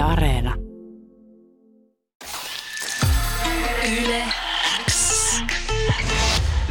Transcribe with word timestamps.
Yle 0.00 0.08
Areena. 0.08 0.54
Yle 4.02 4.24
X. 4.90 5.34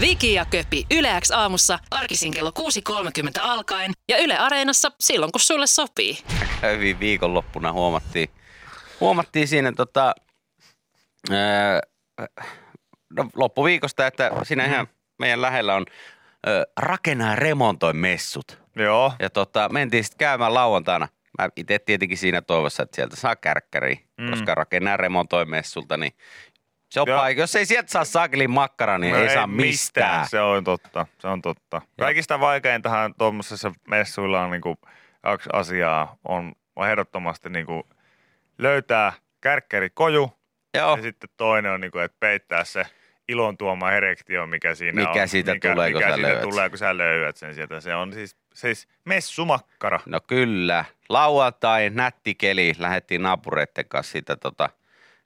Viki 0.02 0.34
ja 0.34 0.46
Köpi 0.46 0.86
Yle 0.92 1.22
X 1.22 1.32
aamussa 1.32 1.80
arkisin 1.92 2.34
kello 2.34 2.52
6.30 2.60 3.42
alkaen 3.42 3.92
ja 4.08 4.18
Yle 4.18 4.38
Areenassa 4.38 4.92
silloin 5.00 5.32
kun 5.32 5.42
sulle 5.42 5.68
sopii. 5.68 6.18
hyvin 6.62 7.00
viikonloppuna 7.00 7.72
huomattiin, 7.72 8.30
huomattiin 9.00 9.48
siinä 9.48 9.72
tota, 9.72 10.16
ää, 11.32 11.82
no, 13.10 13.30
loppuviikosta, 13.36 14.08
että 14.08 14.32
siinä 14.44 14.66
ihan 14.66 14.88
meidän 15.20 15.42
lähellä 15.42 15.76
on 15.76 15.86
ää, 16.46 16.64
rakenna 16.78 17.30
ja 17.30 17.36
remontoi 17.36 17.94
messut. 17.94 18.62
Joo. 18.76 19.14
Ja 19.20 19.30
tota, 19.30 19.70
mentiin 19.70 20.04
sitten 20.04 20.18
käymään 20.18 20.54
lauantaina. 20.54 21.08
Mä 21.40 21.50
itse 21.56 21.80
tietenkin 21.80 22.18
siinä 22.18 22.42
toivossa, 22.42 22.84
että 22.84 22.96
sieltä 22.96 23.16
saa 23.16 23.36
kärkkäriä, 23.36 23.98
mm. 24.18 24.30
koska 24.30 24.56
rakenna 24.56 24.92
ja 24.92 24.98
remontoi 24.98 25.46
messulta, 25.46 25.98
niin 25.98 26.12
se 26.90 27.02
on 27.02 27.08
paikka. 27.08 27.42
Jos 27.42 27.56
ei 27.56 27.66
sieltä 27.66 27.92
saa 27.92 28.06
sakelin 28.06 28.52
makkara, 28.52 28.98
niin 28.98 29.14
No 29.14 29.22
ei, 29.22 29.34
saa 29.34 29.48
mistään. 29.48 30.28
Se 30.30 30.42
on 30.42 30.64
totta, 30.64 31.06
se 31.20 31.28
on 31.28 31.42
totta. 31.42 31.82
Kaikista 32.00 32.40
vaikeintahan 32.40 33.14
tuommoisessa 33.18 33.72
messuilla 33.88 34.42
on 34.42 34.52
niinku 34.52 34.78
kaksi 35.22 35.50
asiaa. 35.54 36.18
On, 36.26 36.54
on 36.76 36.90
ehdottomasti 36.90 37.50
niinku 37.50 37.88
löytää 38.58 39.14
kärkkärikoju 39.42 40.40
Joo, 40.78 40.96
ja 40.96 41.04
sitten 41.04 41.30
toinen 41.38 41.72
on, 41.72 41.82
niinku, 41.82 41.98
että 41.98 42.18
peittää 42.20 42.64
se 42.64 42.86
ilon 43.30 43.58
tuoma 43.58 43.92
erektio, 43.92 44.48
mikä 44.48 44.76
siinä 44.76 45.02
Mikä 45.08 45.22
on. 45.22 45.28
siitä 45.28 45.54
mikä, 45.54 45.72
tulee, 45.72 45.90
mikä 45.94 46.06
siitä 46.06 46.22
löydät 46.22 46.42
tulee, 46.42 46.70
kun 46.70 46.78
sä 46.78 46.98
löydät 46.98 47.38
sen 47.38 47.56
sieltä. 47.56 47.80
Se 47.80 47.96
on 47.96 48.14
siis, 48.14 48.36
siis 48.54 48.88
messumakkara. 49.06 50.00
No 50.06 50.20
kyllä. 50.28 50.86
Lauantai, 51.10 51.90
nätti 51.90 52.36
keli. 52.36 52.74
Lähdettiin 52.78 53.22
naapureitten 53.22 53.86
kanssa 53.88 54.12
siitä 54.12 54.36
tota, 54.36 54.70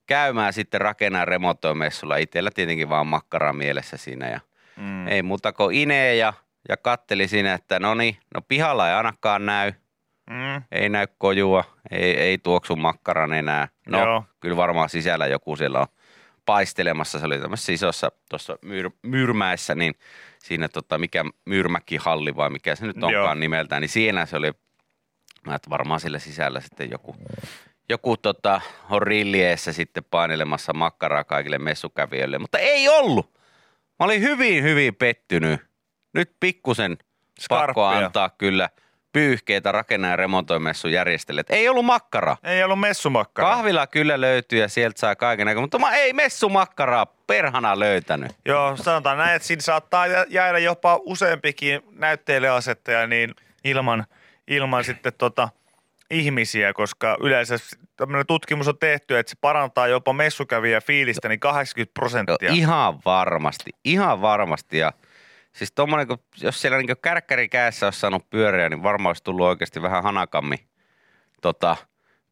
käymään 0.08 0.54
sitten 0.54 0.82
rakennan 0.82 1.28
remontoimessulla. 1.28 2.18
Itellä 2.18 2.52
tietenkin 2.52 2.90
vaan 2.90 3.08
makkara 3.08 3.54
mielessä 3.54 3.98
siinä. 3.98 4.30
Ja 4.30 4.40
Mm. 4.78 5.08
Ei 5.08 5.24
muuta 5.24 5.54
kuin 5.54 5.76
inee 5.76 6.16
ja, 6.16 6.34
ja 6.70 6.78
katteli 6.78 7.28
siinä, 7.28 7.54
että 7.54 7.80
no 7.80 7.94
niin, 7.96 8.18
no 8.34 8.42
pihalla 8.42 8.88
ei 8.90 8.94
ainakaan 8.96 9.46
näy. 9.46 9.72
Mm. 10.30 10.64
Ei 10.72 10.90
näy 10.90 11.08
kojua, 11.18 11.64
ei, 11.92 12.18
ei 12.18 12.38
tuoksu 12.38 12.76
makkaran 12.76 13.34
enää. 13.34 13.68
No, 13.88 14.00
Joo. 14.00 14.24
kyllä 14.40 14.58
varmaan 14.58 14.90
sisällä 14.90 15.28
joku 15.28 15.56
siellä 15.56 15.80
on 15.80 15.88
paistelemassa. 16.46 17.20
Se 17.20 17.26
oli 17.26 17.40
tämmöisessä 17.40 17.72
isossa 17.72 18.12
tuossa 18.30 18.58
myr, 18.62 18.92
Myyrmäessä, 19.02 19.76
niin 19.76 19.96
siinä 20.40 20.70
tota, 20.70 20.98
mikä 20.98 21.26
Myyrmäkihalli 21.46 22.36
vai 22.36 22.50
mikä 22.50 22.76
se 22.76 22.86
nyt 22.86 22.98
Joo. 22.98 23.08
onkaan 23.08 23.40
nimeltään, 23.40 23.82
niin 23.82 23.90
siinä 23.90 24.26
se 24.26 24.38
oli, 24.38 24.52
mä 25.48 25.56
että 25.56 25.70
varmaan 25.70 26.00
sillä 26.00 26.20
sisällä 26.20 26.60
sitten 26.60 26.92
joku, 26.92 27.16
joku 27.90 28.18
tota, 28.18 28.62
on 28.90 29.02
rillieessä 29.02 29.74
sitten 29.74 30.04
painelemassa 30.12 30.74
makkaraa 30.74 31.24
kaikille 31.24 31.58
messukävijöille, 31.58 32.38
mutta 32.38 32.58
ei 32.58 32.90
ollut. 32.90 33.34
Mä 34.00 34.06
olin 34.06 34.22
hyvin, 34.22 34.64
hyvin 34.64 34.96
pettynyt. 34.96 35.62
Nyt 36.14 36.32
pikkusen 36.40 36.98
pakko 37.50 37.86
antaa 37.86 38.30
kyllä 38.30 38.70
pyyhkeitä 39.14 39.72
rakenna- 39.72 40.08
ja 40.10 40.16
remontoimessun 40.16 40.92
järjestelijät. 40.92 41.50
Ei 41.50 41.70
ollut 41.70 41.86
makkara. 41.86 42.38
Ei 42.44 42.64
ollut 42.64 42.80
messumakkara. 42.80 43.48
Kahvila 43.50 43.88
kyllä 43.88 44.22
löytyy 44.22 44.60
ja 44.60 44.68
sieltä 44.68 45.00
saa 45.00 45.16
kaiken 45.16 45.48
aikaa, 45.48 45.62
mutta 45.62 45.80
mä 45.80 45.96
ei 45.96 46.14
messumakkaraa 46.14 47.06
perhana 47.28 47.80
löytänyt. 47.80 48.32
Joo, 48.46 48.78
sanotaan 48.78 49.18
näin, 49.18 49.36
että 49.36 49.48
siinä 49.48 49.62
saattaa 49.62 50.08
jä- 50.08 50.26
jäädä 50.30 50.60
jopa 50.60 51.00
useampikin 51.04 51.82
näyttelijäasettaja 51.92 53.08
niin 53.08 53.36
ilman, 53.64 54.06
ilman 54.48 54.84
sitten 54.84 55.14
tota 55.18 55.50
ihmisiä, 56.12 56.74
koska 56.74 57.18
yleensä 57.20 57.56
tämmöinen 57.98 58.26
tutkimus 58.28 58.68
on 58.68 58.78
tehty, 58.78 59.18
että 59.18 59.30
se 59.30 59.36
parantaa 59.42 59.88
jopa 59.88 60.14
messukävijä 60.14 60.82
fiilistä 60.82 61.30
niin 61.30 61.40
80 61.40 61.90
Joo, 61.90 61.94
prosenttia. 61.94 62.52
ihan 62.52 63.00
varmasti, 63.06 63.72
ihan 63.84 64.22
varmasti. 64.22 64.78
Ja 64.78 64.94
siis 65.54 65.72
tommonen, 65.72 66.08
kun, 66.08 66.18
jos 66.42 66.62
siellä 66.62 66.78
niin 66.78 66.98
kärkkäri 67.02 67.50
kädessä 67.50 67.88
olisi 67.88 68.00
saanut 68.00 68.30
pyöriä, 68.30 68.70
niin 68.70 68.84
varmaan 68.84 69.10
olisi 69.10 69.24
tullut 69.24 69.46
oikeasti 69.48 69.82
vähän 69.82 70.04
hanakammin 70.04 70.60
tota, 71.42 71.76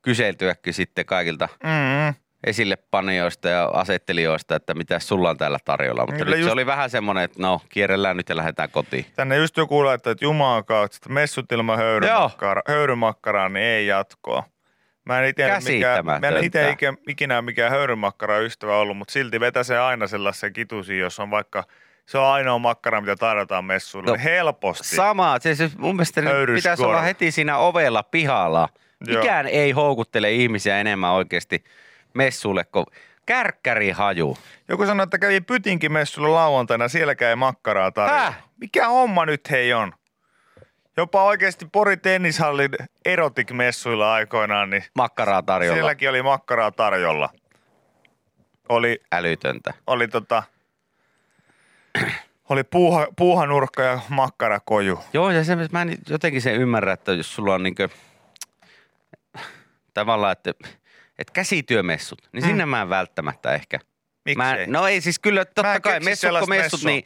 kyseltyäkin 0.02 0.74
sitten 0.74 1.06
kaikilta 1.06 1.50
Mm, 1.64 2.14
esille 2.44 2.76
panijoista 2.76 3.50
ja 3.50 3.66
asettelijoista, 3.66 4.56
että 4.56 4.74
mitä 4.74 5.00
sulla 5.00 5.30
on 5.30 5.38
täällä 5.38 5.58
tarjolla. 5.66 6.02
Mutta 6.06 6.18
Kyllä 6.18 6.36
nyt 6.36 6.36
se 6.36 6.42
just- 6.42 6.54
oli 6.54 6.66
vähän 6.66 6.90
semmoinen, 6.90 7.24
että 7.24 7.42
no, 7.42 7.62
kierrellään 7.70 8.18
nyt 8.18 8.30
ja 8.30 8.38
lähdetään 8.38 8.70
kotiin. 8.70 9.06
tänne 9.16 9.38
just 9.38 9.58
joku 9.58 9.86
laittaa, 9.86 10.12
että 10.12 10.26
jumalan 10.26 10.66
kautta, 10.66 10.98
että 10.98 11.10
messut 11.10 11.52
ilman 11.52 11.78
höyrymakkara, 11.78 12.62
höyrymakkaraa, 12.68 13.50
niin 13.50 13.66
ei 13.66 13.88
jatkoa. 13.88 14.44
Mä 15.06 15.20
en 15.22 15.30
itse 15.30 15.48
mä 16.04 16.28
en 16.28 16.44
itse 16.44 16.76
ikinä, 17.08 17.42
mikään 17.42 17.72
höyrymakkara 17.72 18.40
ystävä 18.40 18.78
ollut, 18.78 18.98
mutta 18.98 19.12
silti 19.12 19.40
vetäsee 19.40 19.80
aina 19.80 20.08
sellaisen 20.08 20.54
kitusi, 20.54 20.98
jos 20.98 21.20
on 21.20 21.32
vaikka 21.32 21.64
se 22.12 22.18
on 22.18 22.26
ainoa 22.26 22.60
makkara, 22.60 23.02
mitä 23.02 23.16
tarjotaan 23.16 23.66
messuilla. 23.66 24.12
No, 24.12 24.18
helposti. 24.24 24.96
Sama, 24.96 25.40
se 25.40 25.70
mun 25.78 25.96
mielestä 25.96 26.22
nyt 26.22 26.32
Höyryskorva. 26.34 26.58
pitäisi 26.76 26.84
olla 26.84 27.02
heti 27.02 27.32
siinä 27.32 27.58
ovella 27.58 28.04
pihalla. 28.04 28.70
Joo. 29.08 29.22
Mikään 29.22 29.48
ei 29.48 29.72
houkuttele 29.72 30.32
ihmisiä 30.32 30.80
enemmän 30.80 31.12
oikeasti 31.12 31.64
messulle 32.14 32.64
kuin 32.64 32.86
kärkkärihaju. 33.26 34.38
Joku 34.68 34.86
sanoi, 34.86 35.04
että 35.04 35.18
kävi 35.18 35.42
Pytinkin 35.42 35.92
messulla 35.92 36.34
lauantaina, 36.36 36.88
sielläkään 36.88 37.30
ei 37.30 37.36
makkaraa 37.36 37.92
tarjolla. 37.92 38.22
Häh? 38.22 38.44
Mikä 38.58 38.88
homma 38.88 39.26
nyt 39.26 39.50
hei 39.52 39.74
on? 39.74 39.94
Jopa 40.98 41.24
oikeasti 41.24 41.66
Pori 41.72 41.98
Tennishallin 41.98 42.72
erotik-messuilla 43.06 44.14
aikoinaan, 44.14 44.70
niin 44.70 44.84
Makkaraa 44.96 45.42
tarjolla. 45.44 45.76
sielläkin 45.76 46.10
oli 46.10 46.22
makkaraa 46.22 46.72
tarjolla. 46.72 47.30
Oli, 48.70 49.02
Älytöntä. 49.12 49.74
oli 49.88 50.08
tota, 50.08 50.44
oli 52.52 52.64
puuha, 52.64 53.08
puuhanurkka 53.16 53.84
ja 53.84 54.00
makkarakoju. 54.10 55.00
Joo, 55.14 55.32
ja 55.32 55.44
se, 55.44 55.56
mä 55.72 55.82
en 55.82 55.98
jotenkin 56.10 56.42
sen 56.42 56.56
ymmärrä, 56.56 56.94
että 56.94 57.14
jos 57.14 57.36
sulla 57.36 57.54
on 57.54 57.64
niinkö, 57.64 57.90
tavallaan, 59.94 60.32
että, 60.32 60.50
että 61.20 61.34
käsityömessut, 61.34 62.30
niin 62.34 62.44
sinne 62.44 62.66
mä 62.66 62.82
en 62.82 62.90
välttämättä 62.90 63.54
ehkä. 63.54 63.80
Mä, 64.36 64.50
Miksei? 64.50 64.68
no 64.68 64.88
ei 64.88 65.02
siis 65.02 65.20
kyllä, 65.20 65.42
Mä 65.42 65.46
totta 65.46 65.76
en 65.76 65.82
kai 65.82 66.00
messut 66.00 66.50
messut, 66.50 66.84
niin 66.84 67.04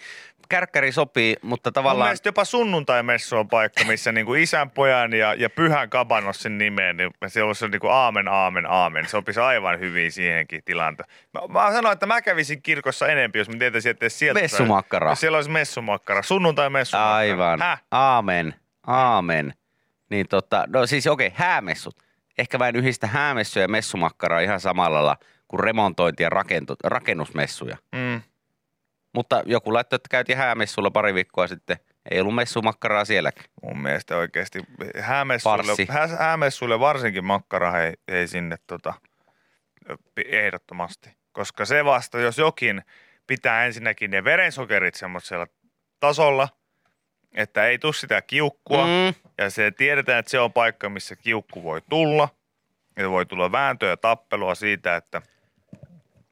kärkkäri 0.50 0.92
sopii, 0.92 1.36
mutta 1.42 1.70
Mun 1.70 1.74
tavallaan... 1.74 2.08
mielestä 2.08 2.28
jopa 2.30 2.46
sunnuntai-messu 2.46 3.38
on 3.38 3.48
paikka, 3.48 3.84
missä 3.84 4.12
niinku 4.12 4.34
isän, 4.34 4.70
pojan 4.72 5.14
ja, 5.14 5.34
ja 5.34 5.50
pyhän 5.50 5.90
kabanossin 5.90 6.58
nimeen, 6.58 6.98
niin 6.98 7.12
se 7.28 7.44
olisi 7.44 7.68
niinku 7.68 7.88
aamen, 7.88 8.28
aamen, 8.28 8.66
aamen. 8.66 9.08
Sopisi 9.08 9.40
aivan 9.40 9.80
hyvin 9.80 10.12
siihenkin 10.12 10.62
tilanteeseen. 10.66 11.18
Mä, 11.34 11.60
mä 11.60 11.72
sanoin, 11.72 11.94
että 11.94 12.06
mä 12.06 12.22
kävisin 12.22 12.62
kirkossa 12.62 13.08
enempi, 13.08 13.40
jos 13.40 13.50
mä 13.50 13.56
tietäisin, 13.60 13.90
että 13.90 14.10
sieltä... 14.10 14.42
Messumakkara. 14.42 15.10
Jos 15.10 15.20
siellä 15.20 15.36
olisi 15.36 15.50
messumakkara, 15.52 16.22
sunnuntai-messumakkara. 16.22 17.16
Aivan. 17.16 17.60
Häh? 17.62 17.84
Aamen. 17.92 18.56
Aamen. 18.88 19.54
Niin 20.10 20.28
tota, 20.28 20.64
no 20.68 20.86
siis 20.86 21.08
okei, 21.08 21.32
häämessut. 21.36 21.96
Ehkä 22.38 22.58
mä 22.58 22.68
en 22.68 22.76
yhdistä 22.76 23.08
häämessuja 23.08 23.64
ja 23.64 23.68
messumakkaraa 23.68 24.40
ihan 24.40 24.60
samalla 24.60 24.96
lailla 24.98 25.18
kuin 25.48 25.60
remontointi- 25.60 26.24
ja 26.24 26.30
rakentu, 26.30 26.76
rakennusmessuja. 26.84 27.78
Mm. 27.92 28.22
Mutta 29.16 29.44
joku 29.46 29.74
laittoi, 29.74 29.96
että 29.96 30.10
käytiin 30.10 30.38
häämessulla 30.38 30.92
pari 30.92 31.14
viikkoa 31.14 31.48
sitten. 31.48 31.78
Ei 32.12 32.20
ollut 32.20 32.36
messumakkaraa 32.36 33.06
sielläkään. 33.06 33.50
Mun 33.64 33.82
mielestä 33.82 34.18
oikeasti 34.18 34.60
häämessuille, 35.00 35.88
häämessuille 36.20 36.80
varsinkin 36.80 37.26
makkara 37.26 37.84
ei, 37.84 37.94
ei 38.08 38.28
sinne 38.28 38.56
tota, 38.68 38.94
ehdottomasti. 40.26 41.10
Koska 41.32 41.66
se 41.66 41.86
vasta, 41.86 42.20
jos 42.20 42.38
jokin 42.38 42.82
pitää 43.28 43.66
ensinnäkin 43.66 44.12
ne 44.12 44.24
verensokerit 44.24 44.96
semmoisella 44.96 45.48
tasolla, 46.00 46.50
että 47.34 47.68
ei 47.68 47.80
tule 47.80 47.94
sitä 47.94 48.22
kiukkua. 48.22 48.86
Mm. 48.86 49.14
Ja 49.38 49.50
se 49.50 49.72
tiedetään, 49.72 50.20
että 50.20 50.30
se 50.30 50.40
on 50.40 50.54
paikka, 50.54 50.90
missä 50.90 51.16
kiukku 51.16 51.64
voi 51.64 51.82
tulla. 51.90 52.30
Ja 52.98 53.10
voi 53.10 53.26
tulla 53.26 53.52
vääntöä 53.52 53.90
ja 53.90 53.98
tappelua 53.98 54.56
siitä, 54.56 54.96
että 54.96 55.22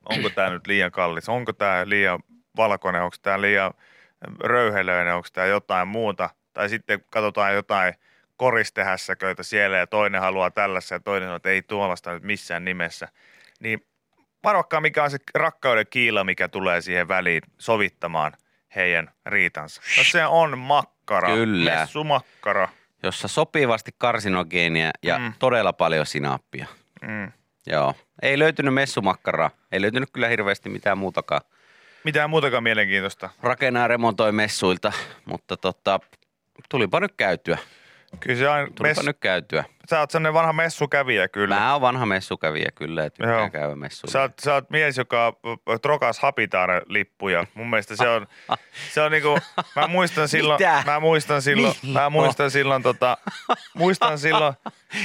onko 0.06 0.30
tämä 0.30 0.50
nyt 0.50 0.68
liian 0.68 0.92
kallis, 0.92 1.30
onko 1.30 1.54
tämä 1.54 1.90
liian 1.90 2.20
valkoinen, 2.58 3.02
onko 3.02 3.16
tämä 3.22 3.42
liian 3.42 3.74
röyhelöinen, 4.44 5.16
onko 5.16 5.28
tämä 5.34 5.48
jotain 5.48 5.88
muuta. 5.88 6.30
Tai 6.54 6.70
sitten 6.70 7.06
katsotaan 7.10 7.54
jotain 7.54 7.94
koristehässäköitä 8.38 9.44
siellä 9.44 9.78
ja 9.78 9.88
toinen 9.88 10.22
haluaa 10.22 10.52
tällaista 10.52 10.94
ja 10.94 11.00
toinen 11.00 11.28
sanoo, 11.28 11.36
että 11.36 11.50
ei 11.50 11.62
tuollaista 11.62 12.14
nyt 12.14 12.24
missään 12.24 12.66
nimessä. 12.66 13.08
Niin 13.60 13.86
varokaa 14.44 14.82
mikä 14.82 15.04
on 15.04 15.12
se 15.12 15.18
rakkauden 15.36 15.86
kiila, 15.90 16.24
mikä 16.24 16.48
tulee 16.48 16.82
siihen 16.82 17.08
väliin 17.08 17.42
sovittamaan 17.58 18.34
heidän 18.76 19.12
riitansa. 19.26 19.82
No 19.98 20.04
se 20.04 20.26
on 20.26 20.58
makkara. 20.58 21.28
Kyllä. 21.28 21.80
Messumakkara. 21.80 22.70
Jossa 23.04 23.28
sopivasti 23.28 23.92
karsinogeenia 23.98 24.92
ja 25.04 25.20
mm. 25.20 25.34
todella 25.40 25.74
paljon 25.74 26.06
sinappia. 26.06 26.68
Mm. 27.02 27.32
Joo. 27.68 27.94
Ei 28.22 28.40
löytynyt 28.40 28.74
messumakkaraa. 28.74 29.52
Ei 29.72 29.82
löytynyt 29.82 30.10
kyllä 30.14 30.28
hirveästi 30.28 30.70
mitään 30.70 30.98
muutakaan. 30.98 31.42
Mitään 32.04 32.30
muutakaan 32.30 32.64
mielenkiintoista. 32.64 33.30
Rakenna 33.42 33.80
ja 33.80 33.88
remontoi 33.88 34.32
messuilta, 34.32 34.92
mutta 35.26 35.58
tota, 35.58 36.00
tulipa 36.70 37.00
nyt 37.00 37.14
käytyä. 37.18 37.58
Kyllä 38.20 38.40
se 38.40 38.46
Tulipa 38.76 38.84
mess, 38.84 39.06
nyt 39.06 39.18
käytyä. 39.20 39.64
Sä 39.90 40.00
oot 40.00 40.12
sellainen 40.12 40.34
vanha 40.34 40.54
messukävijä 40.54 41.28
kyllä. 41.28 41.56
Mä 41.60 41.72
oon 41.74 41.82
vanha 41.82 42.06
messukävijä 42.06 42.70
kyllä, 42.76 43.06
että 43.06 43.24
Joo. 43.24 43.32
tykkään 43.32 43.52
käydä 43.52 43.76
messuilla. 43.76 44.12
Sä 44.12 44.22
oot, 44.22 44.32
sä 44.44 44.54
oot 44.54 44.70
mies, 44.70 44.98
joka 44.98 45.34
trokas 45.82 46.20
Hapitaare-lippuja. 46.20 47.46
Mun 47.54 47.70
mielestä 47.70 47.96
se 47.96 48.08
on, 48.10 48.28
se 48.94 49.02
on 49.02 49.12
niinku, 49.12 49.40
mä 49.76 49.88
muistan 49.88 50.28
silloin, 50.28 50.62
Mitä? 50.62 50.84
mä 50.86 51.00
muistan 51.00 51.42
silloin, 51.42 51.74
mä 51.84 51.88
Milloin? 51.90 52.14
muistan 52.14 52.52
silloin 52.52 52.84
tota, 52.84 53.18
muistan 53.74 54.20
silloin, 54.20 54.54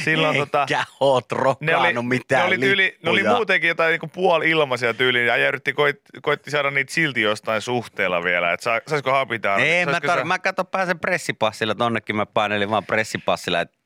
silloin 0.05 0.37
tota, 0.37 0.61
Eikä 0.63 0.85
oot 1.01 1.27
ne 1.61 1.77
oli, 1.77 2.03
mitään 2.03 2.41
ne 2.43 2.47
oli, 2.47 2.59
tyyli, 2.59 2.99
ne 3.03 3.11
oli 3.11 3.19
lippuja. 3.19 3.37
muutenkin 3.37 3.69
jotain 3.69 3.91
niinku 3.91 4.09
puoli 4.09 4.51
ilmaisia 4.51 4.95
tyyliin 4.95 5.27
ja 5.27 5.49
yritti 5.49 5.73
koit, 5.73 6.01
koitti 6.23 6.51
saada 6.51 6.71
niitä 6.71 6.93
silti 6.93 7.21
jostain 7.23 7.63
suhteella 7.63 8.25
vielä, 8.25 8.53
että 8.53 8.65
sa, 8.65 8.81
saisiko 8.87 9.11
Hapitaare. 9.13 9.63
Ei, 9.63 9.87
mä, 9.87 9.93
tar- 9.93 10.19
sä- 10.19 10.25
mä 10.25 10.39
kato 10.39 10.65
pääsen 10.65 10.99
pressipassilla, 10.99 11.75
tonnekin 11.75 12.17
mä 12.17 12.27
painelin 12.27 12.71
vaan 12.71 12.85
pressipassilla, 12.87 13.61
että 13.61 13.79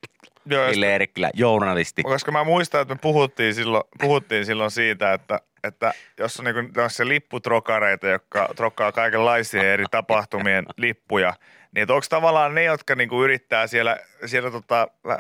Joo, 0.47 0.71
Ville 0.71 0.93
Eerikkilä, 0.93 1.31
journalisti. 1.35 2.03
Koska 2.03 2.33
mä 2.33 2.45
muistan, 2.45 2.81
että 2.81 2.95
me 2.95 2.99
puhuttiin 3.03 3.55
silloin, 3.55 3.85
puhuttiin 4.01 4.47
silloin 4.47 4.71
siitä, 4.71 5.13
että, 5.13 5.41
että 5.65 5.95
jos 6.19 6.41
on 6.41 6.45
niinku 6.45 6.61
se 6.89 7.09
lipputrokareita, 7.09 8.07
jotka 8.07 8.49
trokkaa 8.57 8.93
kaikenlaisia 8.93 9.73
eri 9.73 9.85
tapahtumien 9.91 10.67
lippuja, 10.77 11.35
niin 11.75 11.91
onko 11.91 12.07
tavallaan 12.09 12.55
ne, 12.55 12.65
jotka 12.65 12.95
niinku 12.95 13.25
yrittää 13.25 13.67
siellä, 13.67 13.97
siellä 14.27 14.51
tota, 14.51 14.89
äh, 15.11 15.19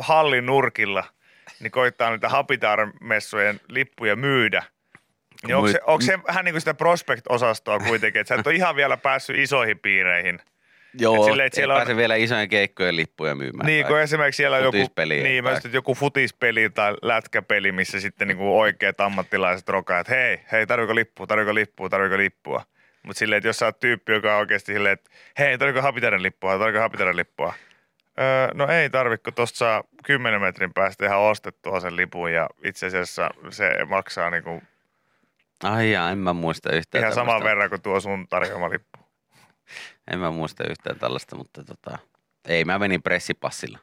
hallin 0.00 0.46
nurkilla, 0.46 1.04
niin 1.60 1.70
koittaa 1.70 2.10
niitä 2.10 2.28
Habitar-messujen 2.28 3.60
lippuja 3.68 4.16
myydä. 4.16 4.64
Niin 5.46 5.56
onko 5.56 5.68
se, 5.68 5.80
onko 5.86 6.00
se 6.00 6.18
vähän 6.26 6.44
niin 6.44 6.52
kuin 6.52 6.60
sitä 6.60 6.74
prospect-osastoa 6.74 7.78
kuitenkin, 7.86 8.20
että 8.20 8.34
sä 8.34 8.40
et 8.40 8.46
ole 8.46 8.54
ihan 8.54 8.76
vielä 8.76 8.96
päässyt 8.96 9.36
isoihin 9.36 9.78
piireihin. 9.78 10.40
Joo, 10.98 11.24
silleen, 11.24 11.46
että 11.46 11.54
siellä 11.56 11.74
on- 11.74 11.78
pääse 11.78 11.96
vielä 11.96 12.14
isojen 12.14 12.48
keikkojen 12.48 12.96
lippuja 12.96 13.34
myymään. 13.34 13.66
Niin, 13.66 13.86
kun 13.86 14.00
esimerkiksi 14.00 14.36
siellä 14.36 14.56
on 14.56 14.62
joku, 14.62 14.76
niin, 15.06 15.44
tai- 15.44 15.56
että 15.56 15.68
joku 15.72 15.94
futispeli 15.94 16.70
tai 16.70 16.94
lätkäpeli, 17.02 17.72
missä 17.72 18.00
sitten 18.00 18.28
niinku 18.28 18.60
oikeat 18.60 19.00
ammattilaiset 19.00 19.68
rokaa, 19.68 20.00
että 20.00 20.14
hei, 20.14 20.40
hei, 20.52 20.66
tarviko 20.66 20.94
lippua, 20.94 21.26
tarviko 21.26 21.54
lippua, 21.54 21.88
tarviko 21.88 22.16
lippua. 22.18 22.64
Mutta 23.02 23.18
silleen, 23.18 23.36
että 23.36 23.48
jos 23.48 23.56
sä 23.58 23.66
oot 23.66 23.80
tyyppi, 23.80 24.12
joka 24.12 24.32
on 24.34 24.40
oikeasti 24.40 24.72
silleen, 24.72 24.92
että 24.92 25.10
hei, 25.38 25.58
tarviko 25.58 25.82
Hapitaren 25.82 26.22
lippua, 26.22 26.58
tarviko 26.58 26.78
Hapitaren 26.78 27.16
lippua. 27.16 27.54
Öö, 28.20 28.48
no 28.54 28.66
ei 28.68 28.90
tarvitse, 28.90 29.24
kun 29.24 29.34
tosta 29.34 29.58
saa 29.58 29.84
10 30.04 30.40
metrin 30.40 30.74
päästä 30.74 31.06
ihan 31.06 31.18
ostettua 31.18 31.80
sen 31.80 31.96
lipun 31.96 32.32
ja 32.32 32.48
itse 32.64 32.86
asiassa 32.86 33.30
se 33.50 33.70
maksaa 33.88 34.30
niinku 34.30 34.62
Ai 35.64 35.90
jaa, 35.92 36.10
en 36.10 36.18
mä 36.18 36.32
muista 36.32 36.72
yhtään 36.72 37.02
ihan 37.02 37.14
saman 37.14 37.44
verran 37.44 37.68
kuin 37.68 37.82
tuo 37.82 38.00
sun 38.00 38.28
tarjoama 38.28 38.70
lippu. 38.70 38.91
En 40.10 40.18
mä 40.18 40.30
muista 40.30 40.64
yhtään 40.70 40.98
tällaista, 40.98 41.36
mutta 41.36 41.64
tota, 41.64 41.98
ei 42.48 42.64
mä 42.64 42.78
menin 42.78 43.02
pressipassilla. 43.02 43.78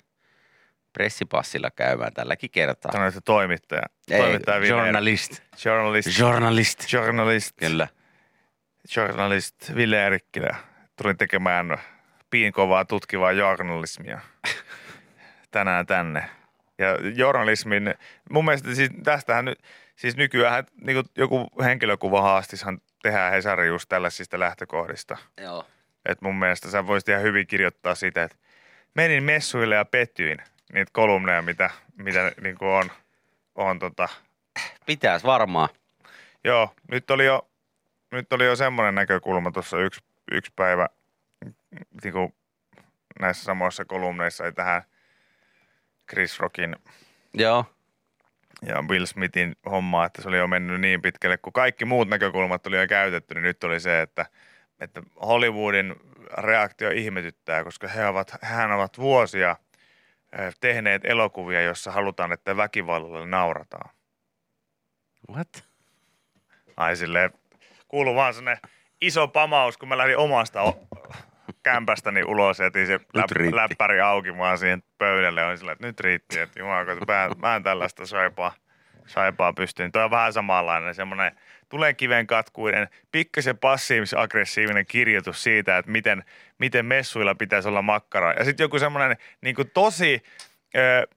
Pressipassilla 0.93 1.71
käymään 1.71 2.13
tälläkin 2.13 2.49
kertaa. 2.49 2.91
Sanoit 2.91 3.13
se 3.13 3.21
toimittaja. 3.21 3.83
Ei, 4.11 4.19
toimittaja 4.19 4.65
journalist. 4.65 5.41
Journalist. 5.65 6.19
Journalist. 6.19 6.93
Journalist. 6.93 7.55
Kyllä. 7.57 7.87
journalist 8.95 9.75
Ville 9.75 10.05
Erikkilä. 10.05 10.55
Tulin 11.01 11.17
tekemään 11.17 11.77
piinkovaa 12.29 12.85
tutkivaa 12.85 13.31
journalismia 13.31 14.19
tänään 15.51 15.85
tänne. 15.85 16.29
Ja 16.77 16.87
journalismin, 17.15 17.93
mun 18.29 18.45
mielestä 18.45 18.75
siis 18.75 18.89
tästähän 19.03 19.45
nyt, 19.45 19.59
siis 19.95 20.17
nykyään 20.17 20.63
niin 20.81 21.03
joku 21.17 21.47
henkilökuvahaastishan 21.63 22.81
tehdään 23.03 23.31
Hesari 23.31 23.67
just 23.67 23.89
tällaisista 23.89 24.39
lähtökohdista. 24.39 25.17
Joo. 25.41 25.65
Et 26.09 26.21
mun 26.21 26.35
mielestä 26.35 26.69
sä 26.69 26.87
voisit 26.87 27.09
ihan 27.09 27.23
hyvin 27.23 27.47
kirjoittaa 27.47 27.95
sitä, 27.95 28.23
että 28.23 28.37
menin 28.93 29.23
messuille 29.23 29.75
ja 29.75 29.85
pettyin 29.85 30.37
niitä 30.73 30.91
kolumneja, 30.93 31.41
mitä, 31.41 31.69
mitä 31.97 32.31
niin 32.41 32.57
on, 32.61 32.91
on 33.55 33.79
tota, 33.79 34.09
Pitäis 34.85 35.23
varmaan. 35.23 35.69
Joo, 36.43 36.73
nyt 36.91 37.11
oli 37.11 37.25
jo, 37.25 37.49
nyt 38.11 38.33
oli 38.33 38.45
jo 38.45 38.55
semmoinen 38.55 38.95
näkökulma 38.95 39.51
tuossa 39.51 39.79
yksi, 39.79 40.01
yksi 40.31 40.51
päivä 40.55 40.87
niin 42.03 42.13
kuin 42.13 42.33
näissä 43.19 43.43
samoissa 43.43 43.85
kolumneissa 43.85 44.45
ei 44.45 44.51
tähän 44.51 44.81
Chris 46.09 46.39
Rockin 46.39 46.75
Joo. 47.33 47.65
ja 48.61 48.83
Will 48.89 49.05
Smithin 49.05 49.55
hommaa, 49.65 50.05
että 50.05 50.21
se 50.21 50.27
oli 50.27 50.37
jo 50.37 50.47
mennyt 50.47 50.81
niin 50.81 51.01
pitkälle, 51.01 51.37
kun 51.37 51.53
kaikki 51.53 51.85
muut 51.85 52.09
näkökulmat 52.09 52.67
oli 52.67 52.77
jo 52.77 52.87
käytetty, 52.87 53.33
niin 53.33 53.43
nyt 53.43 53.63
oli 53.63 53.79
se, 53.79 54.01
että, 54.01 54.25
että 54.79 55.01
Hollywoodin 55.21 55.95
reaktio 56.37 56.91
ihmetyttää, 56.91 57.63
koska 57.63 57.87
he 57.87 58.05
ovat, 58.07 58.31
hän 58.41 58.71
ovat 58.71 58.97
vuosia 58.97 59.55
eh, 60.39 60.55
tehneet 60.59 61.05
elokuvia, 61.05 61.61
jossa 61.61 61.91
halutaan, 61.91 62.31
että 62.31 62.57
väkivallalle 62.57 63.25
naurataan. 63.25 63.89
What? 65.31 65.63
Ai 66.77 66.95
silleen, 66.95 67.31
kuuluu 67.87 68.15
vaan 68.15 68.33
sinne 68.33 68.57
iso 69.01 69.27
pamaus, 69.27 69.77
kun 69.77 69.89
mä 69.89 69.97
lähdin 69.97 70.17
omasta 70.17 70.61
o- 70.61 70.87
kämpästäni 71.63 72.23
ulos 72.23 72.59
ja 72.59 72.65
jätin 72.65 72.87
se 72.87 72.97
läp- 72.97 73.55
läppäri 73.55 74.01
auki 74.01 74.37
vaan 74.37 74.57
siihen 74.57 74.83
pöydälle. 74.97 75.43
On 75.43 75.57
silleen, 75.57 75.73
että 75.73 75.87
nyt 75.87 75.99
riitti, 75.99 76.39
että 76.39 76.59
jumala, 76.59 76.85
mä, 76.85 77.29
mä 77.37 77.55
en 77.55 77.63
tällaista 77.63 78.05
saipaa, 78.05 78.53
saipaa 79.09 79.53
pystyn. 79.53 79.91
Tuo 79.91 80.03
on 80.03 80.11
vähän 80.11 80.33
samanlainen, 80.33 80.95
semmoinen 80.95 81.31
tulee 81.69 81.93
kiven 81.93 82.27
katkuinen, 82.27 82.87
pikkasen 83.11 83.57
passiivis-aggressiivinen 83.57 84.85
kirjoitus 84.87 85.43
siitä, 85.43 85.77
että 85.77 85.91
miten, 85.91 86.23
miten 86.57 86.85
messuilla 86.85 87.35
pitäisi 87.35 87.67
olla 87.67 87.81
makkara. 87.81 88.33
Ja 88.33 88.45
sitten 88.45 88.63
joku 88.63 88.79
semmoinen 88.79 89.17
niin 89.41 89.55
tosi 89.73 90.23
ö, 90.75 91.07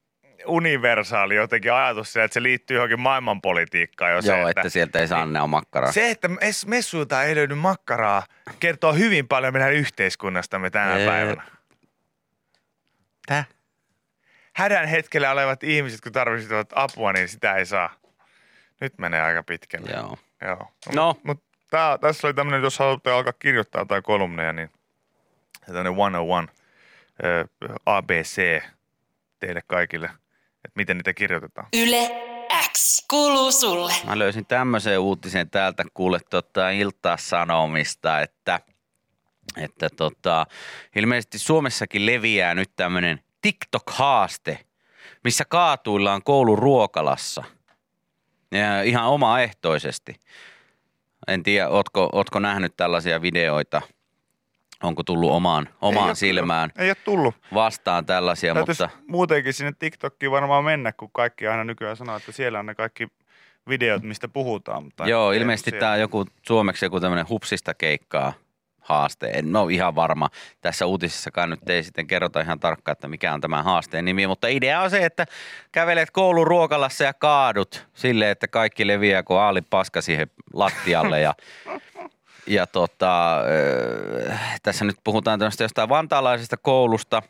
universaali 0.47 1.35
jotenkin 1.35 1.73
ajatus 1.73 2.17
että 2.17 2.35
se 2.35 2.43
liittyy 2.43 2.77
johonkin 2.77 3.01
maailmanpolitiikkaan 3.01 4.11
jo 4.13 4.19
Joo, 4.25 4.45
se, 4.45 4.51
että, 4.51 4.69
sieltä 4.69 4.99
ei 4.99 5.09
saa 5.09 5.23
annea 5.23 5.47
makkaraa. 5.47 5.93
se, 5.93 6.11
että 6.11 6.29
mes- 6.29 6.67
messuilta 6.67 7.23
ei 7.23 7.35
löydy 7.35 7.55
makkaraa, 7.55 8.23
kertoo 8.61 8.93
hyvin 8.93 9.29
paljon 9.29 9.53
meidän 9.53 9.73
yhteiskunnastamme 9.73 10.71
tänä 10.71 10.97
Ee, 10.97 11.07
päivänä. 11.07 11.43
Tää? 13.27 13.45
Hädän 14.53 14.89
hetkellä 14.89 15.31
olevat 15.31 15.63
ihmiset, 15.63 16.01
kun 16.01 16.13
tarvitsisivat 16.13 16.69
apua, 16.75 17.13
niin 17.13 17.29
sitä 17.29 17.55
ei 17.55 17.67
saa. 17.67 17.95
Nyt 18.81 18.99
menee 18.99 19.23
aika 19.23 19.43
pitkälle. 19.43 19.91
Joo. 19.91 20.19
Joo. 20.45 20.73
No. 20.95 21.17
Mutta 21.23 21.45
tää, 21.71 21.99
tässä 21.99 22.27
oli 22.27 22.35
tämmöinen, 22.35 22.63
jos 22.63 22.79
haluatte 22.79 23.11
alkaa 23.11 23.33
kirjoittaa 23.33 23.81
jotain 23.81 24.03
kolumneja, 24.03 24.53
niin 24.53 24.71
tämmöinen 25.67 25.95
101 25.95 26.53
ö, 27.25 27.45
ABC 27.87 28.63
teille 29.41 29.63
kaikille, 29.67 30.07
että 30.65 30.77
miten 30.77 30.97
niitä 30.97 31.15
kirjoitetaan. 31.15 31.69
Yle 31.73 32.11
X 32.73 33.07
kuuluu 33.11 33.53
sulle. 33.53 33.93
Mä 34.07 34.19
löysin 34.19 34.47
tämmöisen 34.47 34.99
uutisen 34.99 35.51
täältä 35.51 35.85
kuule 35.95 36.21
tota, 36.31 36.71
iltaa 36.71 37.17
sanomista, 37.17 38.21
että, 38.21 38.61
että 39.57 39.89
tota, 39.97 40.47
ilmeisesti 40.97 41.39
Suomessakin 41.39 42.07
leviää 42.07 42.55
nyt 42.55 42.71
tämmöinen 42.77 43.21
TikTok-haaste, 43.43 44.59
missä 45.25 45.45
kaatuillaan 45.49 46.23
koulun 46.25 46.59
ruokalassa. 46.59 47.45
Ja 48.53 48.83
ihan 48.83 49.07
omaehtoisesti. 49.07 50.15
En 51.29 51.43
tiedä, 51.43 51.69
ootko, 51.69 52.09
ootko 52.13 52.39
nähnyt 52.39 52.77
tällaisia 52.77 53.23
videoita? 53.23 53.83
Onko 54.83 55.03
tullut 55.03 55.31
omaan, 55.31 55.67
Ei 55.69 55.75
omaan 55.81 56.09
oo- 56.09 56.15
silmään 56.15 56.71
Ei 56.79 56.89
ole 56.91 56.95
tullut. 56.95 57.35
vastaan 57.55 58.07
tällaisia, 58.07 58.55
Täytyisi 58.55 58.83
mutta 58.83 58.99
muutenkin 59.09 59.53
sinne 59.53 59.73
TikTokkiin 59.79 60.31
varmaan 60.31 60.65
mennä, 60.65 60.93
kun 60.93 61.11
kaikki 61.13 61.47
aina 61.47 61.65
nykyään 61.65 61.97
sanoo, 61.97 62.17
että 62.17 62.33
siellä 62.33 62.59
on 62.59 62.67
ne 62.67 62.75
kaikki 62.75 63.09
videot, 63.69 64.03
mistä 64.03 64.29
puhutaan. 64.29 64.85
Mutta 64.85 65.09
Joo, 65.09 65.33
ei 65.33 65.41
ilmeisesti 65.41 65.73
tämä 65.73 65.93
on 65.93 66.01
joku 66.01 66.27
suomeksi 66.47 66.85
joku 66.85 67.01
tämmöinen 67.01 67.29
hupsista 67.29 67.75
keikkaa 67.75 68.33
haaste. 68.83 69.27
En 69.27 69.57
ole 69.57 69.73
ihan 69.73 69.95
varma. 69.95 70.31
Tässä 70.61 70.87
uutisessakaan 70.87 71.51
nyt 71.51 71.69
ei 71.69 71.83
sitten 71.83 72.07
kerrota 72.07 72.41
ihan 72.41 72.61
tarkkaan, 72.61 72.93
että 72.93 73.09
mikä 73.09 73.35
on 73.35 73.41
tämän 73.41 73.65
haasteen 73.65 74.05
nimi, 74.05 74.27
mutta 74.27 74.49
idea 74.49 74.81
on 74.81 74.91
se, 74.91 75.05
että 75.05 75.27
kävelet 75.73 76.11
koulun 76.11 76.47
ruokalassa 76.47 77.05
ja 77.05 77.15
kaadut 77.15 77.87
silleen, 77.95 78.31
että 78.31 78.49
kaikki 78.49 78.87
leviää 78.87 79.23
kuin 79.23 79.41
aali 79.41 79.63
paska 79.63 80.03
siihen 80.03 80.31
lattialle 80.53 81.21
ja 81.21 81.35
ja 82.47 82.67
tota, 82.67 83.39
tässä 84.63 84.85
nyt 84.85 84.97
puhutaan 85.05 85.39
tämmöistä 85.39 85.65
jostain 85.65 85.89
vantaalaisesta 85.89 86.57
koulusta, 86.57 87.23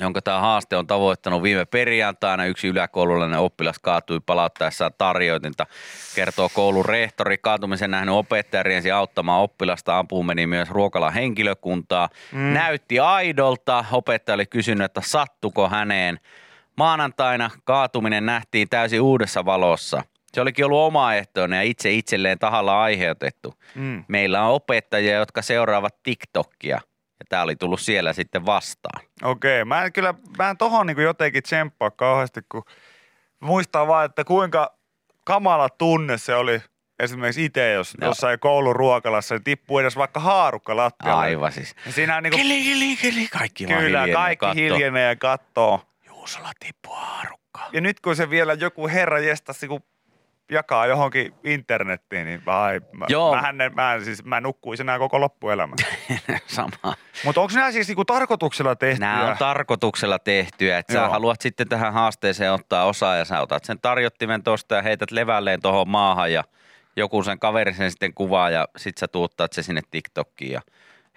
jonka 0.00 0.22
tämä 0.22 0.40
haaste 0.40 0.76
on 0.76 0.86
tavoittanut 0.86 1.42
viime 1.42 1.64
perjantaina. 1.64 2.44
Yksi 2.44 2.68
yläkoululainen 2.68 3.38
oppilas 3.38 3.78
kaatui 3.78 4.20
palauttaessaan 4.26 4.90
tarjoitinta, 4.98 5.66
kertoo 6.14 6.48
koulun 6.54 6.84
rehtori. 6.84 7.38
Kaatumisen 7.38 7.90
nähnyt 7.90 8.14
opettaja 8.14 8.62
riensi 8.62 8.90
auttamaan 8.90 9.42
oppilasta. 9.42 9.98
Apuun 9.98 10.26
meni 10.26 10.46
myös 10.46 10.70
ruokalan 10.70 11.12
henkilökuntaa. 11.12 12.08
Mm. 12.32 12.38
Näytti 12.38 12.98
aidolta. 12.98 13.84
Opettaja 13.92 14.34
oli 14.34 14.46
kysynyt, 14.46 14.84
että 14.84 15.00
sattuko 15.04 15.68
häneen. 15.68 16.20
Maanantaina 16.76 17.50
kaatuminen 17.64 18.26
nähtiin 18.26 18.68
täysin 18.68 19.00
uudessa 19.00 19.44
valossa. 19.44 20.02
Se 20.32 20.40
olikin 20.40 20.64
ollut 20.64 20.78
omaehtoinen 20.78 21.56
ja 21.56 21.62
itse 21.62 21.92
itselleen 21.92 22.38
tahalla 22.38 22.82
aiheutettu. 22.82 23.54
Mm. 23.74 24.04
Meillä 24.08 24.42
on 24.42 24.54
opettajia, 24.54 25.16
jotka 25.16 25.42
seuraavat 25.42 26.02
TikTokia. 26.02 26.80
Tämä 27.28 27.42
oli 27.42 27.56
tullut 27.56 27.80
siellä 27.80 28.12
sitten 28.12 28.46
vastaan. 28.46 29.06
Okei, 29.22 29.64
mä 29.64 29.84
en 29.84 29.92
kyllä, 29.92 30.14
mä 30.38 30.50
en 30.50 30.56
tohon 30.56 30.86
niin 30.86 30.98
jotenkin 30.98 31.42
tsemppaa 31.42 31.90
kauheasti, 31.90 32.40
kun 32.48 32.64
muistaa 33.40 33.86
vaan, 33.86 34.04
että 34.04 34.24
kuinka 34.24 34.76
kamala 35.24 35.68
tunne 35.68 36.18
se 36.18 36.34
oli 36.34 36.60
esimerkiksi 36.98 37.44
itse, 37.44 37.72
jos 37.72 37.94
Joo. 38.00 38.10
jossain 38.10 38.40
koulun 38.40 38.76
ruokalassa 38.76 39.34
niin 39.34 39.44
tippuu 39.44 39.78
edes 39.78 39.96
vaikka 39.96 40.20
haarukka 40.20 40.76
lattialle. 40.76 41.22
Aivan 41.22 41.52
siis. 41.52 41.74
Ja 41.86 41.92
Siinä 41.92 42.16
on 42.16 42.22
niin 42.22 42.30
kuin, 42.30 42.42
Kili, 42.42 42.62
kili, 42.62 42.96
kili, 42.96 43.28
kaikki 43.28 43.68
vaan 43.68 43.80
kyllä, 43.80 44.06
kaikki 44.12 44.46
hiljenee 44.54 45.08
ja 45.08 45.16
kattoo. 45.16 45.82
Juusolla 46.06 46.52
tippuu 46.60 46.94
haarukkaa. 46.94 47.68
Ja 47.72 47.80
nyt 47.80 48.00
kun 48.00 48.16
se 48.16 48.30
vielä 48.30 48.52
joku 48.52 48.88
herra 48.88 49.18
jestasi, 49.18 49.68
kun 49.68 49.82
jakaa 50.50 50.86
johonkin 50.86 51.34
internettiin, 51.44 52.26
niin 52.26 52.42
ai, 52.46 52.80
mä, 52.92 53.06
Joo. 53.08 53.34
Mähän, 53.34 53.58
ne- 53.58 53.68
mä, 53.68 53.96
siis, 54.04 54.24
mä 54.24 54.40
nukkuisin 54.40 54.84
enää 54.84 54.98
koko 54.98 55.20
loppuelämän. 55.20 55.78
Sama. 56.46 56.94
Mutta 57.24 57.40
onko 57.40 57.52
nämä 57.54 57.72
siis 57.72 57.88
niinku 57.88 58.04
tarkoituksella 58.04 58.76
tehtyä? 58.76 59.06
Nämä 59.06 59.30
on 59.30 59.36
tarkoituksella 59.38 60.18
tehtyä, 60.18 60.78
että 60.78 60.92
sä 60.92 61.08
haluat 61.08 61.40
sitten 61.40 61.68
tähän 61.68 61.92
haasteeseen 61.92 62.52
ottaa 62.52 62.84
osaa 62.84 63.16
ja 63.16 63.24
sä 63.24 63.40
otat 63.40 63.64
sen 63.64 63.78
tarjottimen 63.82 64.42
tosta 64.42 64.74
ja 64.74 64.82
heität 64.82 65.10
levälleen 65.10 65.62
tuohon 65.62 65.88
maahan 65.88 66.32
ja 66.32 66.44
joku 66.96 67.22
sen 67.22 67.38
kaveri 67.38 67.74
sen 67.74 67.90
sitten 67.90 68.14
kuvaa 68.14 68.50
ja 68.50 68.68
sit 68.76 68.98
sä 68.98 69.08
tuuttaat 69.08 69.52
se 69.52 69.62
sinne 69.62 69.80
TikTokkiin 69.90 70.52
ja 70.52 70.60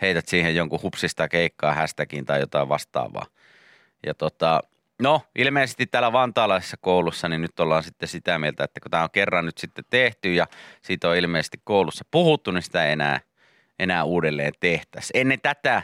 heität 0.02 0.28
siihen 0.28 0.56
jonkun 0.56 0.80
hupsista 0.84 1.28
keikkaa 1.30 1.74
hashtagin 1.74 2.26
tai 2.26 2.40
jotain 2.40 2.70
vastaavaa. 2.70 3.26
Ja 4.06 4.14
tota, 4.14 4.62
no 5.00 5.22
ilmeisesti 5.36 5.86
täällä 5.86 6.12
vantaalaisessa 6.12 6.78
koulussa 6.82 7.30
niin 7.30 7.42
nyt 7.42 7.60
ollaan 7.60 7.84
sitten 7.84 8.08
sitä 8.08 8.40
mieltä, 8.40 8.64
että 8.64 8.80
kun 8.80 8.92
tämä 8.92 9.04
on 9.04 9.12
kerran 9.12 9.46
nyt 9.46 9.58
sitten 9.58 9.86
tehty 9.90 10.34
ja 10.34 10.48
siitä 10.82 11.10
on 11.10 11.18
ilmeisesti 11.18 11.62
koulussa 11.64 12.06
puhuttu, 12.12 12.52
niin 12.52 12.62
sitä 12.62 12.86
ei 12.86 12.92
enää, 12.92 13.20
enää 13.80 14.04
uudelleen 14.04 14.54
tehtäisiin. 14.60 15.22
Ennen 15.22 15.42
tätä 15.42 15.82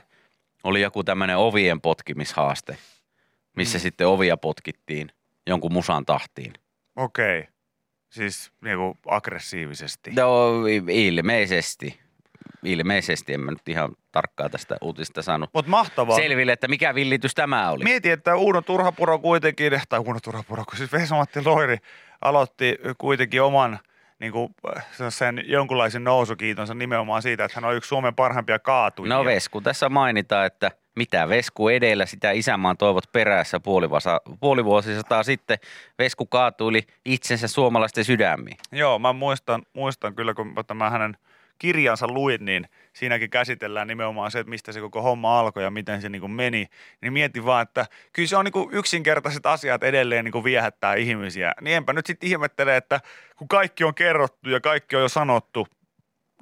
oli 0.63 0.81
joku 0.81 1.03
tämmöinen 1.03 1.37
ovien 1.37 1.81
potkimishaaste, 1.81 2.77
missä 3.55 3.77
mm. 3.77 3.81
sitten 3.81 4.07
ovia 4.07 4.37
potkittiin 4.37 5.09
jonkun 5.47 5.73
musan 5.73 6.05
tahtiin. 6.05 6.53
Okei. 6.95 7.39
Okay. 7.39 7.51
Siis 8.09 8.51
niinku 8.61 8.97
aggressiivisesti. 9.07 10.11
No 10.11 10.63
ilmeisesti. 10.91 12.04
Ilmeisesti, 12.67 13.33
en 13.33 13.39
mä 13.39 13.51
nyt 13.51 13.69
ihan 13.69 13.95
tarkkaa 14.11 14.49
tästä 14.49 14.77
uutista 14.81 15.21
saanut 15.21 15.49
Mutta 15.53 15.71
mahtavaa. 15.71 16.15
selville, 16.15 16.51
että 16.51 16.67
mikä 16.67 16.95
villitys 16.95 17.35
tämä 17.35 17.71
oli. 17.71 17.83
Mietin, 17.83 18.11
että 18.11 18.35
Uuno 18.35 18.61
Turhapuro 18.61 19.19
kuitenkin, 19.19 19.81
tai 19.89 19.99
Uuno 19.99 20.19
Turhapuro, 20.23 20.63
kun 20.65 20.77
siis 20.77 20.91
Vesa-Matti 20.91 21.43
Loiri 21.45 21.77
aloitti 22.21 22.77
kuitenkin 22.97 23.41
oman 23.41 23.79
niin 24.19 24.31
kuin, 24.31 24.55
sen 25.09 25.43
jonkunlaisen 25.45 26.03
nousukiitonsa 26.03 26.73
nimenomaan 26.73 27.21
siitä, 27.21 27.45
että 27.45 27.55
hän 27.61 27.69
on 27.69 27.75
yksi 27.75 27.87
Suomen 27.87 28.15
parhaimpia 28.15 28.59
kaatujia. 28.59 29.13
No 29.15 29.25
Vesku 29.25 29.61
tässä 29.61 29.89
mainitaan, 29.89 30.45
että 30.45 30.71
mitä 30.95 31.29
Vesku 31.29 31.69
edellä, 31.69 32.05
sitä 32.05 32.31
isänmaan 32.31 32.77
toivot 32.77 33.11
perässä 33.11 33.59
puolivasa, 33.59 34.21
puolivuosisataa 34.39 35.23
sitten. 35.23 35.57
Vesku 35.99 36.25
kaatuili 36.25 36.83
itsensä 37.05 37.47
suomalaisten 37.47 38.05
sydämiin. 38.05 38.57
Joo, 38.71 38.99
mä 38.99 39.13
muistan, 39.13 39.61
muistan 39.73 40.15
kyllä, 40.15 40.33
kun 40.33 40.53
mä 40.73 40.89
hänen 40.89 41.17
kirjansa 41.59 42.07
luin, 42.07 42.45
niin 42.45 42.65
siinäkin 42.93 43.29
käsitellään 43.29 43.87
nimenomaan 43.87 44.31
se, 44.31 44.39
että 44.39 44.49
mistä 44.49 44.71
se 44.71 44.79
koko 44.79 45.01
homma 45.01 45.39
alkoi 45.39 45.63
ja 45.63 45.71
miten 45.71 46.01
se 46.01 46.09
niin 46.09 46.19
kuin 46.19 46.31
meni. 46.31 46.65
Niin 47.01 47.13
mietin 47.13 47.45
vaan, 47.45 47.61
että 47.61 47.85
kyllä 48.13 48.27
se 48.27 48.37
on 48.37 48.45
niin 48.45 48.51
kuin 48.51 48.69
yksinkertaiset 48.71 49.45
asiat 49.45 49.83
edelleen 49.83 50.25
niin 50.25 50.31
kuin 50.31 50.43
viehättää 50.43 50.95
ihmisiä. 50.95 51.53
Niin 51.61 51.77
enpä 51.77 51.93
nyt 51.93 52.05
sitten 52.05 52.29
ihmettele, 52.29 52.77
että 52.77 53.01
kun 53.35 53.47
kaikki 53.47 53.83
on 53.83 53.95
kerrottu 53.95 54.49
ja 54.49 54.61
kaikki 54.61 54.95
on 54.95 55.01
jo 55.01 55.09
sanottu, 55.09 55.67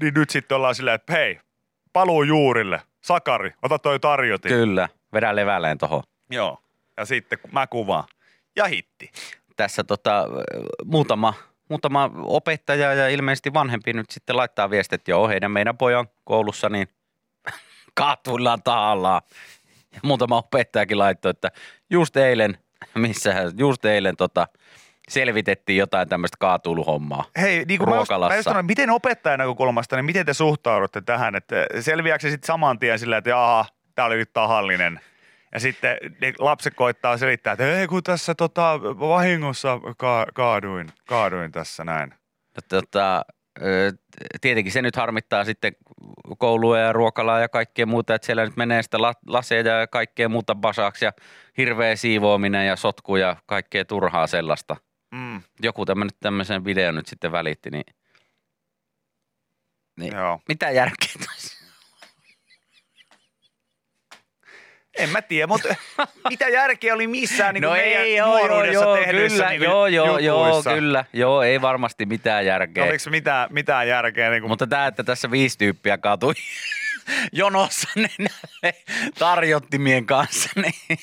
niin 0.01 0.13
nyt 0.13 0.29
sitten 0.29 0.55
ollaan 0.55 0.75
silleen, 0.75 0.95
että 0.95 1.13
hei, 1.13 1.39
paluu 1.93 2.23
juurille. 2.23 2.81
Sakari, 3.01 3.51
ota 3.61 3.79
toi 3.79 3.99
tarjotin. 3.99 4.49
Kyllä, 4.49 4.89
vedä 5.13 5.35
levälleen 5.35 5.77
tuohon. 5.77 6.03
Joo. 6.29 6.57
Ja 6.97 7.05
sitten 7.05 7.39
mä 7.51 7.67
kuvaan. 7.67 8.03
Ja 8.55 8.65
hitti. 8.65 9.11
tässä 9.55 9.83
tota, 9.83 10.25
muutama, 10.85 11.33
muutama 11.69 12.11
opettaja 12.15 12.93
ja 12.93 13.09
ilmeisesti 13.09 13.53
vanhempi 13.53 13.93
nyt 13.93 14.09
sitten 14.11 14.37
laittaa 14.37 14.69
viestit, 14.69 14.93
että 15.01 15.11
joo, 15.11 15.27
heidän 15.27 15.51
meidän 15.51 15.77
pojan 15.77 16.07
koulussa 16.23 16.69
niin 16.69 16.87
kaatuillaan 17.99 18.63
tahallaan. 18.63 19.21
Ja 19.93 19.99
muutama 20.03 20.37
opettajakin 20.37 20.99
laittoi, 20.99 21.29
että 21.29 21.51
just 21.89 22.17
eilen, 22.17 22.57
missä 22.95 23.35
just 23.57 23.85
eilen 23.85 24.17
tota, 24.17 24.47
selvitettiin 25.09 25.77
jotain 25.77 26.09
tämmöistä 26.09 26.37
kaatuiluhommaa. 26.39 27.25
Hei, 27.37 27.65
niin 27.65 27.79
kuin 27.79 27.89
mä 27.89 27.95
just, 27.95 28.09
mä 28.09 28.15
Ruokalassa. 28.15 28.35
just 28.35 28.43
sanon, 28.43 28.65
miten 28.65 28.89
opettajan 28.89 29.39
näkökulmasta, 29.39 29.95
niin 29.95 30.05
miten 30.05 30.25
te 30.25 30.33
suhtaudutte 30.33 31.01
tähän, 31.01 31.35
että 31.35 31.55
selviääkö 31.79 32.21
se 32.21 32.29
sitten 32.29 32.47
saman 32.47 32.79
tien 32.79 32.99
sillä, 32.99 33.17
että 33.17 33.29
jaha, 33.29 33.65
tämä 33.95 34.05
oli 34.05 34.15
nyt 34.15 34.33
tahallinen. 34.33 34.99
Ja 35.53 35.59
sitten 35.59 35.97
ne 36.21 36.33
lapset 36.39 36.73
koittaa 36.75 37.17
selittää, 37.17 37.53
että 37.53 37.79
ei 37.79 37.87
kun 37.87 38.03
tässä 38.03 38.35
tota, 38.35 38.79
vahingossa 38.81 39.79
ka- 39.97 40.27
kaaduin, 40.33 40.87
kaaduin 41.07 41.51
tässä 41.51 41.83
näin. 41.83 42.09
No, 42.09 42.61
Tota, 42.69 43.25
tietenkin 44.41 44.71
se 44.73 44.81
nyt 44.81 44.95
harmittaa 44.95 45.45
sitten 45.45 45.73
koulua 46.37 46.79
ja 46.79 46.93
ruokalaa 46.93 47.39
ja 47.39 47.49
kaikkea 47.49 47.85
muuta, 47.85 48.15
että 48.15 48.25
siellä 48.25 48.45
nyt 48.45 48.57
menee 48.57 48.83
sitä 48.83 49.01
la- 49.01 49.13
laseja 49.27 49.79
ja 49.79 49.87
kaikkea 49.87 50.29
muuta 50.29 50.55
basaaksi 50.55 51.05
ja 51.05 51.11
hirveä 51.57 51.95
siivoaminen 51.95 52.67
ja 52.67 52.75
sotku 52.75 53.15
ja 53.15 53.35
kaikkea 53.45 53.85
turhaa 53.85 54.27
sellaista. 54.27 54.75
Mm, 55.11 55.41
Joku 55.61 55.85
tämmöinen 55.85 56.17
tämmöisen 56.19 56.65
videon 56.65 56.95
nyt 56.95 57.07
sitten 57.07 57.31
välitti, 57.31 57.69
niin, 57.69 57.95
niin 59.99 60.15
joo. 60.15 60.39
mitä 60.47 60.71
järkeä 60.71 61.13
tässä? 61.25 61.63
En 64.97 65.09
mä 65.09 65.21
tiedä, 65.21 65.47
mutta 65.47 65.75
mitä 66.29 66.49
järkeä 66.49 66.93
oli 66.93 67.07
missään 67.07 67.53
niin 67.53 67.61
no 67.61 67.71
meidän 67.71 68.01
ei, 68.01 68.15
joo, 68.15 68.27
nuoruudessa 68.27 68.83
joo, 68.83 68.95
tehdyissä 68.95 69.35
kyllä, 69.37 69.49
niin 69.49 69.61
joo, 69.61 69.87
joo, 69.87 70.17
joo, 70.17 70.63
kyllä, 70.63 71.05
joo, 71.13 71.41
ei 71.41 71.61
varmasti 71.61 72.05
mitään 72.05 72.45
järkeä. 72.45 72.83
Oliko 72.83 73.09
mitään, 73.09 73.47
mitään 73.51 73.87
järkeä? 73.87 74.29
Niin 74.29 74.41
kuin, 74.41 74.51
Mutta 74.51 74.67
tämä, 74.67 74.87
että 74.87 75.03
tässä 75.03 75.31
viisi 75.31 75.57
tyyppiä 75.57 75.97
katui 75.97 76.33
jonossa 77.31 77.89
nenälle 77.95 78.83
tarjottimien 79.19 80.05
kanssa, 80.05 80.49
niin 80.61 80.99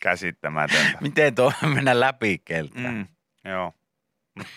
käsittämätöntä. 0.00 0.98
miten 1.00 1.34
tuo 1.34 1.52
mennä 1.74 2.00
läpi 2.00 2.42
keltään? 2.44 2.94
Mm, 2.94 3.06
joo. 3.50 3.74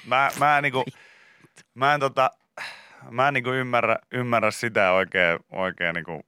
Mä, 0.06 0.32
mä, 0.40 0.58
en 0.58 0.64
niinku, 0.64 0.86
mä 1.74 1.94
en, 1.94 2.00
tota, 2.00 2.32
mä 3.10 3.28
en 3.28 3.34
niinku 3.34 3.52
ymmärrä, 3.52 3.96
ymmärrä 4.12 4.52
sitä 4.52 4.92
oikein, 4.92 5.40
oikein 5.52 5.94
niinku 5.96 6.26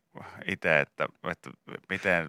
itse, 0.48 0.80
että, 0.80 1.06
että 1.32 1.50
miten... 1.90 2.28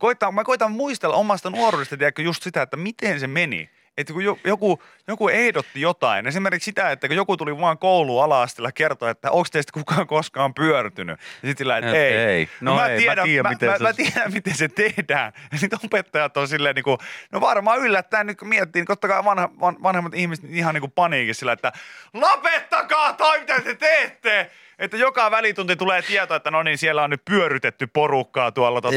Koitan, 0.00 0.34
mä 0.34 0.44
koitan 0.44 0.72
muistella 0.72 1.16
omasta 1.16 1.50
nuoruudesta, 1.50 1.96
tiedätkö, 1.96 2.22
just 2.22 2.42
sitä, 2.42 2.62
että 2.62 2.76
miten 2.76 3.20
se 3.20 3.26
meni. 3.26 3.70
Että 3.98 4.12
kun 4.12 4.24
jo- 4.24 4.38
joku, 4.44 4.82
joku 5.08 5.28
ehdotti 5.28 5.80
jotain, 5.80 6.26
esimerkiksi 6.26 6.64
sitä, 6.64 6.90
että 6.90 7.06
kun 7.08 7.16
joku 7.16 7.36
tuli 7.36 7.60
vaan 7.60 7.78
kouluun 7.78 8.24
ala-asteella 8.24 8.72
kertoa, 8.72 9.10
että 9.10 9.30
onko 9.30 9.46
teistä 9.52 9.72
kukaan 9.72 10.06
koskaan 10.06 10.54
pyörtynyt. 10.54 11.20
Ja 11.20 11.26
sitten 11.48 11.56
sillä, 11.58 11.78
että 11.78 11.90
Et 11.90 11.96
ei. 11.96 12.14
ei. 12.16 12.48
No 12.60 12.74
mä, 12.74 12.86
ei, 12.86 12.94
mä 12.94 12.98
tiedän, 12.98 13.24
tiedän, 13.24 13.42
mä, 13.42 13.48
miten 13.50 13.70
mä, 13.70 13.76
se- 13.78 13.82
mä, 13.84 13.92
tiedän, 13.92 14.32
miten 14.32 14.54
se 14.56 14.68
tehdään. 14.68 15.32
Ja 15.52 15.58
sitten 15.58 15.78
opettajat 15.84 16.36
on 16.36 16.48
silleen, 16.48 16.74
niin 16.74 16.84
kuin, 16.84 16.98
no 17.32 17.40
varmaan 17.40 17.78
yllättäen 17.78 18.26
nyt 18.26 18.38
kun 18.38 18.48
miettii, 18.48 18.80
niin 18.80 18.86
totta 18.86 19.08
kai 19.08 19.24
vanha, 19.24 19.48
van, 19.60 19.76
vanhemmat 19.82 20.14
ihmiset 20.14 20.44
ihan 20.48 20.74
niin 20.74 20.80
kuin 20.80 20.92
paniikissa 20.92 21.38
sillä, 21.38 21.52
että 21.52 21.72
lopettakaa 22.14 23.12
toi, 23.12 23.40
mitä 23.40 23.60
te 23.60 23.74
teette! 23.74 24.50
Että 24.78 24.96
joka 24.96 25.30
välitunti 25.30 25.76
tulee 25.76 26.02
tieto, 26.02 26.34
että 26.34 26.50
no 26.50 26.62
niin, 26.62 26.78
siellä 26.78 27.02
on 27.02 27.10
nyt 27.10 27.24
pyörytetty 27.24 27.86
porukkaa 27.86 28.52
tuolla 28.52 28.80
tota, 28.80 28.96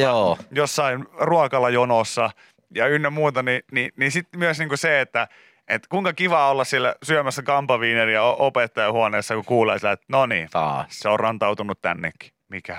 jossain 0.51 1.05
ruokalajonossa 1.19 2.29
ja 2.75 2.87
ynnä 2.87 3.09
muuta, 3.09 3.43
niin, 3.43 3.61
niin, 3.71 3.91
niin 3.95 4.11
sitten 4.11 4.39
myös 4.39 4.59
niin 4.59 4.69
kuin 4.69 4.77
se, 4.77 5.01
että 5.01 5.27
et 5.67 5.87
kuinka 5.87 6.13
kiva 6.13 6.49
olla 6.51 6.63
siellä 6.63 6.95
syömässä 7.03 7.43
kampaviineriä 7.43 8.23
opettajahuoneessa, 8.23 9.35
kun 9.35 9.45
kuulee 9.45 9.79
sillä, 9.79 9.91
että 9.91 10.05
no 10.09 10.25
niin, 10.25 10.49
se 10.87 11.09
on 11.09 11.19
rantautunut 11.19 11.81
tännekin. 11.81 12.31
Mikä? 12.49 12.77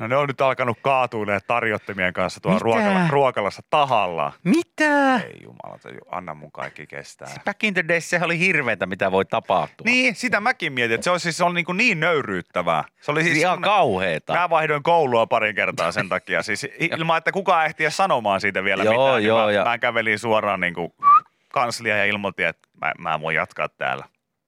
No 0.00 0.06
ne 0.06 0.16
on 0.16 0.28
nyt 0.28 0.40
alkanut 0.40 0.78
kaatuilemaan 0.82 1.40
tarjottimien 1.46 2.12
kanssa 2.12 2.40
tuolla 2.40 2.58
ruokala, 2.58 3.08
ruokalassa 3.10 3.62
tahallaan. 3.70 4.32
Mitä? 4.44 5.14
Ei 5.16 5.40
jumalata, 5.42 5.88
anna 6.10 6.34
mun 6.34 6.52
kaikki 6.52 6.86
kestää. 6.86 7.28
Back 7.44 7.64
in 7.64 7.74
the 7.74 7.84
days 7.88 8.10
sehän 8.10 8.24
oli 8.26 8.38
hirveätä, 8.38 8.86
mitä 8.86 9.12
voi 9.12 9.24
tapahtua. 9.24 9.84
Niin, 9.84 10.14
sitä 10.16 10.40
mäkin 10.40 10.72
mietin, 10.72 10.94
että 10.94 11.04
se 11.04 11.10
oli 11.10 11.20
siis 11.20 11.36
se 11.36 11.44
oli 11.44 11.54
niin, 11.54 11.64
kuin 11.64 11.76
niin 11.76 12.00
nöyryyttävää. 12.00 12.84
Se 13.00 13.10
oli 13.10 13.22
siis 13.24 13.38
Ihan 13.38 13.52
semmoinen- 13.54 13.70
kauheeta. 13.76 14.32
Mä 14.34 14.50
vaihdoin 14.50 14.82
koulua 14.82 15.26
parin 15.26 15.54
kertaa 15.54 15.92
sen 15.92 16.08
takia. 16.08 16.42
Siis 16.42 16.66
ilman, 16.96 17.18
että 17.18 17.32
kukaan 17.32 17.66
ehti 17.66 17.84
edes 17.84 17.96
sanomaan 17.96 18.40
siitä 18.40 18.64
vielä 18.64 18.84
Joo, 18.84 18.92
mitään. 18.94 19.16
niin 19.16 19.28
joo, 19.28 19.44
mä, 19.46 19.52
ja- 19.52 19.64
mä 19.64 19.78
kävelin 19.78 20.18
suoraan 20.18 20.60
niin 20.60 20.74
kuin 20.74 20.92
kanslia 21.52 21.96
ja 21.96 22.04
ilmoitin, 22.04 22.46
että 22.46 22.68
mä, 22.80 22.92
mä 22.98 23.20
voin 23.20 23.36
jatkaa 23.36 23.68
täällä. 23.68 24.04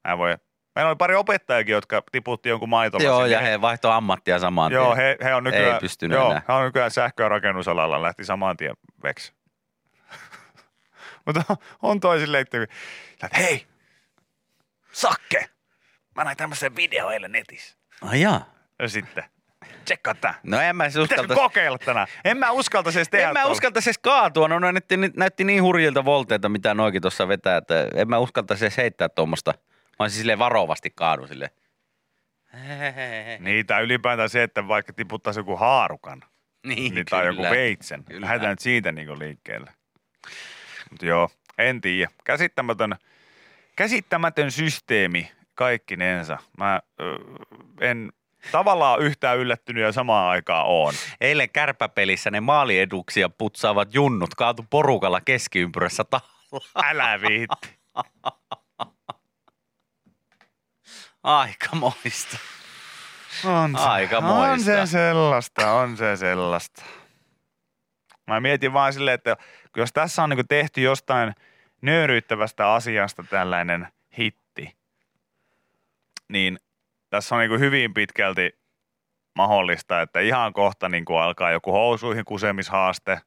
Mä 0.08 0.18
voin. 0.18 0.38
Meillä 0.78 0.88
oli 0.88 0.96
pari 0.96 1.14
opettajakin, 1.14 1.72
jotka 1.72 2.02
tiputti 2.12 2.48
jonkun 2.48 2.68
maitolasin. 2.68 3.06
Joo, 3.06 3.26
ja 3.26 3.38
Niin 3.40 3.50
he 3.50 3.60
vaihtoi 3.60 3.92
ammattia 3.92 4.38
saman 4.38 4.72
Joo, 4.72 4.94
tien. 4.94 4.96
he, 5.06 5.16
he 5.24 5.34
on 5.34 5.44
nykyään, 5.44 5.74
Ei 5.74 5.80
pystynyt 5.80 6.16
joo, 6.18 6.30
enää. 6.30 6.42
he 6.48 6.52
on 6.52 6.64
nykyään 6.64 6.90
sähkö- 6.90 7.22
ja 7.22 7.28
rakennusalalla, 7.28 8.02
lähti 8.02 8.24
saman 8.24 8.56
tien 8.56 8.74
veksi. 9.02 9.32
Mutta 11.26 11.56
on 11.82 12.00
toi 12.00 12.20
silleen, 12.20 12.42
että, 12.42 12.58
hei, 13.38 13.66
Sakke, 14.92 15.48
mä 16.16 16.24
näin 16.24 16.36
tämmöisen 16.36 16.76
video 16.76 17.10
eilen 17.10 17.32
netissä. 17.32 17.76
Ai 18.02 18.20
jaa. 18.20 18.54
Ja 18.78 18.88
sitten, 18.88 19.24
tsekkaa 19.84 20.14
tää. 20.14 20.34
No 20.42 20.60
en 20.60 20.76
mä 20.76 20.90
siis 20.90 21.10
uskalta... 21.10 21.34
kokeilla 21.34 21.78
tänään? 21.78 22.06
En 22.24 22.36
mä 22.36 22.50
uskaltaisi 22.50 22.98
edes 22.98 23.08
tehdä 23.08 23.28
En 23.28 23.32
mä 23.32 23.46
uskaltaisi 23.46 23.90
edes 23.90 23.98
kaatua, 23.98 24.48
no 24.48 24.58
näytti, 24.58 24.96
näytti 25.16 25.44
niin 25.44 25.62
hurjilta 25.62 26.04
volteilta, 26.04 26.48
mitä 26.48 26.74
noikin 26.74 27.02
tuossa 27.02 27.28
vetää, 27.28 27.56
että 27.56 27.88
en 27.94 28.08
mä 28.08 28.18
uskaltaisi 28.18 28.64
edes 28.64 28.76
heittää 28.76 29.08
tuommoista. 29.08 29.54
Mä 29.98 30.04
olisin 30.04 30.18
silleen 30.18 30.38
varovasti 30.38 30.90
kaadu 30.94 31.26
silleen. 31.26 31.50
Niin, 33.38 33.66
tai 33.66 33.82
ylipäätään 33.82 34.30
se, 34.30 34.42
että 34.42 34.68
vaikka 34.68 34.92
tiputtaisi 34.92 35.40
joku 35.40 35.56
haarukan, 35.56 36.22
Niin, 36.66 36.94
niin, 36.94 37.06
tai 37.06 37.26
joku 37.26 37.42
veitsen. 37.42 38.04
Kyllä. 38.04 38.20
Lähdetään 38.20 38.50
nyt 38.52 38.58
siitä 38.58 38.92
niin 38.92 39.18
liikkeelle. 39.18 39.72
Mutta 40.90 41.06
joo, 41.06 41.30
en 41.58 41.80
tiedä. 41.80 42.10
Käsittämätön, 42.24 42.96
käsittämätön 43.76 44.50
systeemi 44.50 45.32
kaikkinensa. 45.54 46.38
Mä 46.58 46.80
ö, 47.00 47.18
en 47.80 48.12
tavallaan 48.52 49.00
yhtään 49.00 49.38
yllättynyt 49.38 49.82
ja 49.82 49.92
samaan 49.92 50.30
aikaan 50.30 50.66
on. 50.66 50.94
Eilen 51.20 51.50
kärpäpelissä 51.50 52.30
ne 52.30 52.40
maalieduksia 52.40 53.28
putsaavat 53.28 53.94
junnut 53.94 54.34
kaatu 54.34 54.66
porukalla 54.70 55.20
keskiympyrässä 55.20 56.04
tahalla. 56.04 56.88
Älä 56.90 57.20
viitti. 57.20 57.78
Aika 61.22 61.68
moista. 61.76 62.36
On 63.44 63.72
se, 63.78 63.82
Aikamoista. 63.84 64.52
On 64.52 64.60
se 64.60 64.86
sellaista, 64.86 65.72
on 65.72 65.96
se 65.96 66.16
sellaista. 66.16 66.82
Mä 68.26 68.40
mietin 68.40 68.72
vaan 68.72 68.92
silleen, 68.92 69.14
että 69.14 69.36
jos 69.76 69.92
tässä 69.92 70.22
on 70.22 70.30
niinku 70.30 70.44
tehty 70.48 70.80
jostain 70.80 71.34
nöyryyttävästä 71.82 72.72
asiasta 72.72 73.24
tällainen 73.30 73.88
hitti, 74.18 74.76
niin 76.28 76.58
tässä 77.10 77.34
on 77.34 77.40
niinku 77.40 77.58
hyvin 77.58 77.94
pitkälti 77.94 78.58
mahdollista, 79.34 80.00
että 80.02 80.20
ihan 80.20 80.52
kohta 80.52 80.88
niinku 80.88 81.16
alkaa 81.16 81.50
joku 81.50 81.72
housuihin 81.72 82.24
kusemishaaste 82.24 83.20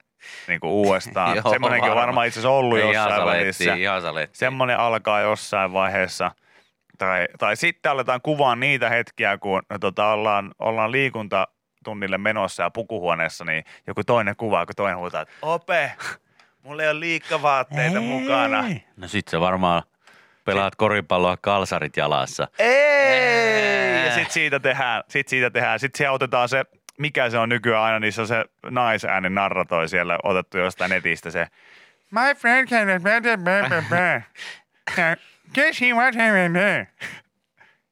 niinku 0.48 0.68
uudestaan. 0.84 1.36
Joo, 1.38 1.52
Semmoinenkin 1.52 1.90
on 1.90 1.96
varma. 1.96 2.02
varmaan 2.08 2.28
itse 2.28 2.40
asiassa 2.40 2.50
ollut 2.58 2.78
Ihan 2.80 2.94
jossain 2.94 3.16
saletti, 3.16 3.42
välissä. 3.42 3.74
ihan. 3.74 4.02
Semmoinen 4.34 4.80
alkaa 4.80 5.22
jossain 5.22 5.74
vaiheessa. 5.74 6.32
Tai, 7.02 7.28
tai 7.40 7.56
sitten 7.56 7.92
aletaan 7.92 8.22
kuvaa 8.22 8.56
niitä 8.56 8.90
hetkiä, 8.90 9.38
kun 9.38 9.62
no, 9.70 9.80
tota, 9.80 10.08
ollaan, 10.08 10.52
ollaan 10.60 10.92
liikuntatunnille 10.92 12.18
menossa 12.18 12.64
ja 12.64 12.70
pukuhuoneessa, 12.70 13.46
niin 13.46 13.64
joku 13.88 14.04
toinen 14.04 14.36
kuvaa, 14.36 14.66
kun 14.66 14.76
toinen 14.76 14.98
huutaa, 14.98 15.22
että 15.22 15.34
ope, 15.42 15.92
mulla 16.64 16.84
ei 16.84 16.90
ole 16.90 17.00
liikkavaatteita 17.00 18.02
mukana. 18.02 18.64
No 18.98 19.08
sit 19.08 19.28
se 19.28 19.40
varmaan 19.40 19.84
pelaat 20.46 20.76
koripalloa 20.76 21.38
kalsarit 21.38 21.98
jalassa. 21.98 22.48
Ei! 22.60 24.06
Ja 24.06 24.14
sitten 24.14 24.34
siitä 24.34 24.60
tehdään, 24.60 25.04
sit 25.08 25.28
siitä 25.28 25.50
tehdään, 25.50 25.80
sit 25.80 25.96
se 25.96 26.10
otetaan 26.10 26.50
se, 26.50 26.64
mikä 26.98 27.30
se 27.30 27.38
on 27.38 27.50
nykyään 27.50 27.84
aina, 27.84 28.00
niissä 28.00 28.22
on 28.22 28.28
se 28.28 28.46
naisääni 28.70 29.30
narratoi 29.30 29.90
siellä 29.90 30.20
otettu 30.24 30.58
jostain 30.58 30.90
netistä 30.90 31.32
se. 31.32 31.48
My 32.12 32.36
friend 32.38 32.68
can 32.68 32.88
Guess 35.54 35.82
he 35.82 35.94
was 35.94 36.16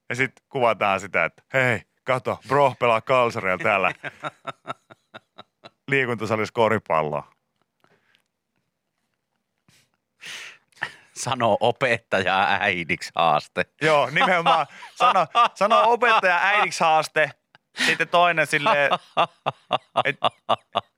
Ja 0.10 0.16
sitten 0.16 0.46
kuvataan 0.50 1.00
sitä, 1.00 1.26
että 1.26 1.44
hei, 1.54 1.82
kato, 2.04 2.40
bro 2.48 2.74
pelaa 2.80 3.02
kalsareilla 3.02 3.64
täällä 3.64 3.94
liikuntasalissa 5.88 6.54
koripalloa. 6.54 7.32
Sano 11.16 11.58
opettaja 11.60 12.58
äidiksi 12.60 13.12
haaste. 13.16 13.66
Joo, 13.82 14.10
nimenomaan. 14.10 14.68
Sano, 14.96 15.28
sano 15.56 15.84
opettaja 15.86 16.40
äidiksi 16.44 16.84
haaste. 16.84 17.32
Sitten 17.86 18.08
toinen 18.08 18.48
silleen, 18.48 18.90
että 20.06 20.30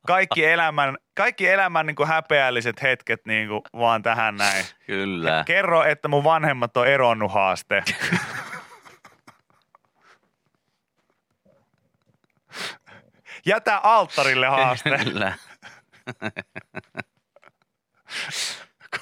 kaikki 0.07 0.45
elämän, 0.45 0.97
kaikki 1.15 1.47
elämän 1.47 1.85
niin 1.85 1.95
kuin 1.95 2.09
häpeälliset 2.09 2.81
hetket 2.81 3.25
niin 3.25 3.47
kuin 3.47 3.61
vaan 3.73 4.03
tähän 4.03 4.35
näin. 4.35 4.65
Kyllä. 4.85 5.43
Kerro, 5.47 5.83
että 5.83 6.07
mun 6.07 6.23
vanhemmat 6.23 6.77
on 6.77 6.87
eronnut 6.87 7.33
haaste. 7.33 7.83
Jätä 13.45 13.77
alttarille 13.77 14.47
haaste. 14.47 14.97
Kyllä. 15.03 15.33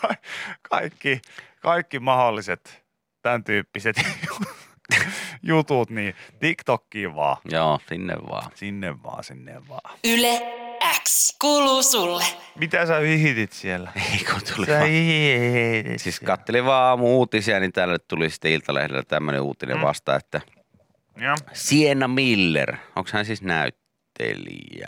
Ka- 0.02 0.16
kaikki, 0.70 1.22
kaikki 1.62 2.00
mahdolliset 2.00 2.86
tämän 3.22 3.44
tyyppiset 3.44 3.96
jutut, 5.44 5.90
niin 5.90 6.16
TikTokkiin 6.40 7.16
vaan. 7.16 7.38
Joo, 7.46 7.80
sinne 7.90 8.16
vaan. 8.30 8.52
Sinne 8.56 9.04
vaan, 9.04 9.24
sinne 9.24 9.68
vaan. 9.70 9.98
Yle 10.04 10.42
X 11.04 11.36
kuuluu 11.42 11.84
sulle. 11.84 12.24
Mitä 12.60 12.86
sä 12.86 13.02
vihitit 13.02 13.52
siellä? 13.52 13.92
Ei 14.14 14.26
kun 14.32 14.42
tuli 14.56 14.66
Sä 14.66 14.80
vaan. 14.80 16.00
Siis 16.00 16.20
kattelin 16.20 16.66
vaan 16.66 16.84
aamu 16.84 17.18
uutisia, 17.18 17.60
niin 17.60 17.72
täällä 17.74 18.00
tuli 18.08 18.30
sitten 18.30 18.52
Iltalehdellä 18.52 19.04
tämmöinen 19.04 19.42
uutinen 19.42 19.78
Mm. 19.78 19.82
vasta, 19.84 20.16
että 20.16 20.42
Joo. 21.18 21.36
Sienna 21.54 22.08
Miller, 22.08 22.76
onko 22.96 23.10
hän 23.14 23.26
siis 23.26 23.42
näyttelijä? 23.42 24.88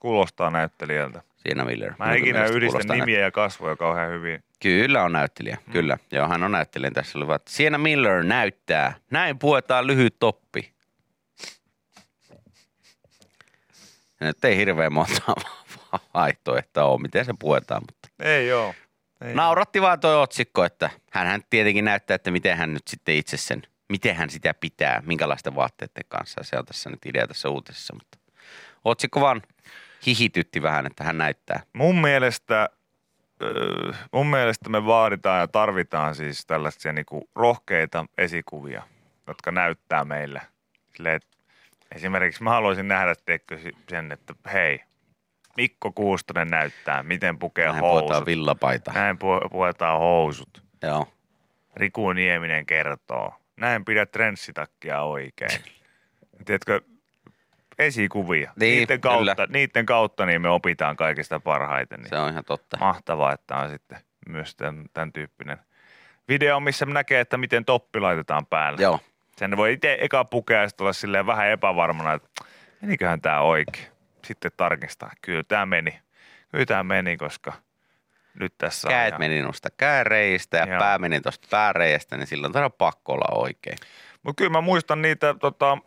Kuulostaa 0.00 0.50
näyttelijältä. 0.50 1.22
Sienna 1.46 1.64
Miller. 1.64 1.92
Mä 1.98 2.12
en 2.12 2.18
ikinä 2.18 2.44
yhdistä 2.44 2.94
nimiä 2.94 3.20
ja 3.20 3.30
kasvoja 3.30 3.76
kauhean 3.76 4.10
hyvin. 4.10 4.44
Kyllä 4.60 5.02
on 5.02 5.12
näyttelijä, 5.12 5.58
mm. 5.66 5.72
kyllä. 5.72 5.98
Joo, 6.12 6.28
hän 6.28 6.42
on 6.42 6.52
näyttelijä. 6.52 6.90
Tässä 6.90 7.18
oli 7.18 7.26
vaan, 7.26 7.40
Sienna 7.48 7.78
Miller 7.78 8.22
näyttää. 8.24 8.94
Näin 9.10 9.38
puetaan 9.38 9.86
lyhyt 9.86 10.16
toppi. 10.18 10.72
Ja 14.20 14.26
nyt 14.26 14.44
ei 14.44 14.56
hirveän 14.56 14.92
monta 14.92 15.22
vaihtoehtoa 16.14 16.84
ole, 16.84 17.00
miten 17.00 17.24
se 17.24 17.34
puetaan, 17.38 17.82
mutta 17.82 18.08
Ei 18.28 18.48
joo. 18.48 18.74
Ei 19.20 19.34
nauratti 19.34 19.82
vaan 19.82 20.00
toi 20.00 20.22
otsikko, 20.22 20.64
että 20.64 20.90
hän 21.10 21.42
tietenkin 21.50 21.84
näyttää, 21.84 22.14
että 22.14 22.30
miten 22.30 22.56
hän 22.56 22.74
nyt 22.74 22.88
sitten 22.88 23.14
itse 23.14 23.36
sen, 23.36 23.62
miten 23.88 24.16
hän 24.16 24.30
sitä 24.30 24.54
pitää, 24.54 25.02
minkälaisten 25.06 25.54
vaatteiden 25.54 26.04
kanssa. 26.08 26.42
Se 26.42 26.58
on 26.58 26.64
tässä 26.64 26.90
nyt 26.90 27.06
idea 27.06 27.26
tässä 27.26 27.48
uutisessa, 27.48 27.94
mutta 27.94 28.18
otsikko 28.84 29.20
vaan 29.20 29.42
hihitytti 30.06 30.62
vähän, 30.62 30.86
että 30.86 31.04
hän 31.04 31.18
näyttää. 31.18 31.62
Mun 31.72 32.00
mielestä, 32.00 32.68
mun 34.12 34.26
mielestä 34.26 34.68
me 34.68 34.86
vaaditaan 34.86 35.40
ja 35.40 35.48
tarvitaan 35.48 36.14
siis 36.14 36.46
tällaisia 36.46 36.92
niinku 36.92 37.28
rohkeita 37.34 38.06
esikuvia, 38.18 38.82
jotka 39.26 39.50
näyttää 39.50 40.04
meille. 40.04 40.40
Silleen, 40.96 41.20
esimerkiksi 41.94 42.42
mä 42.42 42.50
haluaisin 42.50 42.88
nähdä 42.88 43.14
teikö 43.24 43.58
sen, 43.88 44.12
että 44.12 44.34
hei, 44.52 44.80
Mikko 45.56 45.92
Kuustonen 45.92 46.48
näyttää, 46.48 47.02
miten 47.02 47.38
pukee 47.38 47.66
Näin 47.66 47.80
housut. 47.80 48.06
puetaan 48.06 48.26
villapaita. 48.26 48.92
Näin 48.92 49.16
pu- 49.16 49.48
puetaan 49.50 49.98
housut. 49.98 50.62
Joo. 50.82 51.08
Riku 51.76 52.12
Nieminen 52.12 52.66
kertoo. 52.66 53.34
Näin 53.56 53.84
pidä 53.84 54.06
trenssitakkia 54.06 55.02
oikein. 55.02 55.60
Tiedätkö, 56.44 56.80
esikuvia. 57.78 58.52
Niin, 58.60 58.76
niiden, 58.78 59.00
kyllä. 59.00 59.34
kautta, 59.34 59.52
niiden 59.52 59.86
kautta 59.86 60.26
niin 60.26 60.42
me 60.42 60.48
opitaan 60.48 60.96
kaikista 60.96 61.40
parhaiten. 61.40 62.00
Niin 62.00 62.08
Se 62.08 62.16
on 62.18 62.30
ihan 62.30 62.44
totta. 62.44 62.76
mahtavaa, 62.80 63.32
että 63.32 63.56
on 63.56 63.70
sitten 63.70 63.98
myös 64.28 64.54
tämän, 64.56 64.84
tämän 64.94 65.12
tyyppinen 65.12 65.58
video, 66.28 66.60
missä 66.60 66.86
näkee, 66.86 67.20
että 67.20 67.36
miten 67.36 67.64
toppi 67.64 68.00
laitetaan 68.00 68.46
päälle. 68.46 68.82
Joo. 68.82 69.00
Sen 69.36 69.56
voi 69.56 69.72
itse 69.72 69.98
eka 70.00 70.24
pukea 70.24 70.62
ja 70.62 70.68
olla 70.80 70.92
silleen 70.92 71.26
vähän 71.26 71.48
epävarmana, 71.48 72.12
että 72.12 72.28
meniköhän 72.80 73.20
tämä 73.20 73.40
oikein. 73.40 73.86
Sitten 74.24 74.50
tarkistaa, 74.56 75.10
kyllä 75.22 75.42
tämä 75.42 75.66
meni. 75.66 76.00
Kyllä 76.52 76.66
tämä 76.66 76.82
meni, 76.82 77.16
koska 77.16 77.52
nyt 78.40 78.54
tässä 78.58 78.88
on 78.88 78.92
Käet 78.92 79.08
ihan- 79.08 79.20
meni 79.20 79.42
noista 79.42 79.68
kääreistä 79.76 80.56
ja 80.56 80.66
Joo. 80.66 80.78
pää 80.78 80.98
meni 80.98 81.20
tuosta 81.20 81.48
pääreistä, 81.50 82.16
niin 82.16 82.26
silloin 82.26 82.56
on 82.56 82.72
pakko 82.78 83.12
olla 83.12 83.38
oikein. 83.38 83.78
Mutta 84.22 84.38
kyllä 84.40 84.50
mä 84.50 84.60
muistan 84.60 85.02
niitä 85.02 85.34
tota, 85.40 85.78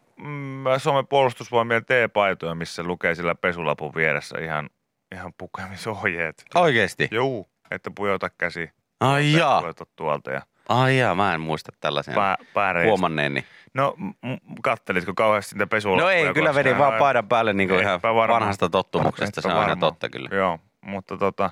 Suomen 0.77 1.07
puolustusvoimien 1.07 1.85
T-paitoja, 1.85 2.55
missä 2.55 2.83
lukee 2.83 3.15
sillä 3.15 3.35
pesulapun 3.35 3.91
vieressä 3.95 4.39
ihan, 4.39 4.69
ihan 5.15 5.33
pukemisohjeet. 5.37 6.43
Oikeesti? 6.55 7.07
Juu, 7.11 7.49
että 7.71 7.91
pujota 7.95 8.29
käsi. 8.37 8.69
Ai 8.99 9.33
jaa. 9.33 9.61
Pujota 9.61 9.85
tuolta 9.95 10.31
ja 10.31 10.41
Ai 10.69 10.97
jaa, 10.97 11.15
mä 11.15 11.33
en 11.33 11.41
muista 11.41 11.71
tällaisen 11.79 12.15
pää, 12.15 12.37
pääreistä. 12.53 12.87
huomanneeni. 12.89 13.45
No, 13.73 13.93
m- 13.97 14.33
kattelitko 14.61 15.13
kauheasti 15.15 15.55
niitä 15.55 15.67
pesulappuja? 15.67 16.05
No 16.23 16.27
ei, 16.27 16.33
kyllä 16.33 16.55
vedin 16.55 16.77
vaan 16.77 16.99
paidan 16.99 17.27
päälle 17.27 17.53
niin 17.53 17.69
kuin 17.69 17.81
ihan 17.81 18.01
varma. 18.01 18.33
vanhasta 18.33 18.69
tottumuksesta. 18.69 19.41
Se 19.41 19.47
on 19.47 19.55
varma. 19.55 19.75
totta 19.75 20.09
kyllä. 20.09 20.29
Joo, 20.31 20.59
mutta 20.81 21.17
tota, 21.17 21.51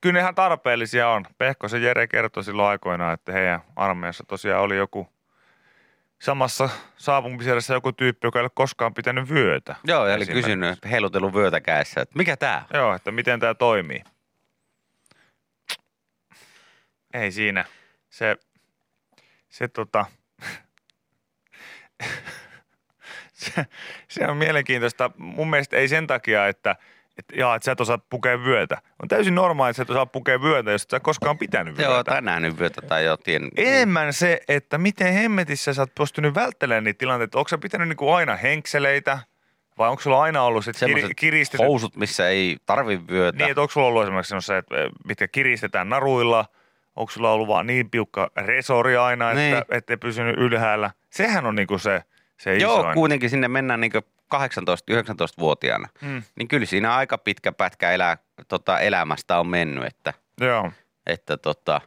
kyllä 0.00 0.12
ne 0.12 0.20
ihan 0.20 0.34
tarpeellisia 0.34 1.08
on. 1.08 1.24
Pehkosen 1.38 1.82
Jere 1.82 2.06
kertoi 2.06 2.44
silloin 2.44 2.68
aikoinaan, 2.68 3.14
että 3.14 3.32
heidän 3.32 3.60
armeijassa 3.76 4.24
tosiaan 4.28 4.62
oli 4.62 4.76
joku 4.76 5.08
samassa 6.20 6.68
saapumisjärjessä 6.96 7.74
joku 7.74 7.92
tyyppi, 7.92 8.26
joka 8.26 8.38
ei 8.38 8.42
ole 8.42 8.50
koskaan 8.54 8.94
pitänyt 8.94 9.30
vyötä. 9.30 9.76
Joo, 9.84 10.06
eli 10.06 10.26
kysynyt, 10.26 10.78
heilutellut 10.90 11.34
vyötä 11.34 11.60
kädessä, 11.60 12.00
että 12.00 12.18
mikä 12.18 12.36
tää 12.36 12.66
on? 12.74 12.80
Joo, 12.80 12.94
että 12.94 13.12
miten 13.12 13.40
tämä 13.40 13.54
toimii. 13.54 14.02
Ei 17.14 17.32
siinä. 17.32 17.64
Se, 18.10 18.36
se 19.48 19.68
tota, 19.68 20.06
se, 23.32 23.66
se 24.08 24.26
on 24.26 24.36
mielenkiintoista. 24.36 25.10
Mun 25.16 25.50
mielestä 25.50 25.76
ei 25.76 25.88
sen 25.88 26.06
takia, 26.06 26.48
että, 26.48 26.76
että, 27.18 27.34
jaa, 27.36 27.54
että 27.54 27.64
sä 27.64 27.72
et 27.72 27.80
osaa 27.80 27.98
pukea 28.10 28.44
vyötä. 28.44 28.82
On 29.02 29.08
täysin 29.08 29.34
normaali, 29.34 29.70
että 29.70 29.76
sä 29.76 29.82
et 29.82 29.90
osaa 29.90 30.06
pukea 30.06 30.42
vyötä, 30.42 30.70
jos 30.70 30.82
et 30.82 30.90
sä 30.90 31.00
koskaan 31.00 31.38
pitänyt 31.38 31.78
vyötä. 31.78 31.92
Joo, 31.92 32.04
tai 32.04 32.22
nähnyt 32.22 32.58
vyötä 32.58 32.82
tai 32.82 33.04
jo 33.04 33.16
tien. 33.16 33.48
Enemmän 33.56 34.12
se, 34.12 34.40
että 34.48 34.78
miten 34.78 35.12
hemmetissä 35.12 35.74
sä 35.74 35.82
oot 35.82 35.94
pystynyt 35.94 36.34
välttelemään 36.34 36.84
niitä 36.84 36.98
tilanteita. 36.98 37.38
Onko 37.38 37.48
sä 37.48 37.58
pitänyt 37.58 37.88
niinku 37.88 38.12
aina 38.12 38.36
henkseleitä 38.36 39.18
vai 39.78 39.88
onko 39.88 40.02
sulla 40.02 40.22
aina 40.22 40.42
ollut 40.42 40.64
sit 40.64 40.76
Semmoiset 40.76 41.10
kiristetyt? 41.16 41.66
housut, 41.66 41.96
missä 41.96 42.28
ei 42.28 42.56
tarvi 42.66 43.00
vyötä. 43.10 43.38
Niin, 43.38 43.50
että 43.50 43.60
onko 43.60 43.70
sulla 43.72 43.86
ollut 43.86 44.02
esimerkiksi 44.02 44.34
se, 44.40 44.56
että 44.56 44.76
eh, 44.84 44.90
mitkä 45.04 45.28
kiristetään 45.28 45.88
naruilla? 45.88 46.44
Onko 46.96 47.10
sulla 47.12 47.32
ollut 47.32 47.48
vaan 47.48 47.66
niin 47.66 47.90
piukka 47.90 48.30
resori 48.36 48.96
aina, 48.96 49.30
että 49.30 49.40
Niin. 49.42 49.64
ettei 49.70 49.96
pysynyt 49.96 50.36
ylhäällä? 50.38 50.90
Sehän 51.10 51.46
on 51.46 51.54
niinku 51.54 51.78
se, 51.78 52.02
se 52.38 52.56
Joo, 52.56 52.78
isoin. 52.80 52.94
kuitenkin 52.94 53.30
sinne 53.30 53.48
mennään 53.48 53.80
niin 53.80 53.92
18-19-vuotiaana. 54.34 55.88
Mm. 56.00 56.22
Niin 56.36 56.48
kyllä 56.48 56.66
siinä 56.66 56.94
aika 56.94 57.18
pitkä 57.18 57.52
pätkä 57.52 57.90
elää, 57.90 58.18
tota, 58.48 58.80
elämästä 58.80 59.38
on 59.38 59.46
mennyt, 59.46 59.84
että, 59.84 60.14
Joo. 60.40 60.72
että 61.06 61.36
tota, 61.36 61.80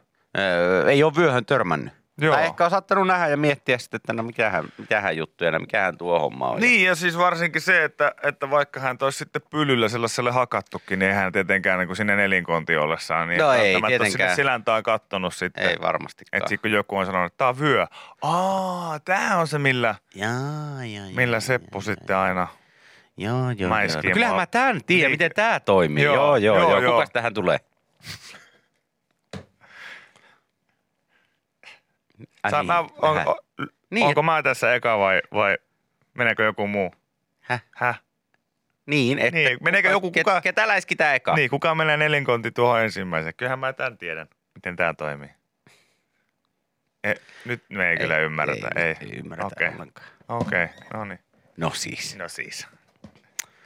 ei 0.88 1.02
ole 1.02 1.12
vyöhön 1.16 1.46
törmännyt. 1.46 2.03
Joo. 2.20 2.34
Tai 2.34 2.44
ehkä 2.44 2.64
on 2.64 2.70
saattanut 2.70 3.06
nähdä 3.06 3.28
ja 3.28 3.36
miettiä 3.36 3.78
sitten, 3.78 3.96
että 3.98 4.12
no 4.12 4.22
mikähän, 4.22 4.64
mikähän 4.78 5.16
juttuja, 5.16 5.50
no 5.50 5.58
mikähän 5.58 5.98
tuo 5.98 6.18
homma 6.20 6.48
on. 6.48 6.60
Niin, 6.60 6.86
ja 6.86 6.94
siis 6.94 7.18
varsinkin 7.18 7.60
se, 7.62 7.84
että, 7.84 8.14
että 8.22 8.50
vaikka 8.50 8.80
hän 8.80 8.96
olisi 9.00 9.18
sitten 9.18 9.42
pyllyllä 9.50 9.88
sellaiselle 9.88 10.30
hakattukin, 10.30 10.98
niin 10.98 11.08
eihän 11.10 11.32
tietenkään 11.32 11.78
niin 11.78 11.86
kuin 11.86 11.96
sinne 11.96 12.16
nelinkonti 12.16 12.76
ollessaan, 12.76 13.28
niin 13.28 13.40
No 13.40 13.52
ei 13.52 13.76
tietenkään. 13.86 14.36
seläntaan 14.36 14.82
kattonut 14.82 15.34
sitten. 15.34 15.68
Ei 15.68 15.76
varmastikaan. 15.80 16.38
Että 16.38 16.48
sitten 16.48 16.70
kun 16.70 16.76
joku 16.76 16.96
on 16.96 17.06
sanonut, 17.06 17.26
että 17.26 17.38
tämä 17.38 17.48
on 17.48 17.58
vyö. 17.60 17.86
Aa, 18.22 18.98
tämä 19.04 19.36
on 19.38 19.46
se, 19.48 19.58
millä, 19.58 19.94
Jaa, 20.14 20.30
jaa, 20.84 21.06
millä 21.16 21.34
jaa, 21.34 21.40
Seppo 21.40 21.80
sitten 21.80 22.16
aina. 22.16 22.48
Joo, 23.16 23.50
joo, 23.50 23.78
joo. 23.78 24.12
kyllähän 24.14 24.36
mä 24.36 24.46
tämän 24.46 24.80
tiedän, 24.86 25.02
Niin. 25.02 25.10
miten 25.10 25.30
tämä 25.34 25.60
toimii. 25.60 26.04
Joo, 26.04 26.14
Joo, 26.14 26.36
joo, 26.36 26.58
joo, 26.58 26.70
joo. 26.70 26.80
joo. 26.80 26.92
Kukas 26.92 27.10
tähän 27.10 27.34
tulee? 27.34 27.58
Sä, 32.50 32.56
niin, 32.56 32.66
mä, 32.66 32.78
on, 32.78 32.88
on, 32.98 33.36
Niin, 33.90 34.06
onko 34.06 34.22
mä 34.22 34.42
tässä 34.42 34.74
eka 34.74 34.98
vai, 34.98 35.22
vai 35.32 35.58
meneekö 36.14 36.44
joku 36.44 36.66
muu? 36.66 36.94
Häh? 37.40 37.62
Häh? 37.76 38.00
Niin, 38.86 39.18
että 39.18 39.30
Niin, 39.38 39.58
meneekö 39.60 39.88
joku 39.90 40.10
ket, 40.10 40.24
kuka- 40.24 40.40
ketä 40.40 40.68
läiski 40.68 40.96
tää 40.96 41.14
eka? 41.14 41.34
Niin, 41.34 41.50
kuka 41.50 41.74
menee 41.74 41.96
nelinkonti 41.96 42.50
tuohon 42.50 42.80
ensimmäiseen? 42.82 43.34
Kyllähän 43.36 43.58
mä 43.58 43.72
tämän 43.72 43.98
tiedän, 43.98 44.26
miten 44.54 44.76
tämä 44.76 44.94
toimii. 44.94 45.30
E, 47.04 47.14
nyt 47.44 47.64
me 47.68 47.90
ei, 47.90 47.96
kyllä 47.96 48.18
ymmärretä. 48.18 48.68
Ei, 48.76 48.82
Ei, 48.82 48.96
ei 49.00 49.18
ymmärretä 49.18 49.46
Okei. 49.46 49.68
ollenkaan. 49.68 50.06
Okei, 50.28 50.66
no 50.94 51.04
niin. 51.04 51.18
No 51.56 51.70
siis. 51.70 52.16
No 52.16 52.28
siis. 52.28 52.66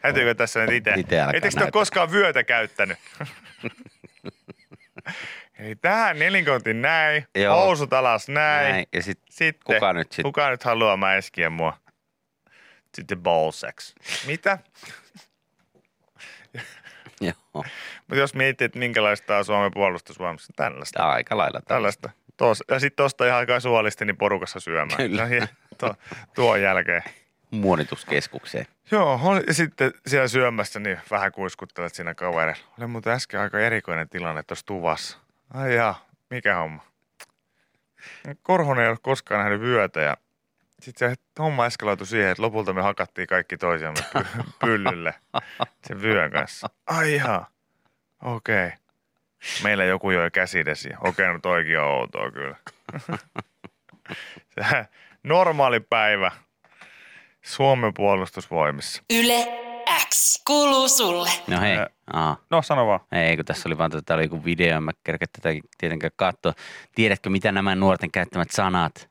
Täytyykö 0.02 0.34
tässä 0.34 0.60
nyt 0.60 0.70
itse? 0.70 0.92
Itse 0.96 1.20
Ettekö 1.34 1.64
te 1.64 1.70
koskaan 1.70 2.12
vyötä 2.12 2.44
käyttänyt? 2.44 2.98
Eli 5.58 5.76
tähän 5.76 6.18
nelinkontin 6.18 6.82
näin, 6.82 7.26
Joo. 7.34 7.56
housut 7.56 7.92
alas 7.92 8.28
näin. 8.28 8.72
Näin. 8.72 8.86
Ja 8.92 9.02
sit, 9.02 9.18
Sitten, 9.30 9.74
kuka 9.74 9.92
nyt 9.92 10.12
sit? 10.12 10.22
kuka 10.22 10.50
nyt 10.50 10.62
haluaa 10.62 10.96
mäiskiä 10.96 11.50
mua? 11.50 11.76
Sitten 12.94 13.18
ball 13.22 13.50
sex. 13.50 13.94
Mitä? 14.26 14.58
joo, 17.20 17.34
Mutta 17.98 18.16
jos 18.16 18.34
miettii, 18.34 18.64
että 18.64 18.78
minkälaista 18.78 19.36
on 19.38 19.44
Suomen 19.44 19.70
puolustusvoimassa, 19.74 20.52
tällaista. 20.56 20.96
tää 20.98 21.06
on 21.06 21.12
aika 21.12 21.36
lailla 21.36 21.60
Tällaista. 21.60 22.10
Tos, 22.36 22.64
ja 22.70 22.80
sitten 22.80 23.04
tosta 23.04 23.26
ihan 23.26 23.46
kasuaalisti 23.46 24.04
niin 24.04 24.16
porukassa 24.16 24.60
syömään. 24.60 24.96
Kyllä. 24.96 25.26
Ja 25.26 25.48
tuo, 25.78 25.94
tuon 26.34 26.62
jälkeen. 26.62 27.02
muonituskeskukseen. 27.50 28.66
Joo, 28.90 29.20
oli, 29.22 29.42
ja 29.46 29.54
sitten 29.54 29.92
siellä 30.06 30.28
syömässä 30.28 30.80
niin 30.80 31.00
vähän 31.10 31.32
kuiskuttelet 31.32 31.94
siinä 31.94 32.14
kaverilla. 32.14 32.64
Oli 32.78 32.86
muuten 32.86 33.12
äsken 33.12 33.40
aika 33.40 33.58
erikoinen 33.60 34.08
tilanne 34.08 34.42
tuossa 34.42 34.66
tuvassa. 34.66 35.18
Ai 35.54 35.74
jaa, 35.74 36.06
mikä 36.30 36.54
homma? 36.54 36.82
Korhonen 38.42 38.84
ei 38.84 38.90
ole 38.90 38.98
koskaan 39.02 39.40
nähnyt 39.40 39.60
vyötä 39.60 40.00
ja 40.00 40.16
sitten 40.80 41.10
se 41.10 41.16
homma 41.38 41.66
eskaloitui 41.66 42.06
siihen, 42.06 42.30
että 42.30 42.42
lopulta 42.42 42.72
me 42.72 42.82
hakattiin 42.82 43.28
kaikki 43.28 43.56
toisiamme 43.56 44.00
py- 44.00 44.42
pyllylle 44.64 45.14
sen 45.86 46.02
vyön 46.02 46.30
kanssa. 46.30 46.70
Ai 46.86 47.16
jaa, 47.16 47.50
okei. 48.24 48.66
Okay. 48.66 48.78
Meillä 49.62 49.84
joku 49.84 50.10
joi 50.10 50.30
käsidesiä. 50.30 50.96
Okei, 51.00 51.10
okay, 51.10 51.32
no 51.32 51.38
toikin 51.42 51.78
on 51.78 51.86
outoa 51.86 52.30
kyllä. 52.30 52.56
Se 54.54 54.62
normaali 55.22 55.80
päivä 55.80 56.30
Suomen 57.42 57.94
puolustusvoimissa. 57.94 59.02
Yle 59.10 59.67
X 60.18 60.42
kuuluu 60.46 60.88
sulle. 60.88 61.30
No 61.46 61.60
hei. 61.60 61.76
Aa. 62.12 62.36
No 62.50 62.62
sano 62.62 62.86
vaan. 62.86 63.00
Ei, 63.12 63.36
kun 63.36 63.44
tässä 63.44 63.68
oli 63.68 63.78
vaan, 63.78 63.86
että 63.86 64.02
tää 64.06 64.14
oli 64.14 64.24
joku 64.24 64.44
video, 64.44 64.80
mä 64.80 64.90
kerkeä 65.04 65.28
tätä 65.32 65.48
tietenkään 65.78 66.10
katsoa. 66.16 66.52
Tiedätkö, 66.94 67.30
mitä 67.30 67.52
nämä 67.52 67.74
nuorten 67.74 68.10
käyttämät 68.10 68.50
sanat 68.50 69.08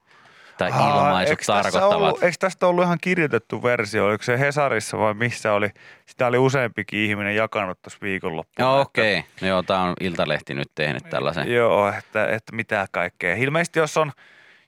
tai 0.58 0.70
ilmaisut 0.70 1.30
eikö 1.30 1.44
tässä 1.46 1.64
tarkoittavat? 1.64 2.08
Ollut, 2.08 2.24
eikö 2.24 2.38
tästä 2.40 2.68
ollut 2.68 2.84
ihan 2.84 2.98
kirjoitettu 3.02 3.64
versio? 3.64 4.06
Oliko 4.06 4.24
se 4.24 4.40
Hesarissa 4.40 4.98
vai 4.98 5.14
missä 5.14 5.54
oli? 5.54 5.70
Sitä 6.06 6.28
oli 6.28 6.38
useampikin 6.38 7.00
ihminen 7.00 7.36
jakanut 7.36 7.82
tuossa 7.82 8.00
viikonloppuna. 8.02 8.68
Joo, 8.68 8.82
että- 8.82 8.90
okei. 8.90 9.20
Okay. 9.20 9.50
Joo, 9.50 9.64
tää 9.64 9.82
on 9.82 9.94
Iltalehti 10.00 10.54
nyt 10.54 10.72
tehnyt 10.76 11.04
tällaisen. 11.10 11.52
Joo, 11.54 11.90
että, 11.90 12.28
että 12.28 12.56
mitä 12.56 12.88
kaikkea. 12.92 13.36
Ilmeisesti 13.36 13.80
jos 13.80 13.98
on, 13.98 14.12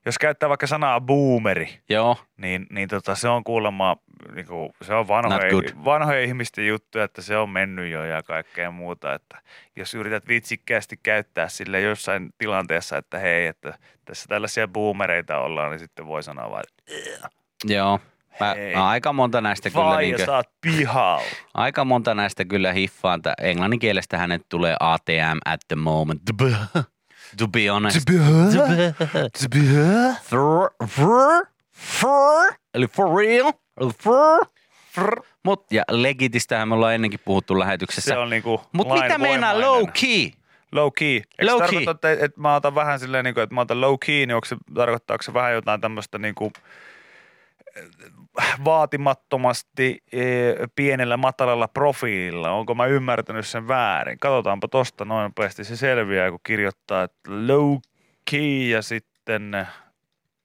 jos 0.05 0.17
käyttää 0.17 0.49
vaikka 0.49 0.67
sanaa 0.67 1.01
boomeri, 1.01 1.79
Joo, 1.89 2.17
niin, 2.37 2.67
niin 2.69 2.89
tota, 2.89 3.15
se 3.15 3.29
on 3.29 3.43
kuulemma, 3.43 3.97
niin 4.35 4.47
kuin, 4.47 4.69
se 4.81 4.93
on 4.93 5.07
vanhoja, 5.07 5.51
vanhoja 5.85 6.21
ihmisten 6.21 6.67
juttuja, 6.67 7.03
että 7.03 7.21
se 7.21 7.37
on 7.37 7.49
mennyt 7.49 7.91
jo 7.91 8.03
ja 8.03 8.23
kaikkea 8.23 8.71
muuta. 8.71 9.13
Että 9.13 9.41
jos 9.75 9.93
yrität 9.93 10.27
vitsikkäästi 10.27 10.99
käyttää 11.03 11.49
sille 11.49 11.81
jossain 11.81 12.29
tilanteessa, 12.37 12.97
että 12.97 13.19
hei, 13.19 13.47
että 13.47 13.77
tässä 14.05 14.25
tällaisia 14.29 14.67
boomereita 14.67 15.37
ollaan, 15.37 15.71
niin 15.71 15.79
sitten 15.79 16.07
voi 16.07 16.23
sanoa 16.23 16.51
vaan, 16.51 16.63
joo. 17.63 17.99
Mä, 18.39 18.53
Hei. 18.53 18.75
mä 18.75 18.87
aika 18.87 19.13
monta 19.13 19.41
näistä 19.41 19.69
kyllä, 19.69 19.85
vai 19.85 20.03
niinkö, 20.03 20.25
sä 20.25 20.35
oot 20.35 20.49
pihalla. 20.61 21.23
aika 21.53 21.85
monta 21.85 22.15
näistä 22.15 22.45
kyllä 22.45 22.73
hiffaan. 22.73 23.21
Tää 23.21 23.33
Englannin 23.41 23.79
kielestä 23.79 24.17
hänet 24.17 24.41
tulee 24.49 24.75
ATM 24.79 25.37
at 25.45 25.59
the 25.67 25.75
moment. 25.75 26.21
To 27.37 27.47
be 27.47 27.67
honest. 27.67 27.99
For, 30.23 30.71
for, 30.87 31.47
for, 31.73 32.53
eli 32.73 32.87
for 32.87 33.17
real, 33.17 33.51
eli 33.81 33.91
for, 34.03 34.39
for. 34.91 35.23
Mut, 35.43 35.71
ja 35.71 35.83
legitistähän 35.91 36.67
me 36.67 36.75
ollaan 36.75 36.93
ennenkin 36.95 37.19
puhuttu 37.25 37.59
lähetyksessä. 37.59 38.13
Se 38.13 38.17
on 38.17 38.29
niinku 38.29 38.61
Mut 38.71 38.87
mitä 38.89 39.17
meinaa 39.17 39.61
low 39.61 39.87
key? 40.01 40.31
Low 40.71 40.89
key. 40.97 41.07
Eikö 41.15 41.45
Low 41.45 41.61
low 41.61 41.69
key. 41.69 41.79
tarkoita, 41.79 41.91
että, 42.11 42.25
että 42.25 42.41
mä 42.41 42.55
otan 42.55 42.75
vähän 42.75 42.99
silleen, 42.99 43.25
niin 43.25 43.33
kuin, 43.33 43.43
että 43.43 43.55
mä 43.55 43.61
otan 43.61 43.81
low 43.81 43.95
key, 44.05 44.25
niin 44.25 44.35
onko 44.35 44.45
se, 44.45 44.57
tarkoittaako 44.73 45.23
se 45.23 45.33
vähän 45.33 45.53
jotain 45.53 45.81
tämmöistä 45.81 46.17
niin 46.17 46.35
kuin, 46.35 46.53
vaatimattomasti 48.65 50.03
e, 50.11 50.21
pienellä 50.75 51.17
matalalla 51.17 51.67
profiililla. 51.67 52.51
Onko 52.51 52.75
mä 52.75 52.85
ymmärtänyt 52.85 53.47
sen 53.47 53.67
väärin? 53.67 54.19
Katsotaanpa 54.19 54.67
tosta 54.67 55.05
noin 55.05 55.23
nopeasti. 55.23 55.63
Se 55.63 55.75
selviää, 55.75 56.29
kun 56.29 56.39
kirjoittaa, 56.43 57.03
että 57.03 57.19
low 57.47 57.77
key 58.31 58.69
ja 58.69 58.81
sitten 58.81 59.67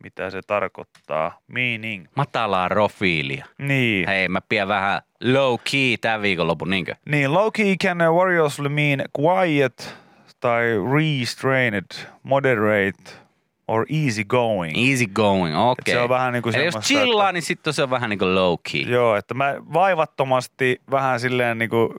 mitä 0.05 0.31
se 0.31 0.41
tarkoittaa. 0.47 1.39
Meaning. 1.47 2.07
Matalaa 2.15 2.69
profiilia. 2.69 3.47
Niin. 3.59 4.09
Hei, 4.09 4.29
mä 4.29 4.41
pidän 4.49 4.69
vähän 4.69 5.03
low 5.23 5.55
key 5.71 5.97
tämän 6.01 6.23
viikonlopun, 6.23 6.71
niinkö? 6.71 6.95
Niin, 7.09 7.35
low 7.35 7.49
key 7.53 7.77
can 7.83 7.99
variously 7.99 8.69
mean 8.69 9.05
quiet 9.21 9.97
tai 10.41 10.65
restrained, 10.95 11.87
moderate 12.23 13.24
or 13.69 13.87
easy 14.05 14.25
going. 14.25 14.89
Easy 14.91 15.07
going, 15.07 15.59
okei. 15.59 15.95
se 15.95 16.01
on 16.01 16.09
vähän 16.09 16.33
niinku 16.33 16.49
Eli 16.55 16.65
jos 16.65 16.75
chillaa, 16.75 17.25
että- 17.25 17.33
niin 17.33 17.43
sitten 17.43 17.73
se 17.73 17.83
on 17.83 17.91
vähän 17.91 18.11
niin 18.11 18.19
kuin 18.19 18.35
low 18.35 18.55
key. 18.73 18.81
Joo, 18.81 19.17
että 19.17 19.35
mä 19.35 19.55
vaivattomasti 19.73 20.81
vähän 20.91 21.21
silleen 21.21 21.59
niinku, 21.59 21.95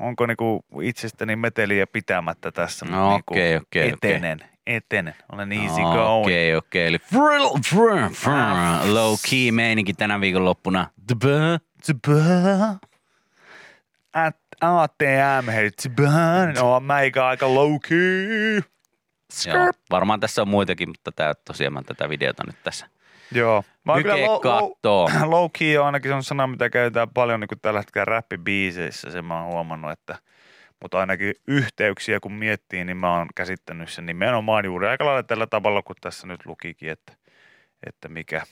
onko 0.00 0.26
niinku 0.26 0.64
itsestäni 0.82 1.36
meteliä 1.36 1.86
pitämättä 1.86 2.52
tässä. 2.52 2.86
No, 2.86 3.10
niinku 3.10 3.34
okei, 3.34 3.56
okei, 3.56 3.92
okei. 3.92 4.10
Etenen, 4.10 4.38
etenen. 4.66 5.14
Olen 5.32 5.52
easy 5.52 5.80
No, 5.80 5.92
going. 5.92 6.24
Okei, 6.26 6.56
okei. 6.56 6.86
Eli 6.86 6.98
frill, 6.98 7.48
frill, 7.70 8.08
frill, 8.08 8.94
low 8.94 9.14
key 9.30 9.50
meininki 9.52 9.94
tänä 9.94 10.20
viikonloppuna. 10.20 10.86
Tbä. 11.06 11.58
At 14.12 14.36
ATM, 14.60 15.48
hei. 15.52 15.70
No, 16.60 16.80
mä 16.80 16.94
aika 16.94 17.54
low 17.54 17.76
key. 17.88 18.60
Joo, 19.46 19.70
varmaan 19.90 20.20
tässä 20.20 20.42
on 20.42 20.48
muitakin, 20.48 20.88
mutta 20.88 21.12
tää 21.12 21.34
tosiaan 21.34 21.72
mä 21.72 21.82
tätä 21.82 22.08
videota 22.08 22.42
nyt 22.46 22.56
tässä. 22.64 22.86
Joo. 23.32 23.64
Mä 23.84 23.92
oon 23.92 24.02
kyllä 24.02 24.26
low, 24.26 24.40
low, 24.84 25.30
low 25.30 25.50
key 25.58 25.76
on 25.76 25.86
ainakin 25.86 26.10
se 26.10 26.14
on 26.14 26.24
sana, 26.24 26.46
mitä 26.46 26.70
käytetään 26.70 27.10
paljon 27.10 27.40
niin 27.40 27.48
kuin 27.48 27.60
tällä 27.60 27.80
hetkellä 27.80 28.04
räppibiiseissä. 28.04 29.10
Sen 29.10 29.24
mä 29.24 29.42
oon 29.42 29.52
huomannut, 29.52 29.90
että 29.90 30.18
mutta 30.82 31.00
ainakin 31.00 31.34
yhteyksiä 31.46 32.20
kun 32.20 32.32
miettii, 32.32 32.84
niin 32.84 32.96
mä 32.96 33.18
oon 33.18 33.28
käsittänyt 33.34 33.90
sen 33.90 34.06
nimenomaan 34.06 34.64
juuri 34.64 34.88
aika 34.88 35.06
lailla 35.06 35.22
tällä 35.22 35.46
tavalla, 35.46 35.82
kun 35.82 35.96
tässä 36.00 36.26
nyt 36.26 36.46
lukikin, 36.46 36.90
että, 36.90 37.12
että 37.86 38.08
mikä, 38.08 38.42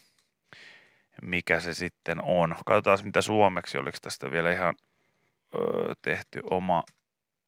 mikä 1.23 1.61
se 1.61 1.75
sitten 1.75 2.23
on. 2.23 2.57
Katsotaan 2.67 2.99
mitä 3.05 3.23
suomeksi, 3.23 3.79
oliko 3.79 3.99
tästä 4.03 4.31
vielä 4.31 4.53
ihan 4.53 4.75
öö, 5.55 5.95
tehty 6.03 6.41
oma, 6.51 6.83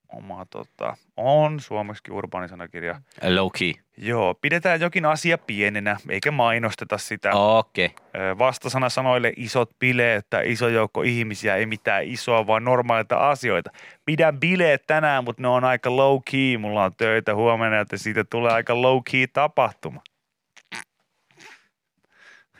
oma 0.08 0.46
tota, 0.50 0.96
on 1.16 1.60
suomeksi 1.60 2.02
urbaanisanakirja. 2.10 3.00
Low 3.28 3.48
key. 3.58 3.72
Joo, 3.96 4.34
pidetään 4.34 4.80
jokin 4.80 5.04
asia 5.04 5.38
pienenä, 5.38 5.96
eikä 6.08 6.30
mainosteta 6.30 6.98
sitä. 6.98 7.30
Okei. 7.32 7.86
Okay. 7.86 8.38
Vastasana 8.38 8.88
sanoille 8.88 9.32
isot 9.36 9.78
bileet 9.78 10.26
tai 10.30 10.52
iso 10.52 10.68
joukko 10.68 11.02
ihmisiä, 11.02 11.56
ei 11.56 11.66
mitään 11.66 12.04
isoa, 12.04 12.46
vaan 12.46 12.64
normaaleita 12.64 13.30
asioita. 13.30 13.70
Pidän 14.04 14.40
bileet 14.40 14.86
tänään, 14.86 15.24
mutta 15.24 15.42
ne 15.42 15.48
on 15.48 15.64
aika 15.64 15.96
low 15.96 16.18
key. 16.30 16.58
Mulla 16.58 16.84
on 16.84 16.94
töitä 16.96 17.34
huomenna, 17.34 17.80
että 17.80 17.96
siitä 17.96 18.24
tulee 18.24 18.52
aika 18.52 18.82
low 18.82 19.00
key 19.10 19.26
tapahtuma. 19.26 20.02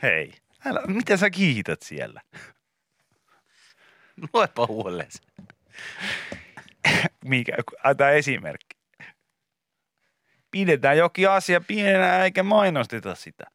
Hei, 0.01 0.33
älä, 0.65 0.81
mitä 0.87 1.17
sä 1.17 1.29
kiität 1.29 1.81
siellä? 1.81 2.21
Luepa 4.33 4.67
se. 5.09 5.19
Mikä, 7.25 7.57
tämä 7.97 8.09
esimerkki. 8.09 8.79
Pidetään 10.51 10.97
jokin 10.97 11.29
asia 11.29 11.61
pienenä 11.61 12.23
eikä 12.23 12.43
mainosteta 12.43 13.15
sitä. 13.15 13.45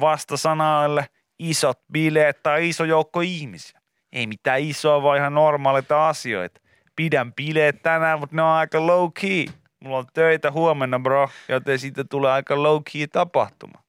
Vastasanaille 0.00 1.08
isot 1.38 1.80
bileet 1.92 2.42
tai 2.42 2.68
iso 2.68 2.84
joukko 2.84 3.20
ihmisiä. 3.20 3.80
Ei 4.12 4.26
mitään 4.26 4.60
isoa, 4.60 5.02
vaan 5.02 5.18
ihan 5.18 5.34
normaaleita 5.34 6.08
asioita. 6.08 6.60
Pidän 6.96 7.34
bileet 7.34 7.82
tänään, 7.82 8.20
mutta 8.20 8.36
ne 8.36 8.42
on 8.42 8.48
aika 8.48 8.86
low 8.86 9.10
key. 9.20 9.46
Mulla 9.80 9.98
on 9.98 10.06
töitä 10.12 10.50
huomenna, 10.50 10.98
bro, 10.98 11.30
joten 11.48 11.78
siitä 11.78 12.04
tulee 12.04 12.32
aika 12.32 12.62
low 12.62 12.82
key 12.92 13.06
tapahtuma. 13.06 13.82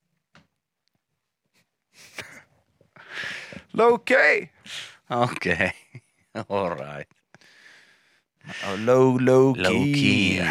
low 3.77 3.99
key. 4.05 4.47
Okei. 5.09 5.53
Okay. 5.53 5.69
All 6.49 6.69
right. 6.69 7.20
Low, 8.85 9.17
low 9.25 9.53
key. 9.53 9.63
Low 9.63 9.91
key. 9.91 10.45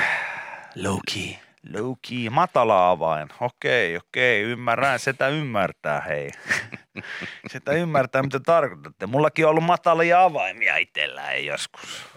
Low 0.76 0.98
key. 1.12 1.34
Low 1.72 1.94
key, 2.08 2.30
matala 2.30 2.90
avain. 2.90 3.28
Okei, 3.40 3.96
okei, 3.96 4.42
ymmärrän. 4.42 4.98
Sitä 4.98 5.28
ymmärtää, 5.28 6.00
hei. 6.00 6.30
Sitä 7.52 7.72
ymmärtää, 7.72 8.22
mitä 8.22 8.40
tarkoitatte. 8.40 9.06
Mullakin 9.06 9.46
on 9.46 9.50
ollut 9.50 9.64
matalia 9.64 10.22
avaimia 10.22 10.76
itsellä, 10.76 11.30
ei 11.30 11.46
joskus. 11.46 12.09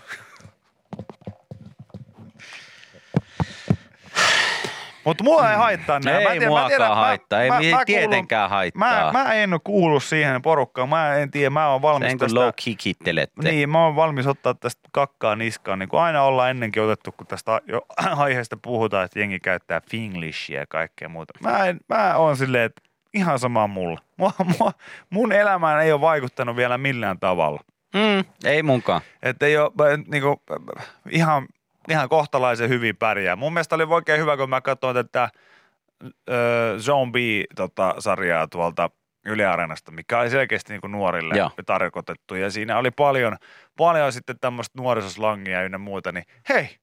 Mutta 5.05 5.23
mua 5.23 5.49
ei 5.51 5.55
haittaa 5.57 5.99
nämä. 5.99 6.17
Ei 6.17 6.47
muakaan 6.47 6.95
haittaa, 6.95 7.41
ei 7.41 7.51
tietenkään 7.85 8.49
haittaa. 8.49 9.11
Mä, 9.13 9.23
mä 9.23 9.33
en 9.33 9.59
kuulu 9.63 9.99
siihen 9.99 10.41
porukkaan, 10.41 10.89
mä 10.89 11.15
en 11.15 11.31
tiedä, 11.31 11.49
mä 11.49 11.69
oon 11.69 11.81
valmis 11.81 12.09
Sen 12.09 12.17
tästä- 12.17 12.39
low 12.39 12.49
key 12.65 12.75
kittelette. 12.77 13.41
niin, 13.51 13.69
mä 13.69 13.85
oon 13.85 13.95
valmis 13.95 14.27
ottaa 14.27 14.53
tästä 14.53 14.89
kakkaa 14.91 15.35
niskaan, 15.35 15.79
niin 15.79 15.89
kuin 15.89 16.01
aina 16.01 16.23
ollaan 16.23 16.49
ennenkin 16.49 16.83
otettu, 16.83 17.11
kun 17.11 17.27
tästä 17.27 17.61
jo 17.67 17.81
aiheesta 18.17 18.57
puhutaan, 18.61 19.05
että 19.05 19.19
jengi 19.19 19.39
käyttää 19.39 19.81
finglishia 19.91 20.59
ja 20.59 20.65
kaikkea 20.69 21.09
muuta. 21.09 21.33
Mä, 21.41 21.65
en, 21.65 21.79
mä 21.89 22.15
oon 22.15 22.37
silleen, 22.37 22.63
että 22.63 22.81
ihan 23.13 23.39
sama 23.39 23.67
mulla. 23.67 23.99
Mua, 24.17 24.31
mua, 24.59 24.71
mun 25.09 25.31
elämään 25.31 25.83
ei 25.83 25.91
ole 25.91 26.01
vaikuttanut 26.01 26.55
vielä 26.55 26.77
millään 26.77 27.19
tavalla. 27.19 27.59
Mm, 27.95 28.25
ei 28.45 28.63
munkaan. 28.63 29.01
Että 29.23 29.45
ei 29.45 29.57
ole 29.57 29.71
mä, 29.77 29.83
niinku, 30.07 30.41
ihan, 31.09 31.47
ihan 31.89 32.09
kohtalaisen 32.09 32.69
hyvin 32.69 32.97
pärjää. 32.97 33.35
Mun 33.35 33.53
mielestä 33.53 33.75
oli 33.75 33.83
oikein 33.89 34.21
hyvä, 34.21 34.37
kun 34.37 34.49
mä 34.49 34.61
katsoin 34.61 34.95
tätä 34.95 35.29
ö, 36.29 36.75
Zombie-sarjaa 36.79 38.47
tuolta 38.47 38.89
Yle 39.25 39.45
Areenasta, 39.45 39.91
mikä 39.91 40.19
oli 40.19 40.29
selkeästi 40.29 40.73
niin 40.73 40.91
nuorille 40.91 41.37
Joo. 41.37 41.51
tarkoitettu. 41.65 42.35
Ja 42.35 42.51
siinä 42.51 42.77
oli 42.77 42.91
paljon, 42.91 43.37
paljon 43.77 44.13
sitten 44.13 44.39
tämmöistä 44.39 44.81
nuorisoslangia 44.81 45.63
ynnä 45.63 45.77
muuta, 45.77 46.11
niin 46.11 46.25
hei, 46.49 46.77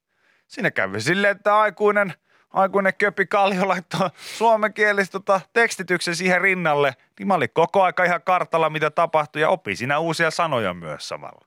siinä 0.47 0.71
kävi 0.71 1.01
silleen, 1.01 1.37
että 1.37 1.59
aikuinen, 1.61 2.15
aikuinen 2.51 2.95
köpi 2.99 3.27
Kallio 3.27 3.69
laittoi 3.69 4.11
suomenkielistä 4.17 5.13
tota, 5.13 5.41
tekstityksen 5.53 6.17
siihen 6.17 6.41
rinnalle, 6.41 6.93
niin 7.19 7.27
mä 7.29 7.35
olin 7.35 7.51
koko 7.53 7.83
aika 7.83 8.05
ihan 8.05 8.23
kartalla, 8.23 8.71
mitä 8.71 8.91
tapahtui, 8.91 9.43
ja 9.43 9.49
opin 9.49 9.77
siinä 9.77 9.99
uusia 9.99 10.31
sanoja 10.31 10.75
myös 10.75 11.09
samalla. 11.09 11.47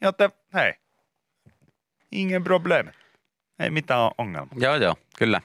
Joten 0.00 0.32
hei, 0.54 0.74
ingen 2.14 2.44
problem. 2.44 2.88
Ei 3.58 3.70
mitään 3.70 4.10
ongelmaa. 4.18 4.56
Joo, 4.58 4.74
joo, 4.76 4.96
kyllä. 5.18 5.40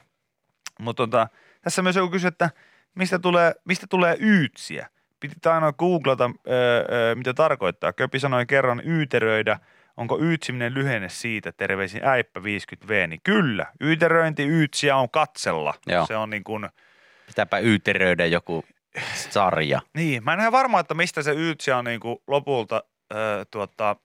Mutta 0.80 1.04
tota, 1.04 1.28
tässä 1.62 1.82
myös 1.82 1.96
joku 1.96 2.12
kysyi, 2.12 2.28
että 2.28 2.50
mistä 2.96 3.20
tulee, 3.20 3.54
mistä 3.66 3.88
tulee 3.90 4.18
yytsiä? 4.20 4.90
Piti 5.20 5.50
aina 5.50 5.74
googlata, 5.74 6.30
öö, 6.48 6.86
öö, 6.92 7.16
mitä 7.16 7.34
tarkoittaa. 7.34 7.94
Köpi 7.94 8.20
sanoi 8.20 8.46
kerran 8.46 8.82
yyteröidä. 8.86 9.60
Onko 9.98 10.20
yytsiminen 10.20 10.74
lyhenne 10.74 11.10
siitä? 11.10 11.52
Terveisin 11.52 12.06
äippä 12.06 12.40
50V. 12.40 13.08
Niin 13.08 13.22
kyllä, 13.24 13.66
yyteröinti 13.82 14.44
yytsiä 14.44 14.96
on 14.96 15.10
katsella. 15.10 15.74
Joo. 15.88 16.06
Se 16.06 16.16
on 16.18 16.30
niin 16.30 16.44
kuin, 16.44 16.70
Pitääpä 17.28 17.60
yyteröidä 17.60 18.26
joku 18.26 18.66
sarja. 19.30 19.82
niin, 19.94 20.24
mä 20.24 20.34
en 20.34 20.40
ole 20.40 20.52
varma, 20.52 20.80
että 20.80 20.94
mistä 20.94 21.22
se 21.22 21.32
yytsiä 21.32 21.78
on 21.78 21.86
niin 21.86 22.00
kuin 22.00 22.18
lopulta 22.28 22.84
öö, 23.14 23.46
tuota, 23.52 23.96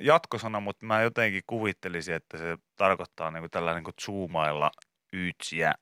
jatkosana, 0.00 0.60
mutta 0.60 0.86
mä 0.86 1.02
jotenkin 1.02 1.42
kuvittelisin, 1.46 2.14
että 2.14 2.38
se 2.38 2.56
tarkoittaa 2.76 3.30
niin 3.30 3.42
kuin 3.42 3.50
tällä 3.50 3.74
niin 3.74 3.84
kuin 3.84 3.94
zoomailla 4.02 4.70
yytsiä, 5.12 5.74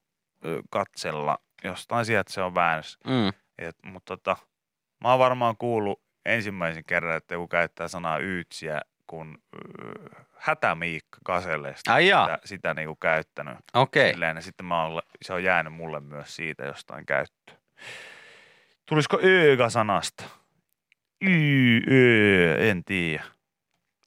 öö, 0.44 0.60
katsella. 0.70 1.38
Jostain 1.64 2.06
sieltä 2.06 2.32
se 2.32 2.42
on 2.42 2.54
väännössä. 2.54 2.98
Mm. 3.06 3.28
Et, 3.58 3.76
mutta 3.84 4.16
tota, 4.16 4.36
mä 5.04 5.10
oon 5.10 5.18
varmaan 5.18 5.56
kuullut 5.56 6.02
ensimmäisen 6.24 6.84
kerran, 6.84 7.16
että 7.16 7.34
joku 7.34 7.48
käyttää 7.48 7.88
sanaa 7.88 8.18
yytsiä, 8.18 8.80
kun 9.06 9.38
öö, 9.54 10.24
hätämiikka 10.36 11.18
Kaselle 11.24 11.74
sitä, 11.76 11.92
Ai 11.92 12.08
jaa. 12.08 12.26
sitä, 12.26 12.38
sitä 12.44 12.74
niinku 12.74 12.96
käyttänyt. 12.96 13.58
Okei. 13.74 14.14
Ja 14.34 14.40
sitten 14.40 14.66
mä 14.66 14.84
oon, 14.84 15.02
se 15.22 15.32
on 15.32 15.44
jäänyt 15.44 15.72
mulle 15.72 16.00
myös 16.00 16.36
siitä 16.36 16.64
jostain 16.64 17.06
käyttöön. 17.06 17.58
Tulisiko 18.86 19.20
ööga-sanasta? 19.24 20.24
Y, 21.20 21.80
ö, 21.90 22.70
en 22.70 22.84
tiedä. 22.84 23.24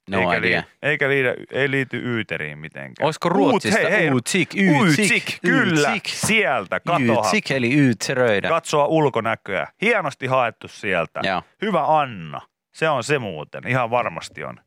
No 0.10 0.20
eikä, 0.20 0.38
idea. 0.38 0.58
Liity, 0.60 0.70
eikä 0.82 1.10
liity, 1.10 1.34
ei 1.52 1.72
liity 1.72 1.98
yyteriin 1.98 2.58
mitenkään. 2.58 3.06
Olisiko 3.06 3.30
Ruotsista 3.30 3.80
Uut, 3.82 3.90
hei, 3.92 4.00
hei, 4.00 4.12
uutsik, 4.12 4.50
Uutsik, 4.80 5.24
kyllä, 5.42 5.90
uutsik. 5.94 6.08
sieltä, 6.08 6.80
katoha. 6.80 7.14
Uutsik 7.22 7.52
eli 7.52 7.74
yytseröidä. 7.74 8.50
Katsoa 8.50 8.86
ulkonäköä. 8.86 9.68
Hienosti 9.82 10.28
haettu 10.28 10.68
sieltä. 10.68 11.20
Joo. 11.24 11.42
Hyvä 11.62 12.00
Anna. 12.00 12.42
Se 12.74 12.90
on 12.90 13.04
se 13.04 13.20
muuten. 13.20 13.68
Ihan 13.68 13.90
varmasti 13.90 14.44
on. 14.44 14.60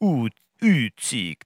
Uut, 0.00 0.32
yytsik. 0.64 1.38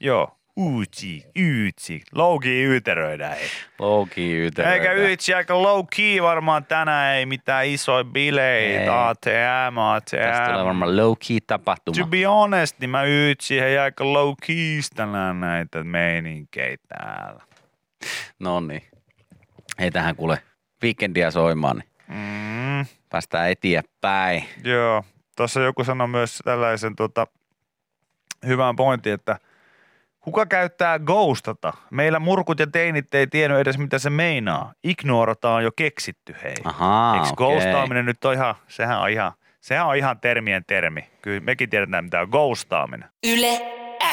Joo. 0.00 0.37
Yytsik, 0.58 1.24
yytsik. 1.38 2.02
Low 2.14 2.38
key 2.42 2.64
yyteröidään. 2.64 3.32
Ei. 3.38 3.48
Low 3.78 4.08
key 4.08 4.24
yyteröidä. 4.42 4.74
Eikä 4.74 4.92
yytsi 4.92 5.34
aika 5.34 5.62
low 5.62 5.84
key 5.96 6.22
varmaan 6.22 6.64
tänään. 6.64 7.14
Ei 7.16 7.26
mitään 7.26 7.66
isoja 7.66 8.04
bileitä. 8.04 8.82
Ei. 8.82 8.88
ATM, 8.88 9.76
Tästä 10.10 10.44
tulee 10.44 10.56
ATM. 10.56 10.66
varmaan 10.66 10.96
low 10.96 11.12
key 11.28 11.38
tapahtuma. 11.46 11.96
To 11.98 12.06
be 12.06 12.22
honest, 12.24 12.78
niin 12.80 12.90
mä 12.90 13.04
yytsin 13.04 13.60
hei 13.62 13.78
aika 13.78 14.12
low 14.12 14.34
keys 14.46 14.90
tänään 14.90 15.40
näitä 15.40 15.84
meininkejä 15.84 16.76
täällä. 16.88 17.42
No 18.38 18.60
niin. 18.60 18.82
Ei 19.78 19.90
tähän 19.90 20.16
kuule 20.16 20.42
weekendia 20.82 21.30
soimaan, 21.30 21.76
niin 21.76 21.88
Mm. 22.08 22.86
päästään 23.08 23.50
eteenpäin. 23.50 24.44
Joo, 24.64 25.04
tuossa 25.36 25.60
joku 25.60 25.84
sanoi 25.84 26.08
myös 26.08 26.38
tällaisen 26.44 26.96
tota, 26.96 27.26
hyvän 28.46 28.76
pointin, 28.76 29.12
että 29.12 29.38
kuka 30.20 30.46
käyttää 30.46 30.98
ghostata? 30.98 31.72
Meillä 31.90 32.18
murkut 32.18 32.58
ja 32.58 32.66
teinit 32.66 33.14
ei 33.14 33.26
tiennyt 33.26 33.60
edes 33.60 33.78
mitä 33.78 33.98
se 33.98 34.10
meinaa. 34.10 34.72
Ignorata 34.84 35.50
on 35.54 35.64
jo 35.64 35.70
keksitty, 35.76 36.36
hei. 36.42 36.54
Ahaa, 36.64 37.14
Eikö 37.14 37.28
okei. 37.28 37.34
ghostaaminen 37.36 38.06
nyt 38.06 38.24
on 38.24 38.34
ihan, 38.34 38.54
sehän 38.68 39.00
on 39.00 39.10
ihan, 39.10 39.32
sehän 39.60 39.86
on 39.86 39.96
ihan 39.96 40.20
termien 40.20 40.62
termi. 40.66 41.04
Kyllä 41.22 41.40
mekin 41.40 41.70
tiedetään 41.70 42.04
mitä 42.04 42.20
on 42.20 42.28
ghostaaminen. 42.30 43.08
Yle 43.26 43.60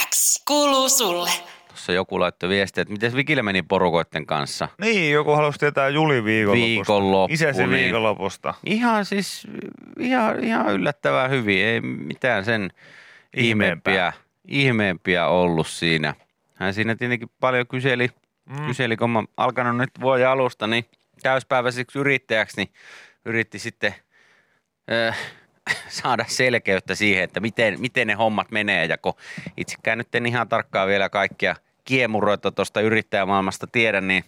X 0.10 0.44
kuuluu 0.48 0.89
sulle. 0.89 1.30
Tuossa 1.68 1.91
joku 1.91 2.20
laittoi 2.20 2.50
viestiä, 2.50 2.82
että 2.82 2.91
miten 2.91 3.15
Vikille 3.15 3.41
meni 3.41 3.62
porukoiden 3.62 4.26
kanssa. 4.26 4.68
Niin, 4.82 5.12
joku 5.13 5.32
halusi 5.32 5.60
tietää 5.60 5.89
Juli 5.89 6.24
viikonlopusta. 6.24 6.65
Viikonloppu, 6.68 7.34
Isäsi 7.34 7.60
niin. 7.60 7.72
viikonlopusta. 7.72 8.54
Ihan 8.65 9.06
siis, 9.06 9.48
ihan, 10.00 10.44
ihan 10.44 10.74
yllättävän 10.74 11.30
hyvin. 11.30 11.65
Ei 11.65 11.82
mitään 11.82 12.46
sen 12.46 12.70
Ihmeempää. 13.38 13.94
ihmeempiä, 13.94 14.13
ihmeempiä 14.47 15.27
ollut 15.27 15.67
siinä. 15.67 16.13
Hän 16.53 16.73
siinä 16.73 16.95
tietenkin 16.95 17.29
paljon 17.39 17.67
kyseli, 17.67 18.10
mm. 18.49 18.67
kyseli 18.67 18.97
kun 18.97 19.10
mä 19.10 19.23
alkanut 19.38 19.77
nyt 19.77 19.89
vuoden 20.01 20.29
alusta, 20.29 20.67
niin 20.67 20.86
täyspäiväiseksi 21.21 21.99
yrittäjäksi, 21.99 22.58
niin 22.58 22.69
yritti 23.25 23.60
sitten 23.60 23.95
äh, 24.91 25.17
saada 25.88 26.25
selkeyttä 26.27 26.95
siihen, 26.95 27.23
että 27.23 27.39
miten, 27.39 27.81
miten 27.81 28.08
ne 28.08 28.13
hommat 28.13 28.51
menee. 28.51 28.86
Ja 28.86 28.97
kun 28.97 29.13
itsekään 29.58 29.97
nyt 29.97 30.15
en 30.15 30.25
ihan 30.25 30.47
tarkkaan 30.47 30.88
vielä 30.88 31.10
kaikkia 31.10 31.55
kiemuroita 31.84 32.51
tuosta 32.51 32.81
yrittäjämaailmasta 32.81 33.67
tiedä, 33.67 34.01
niin 34.01 34.23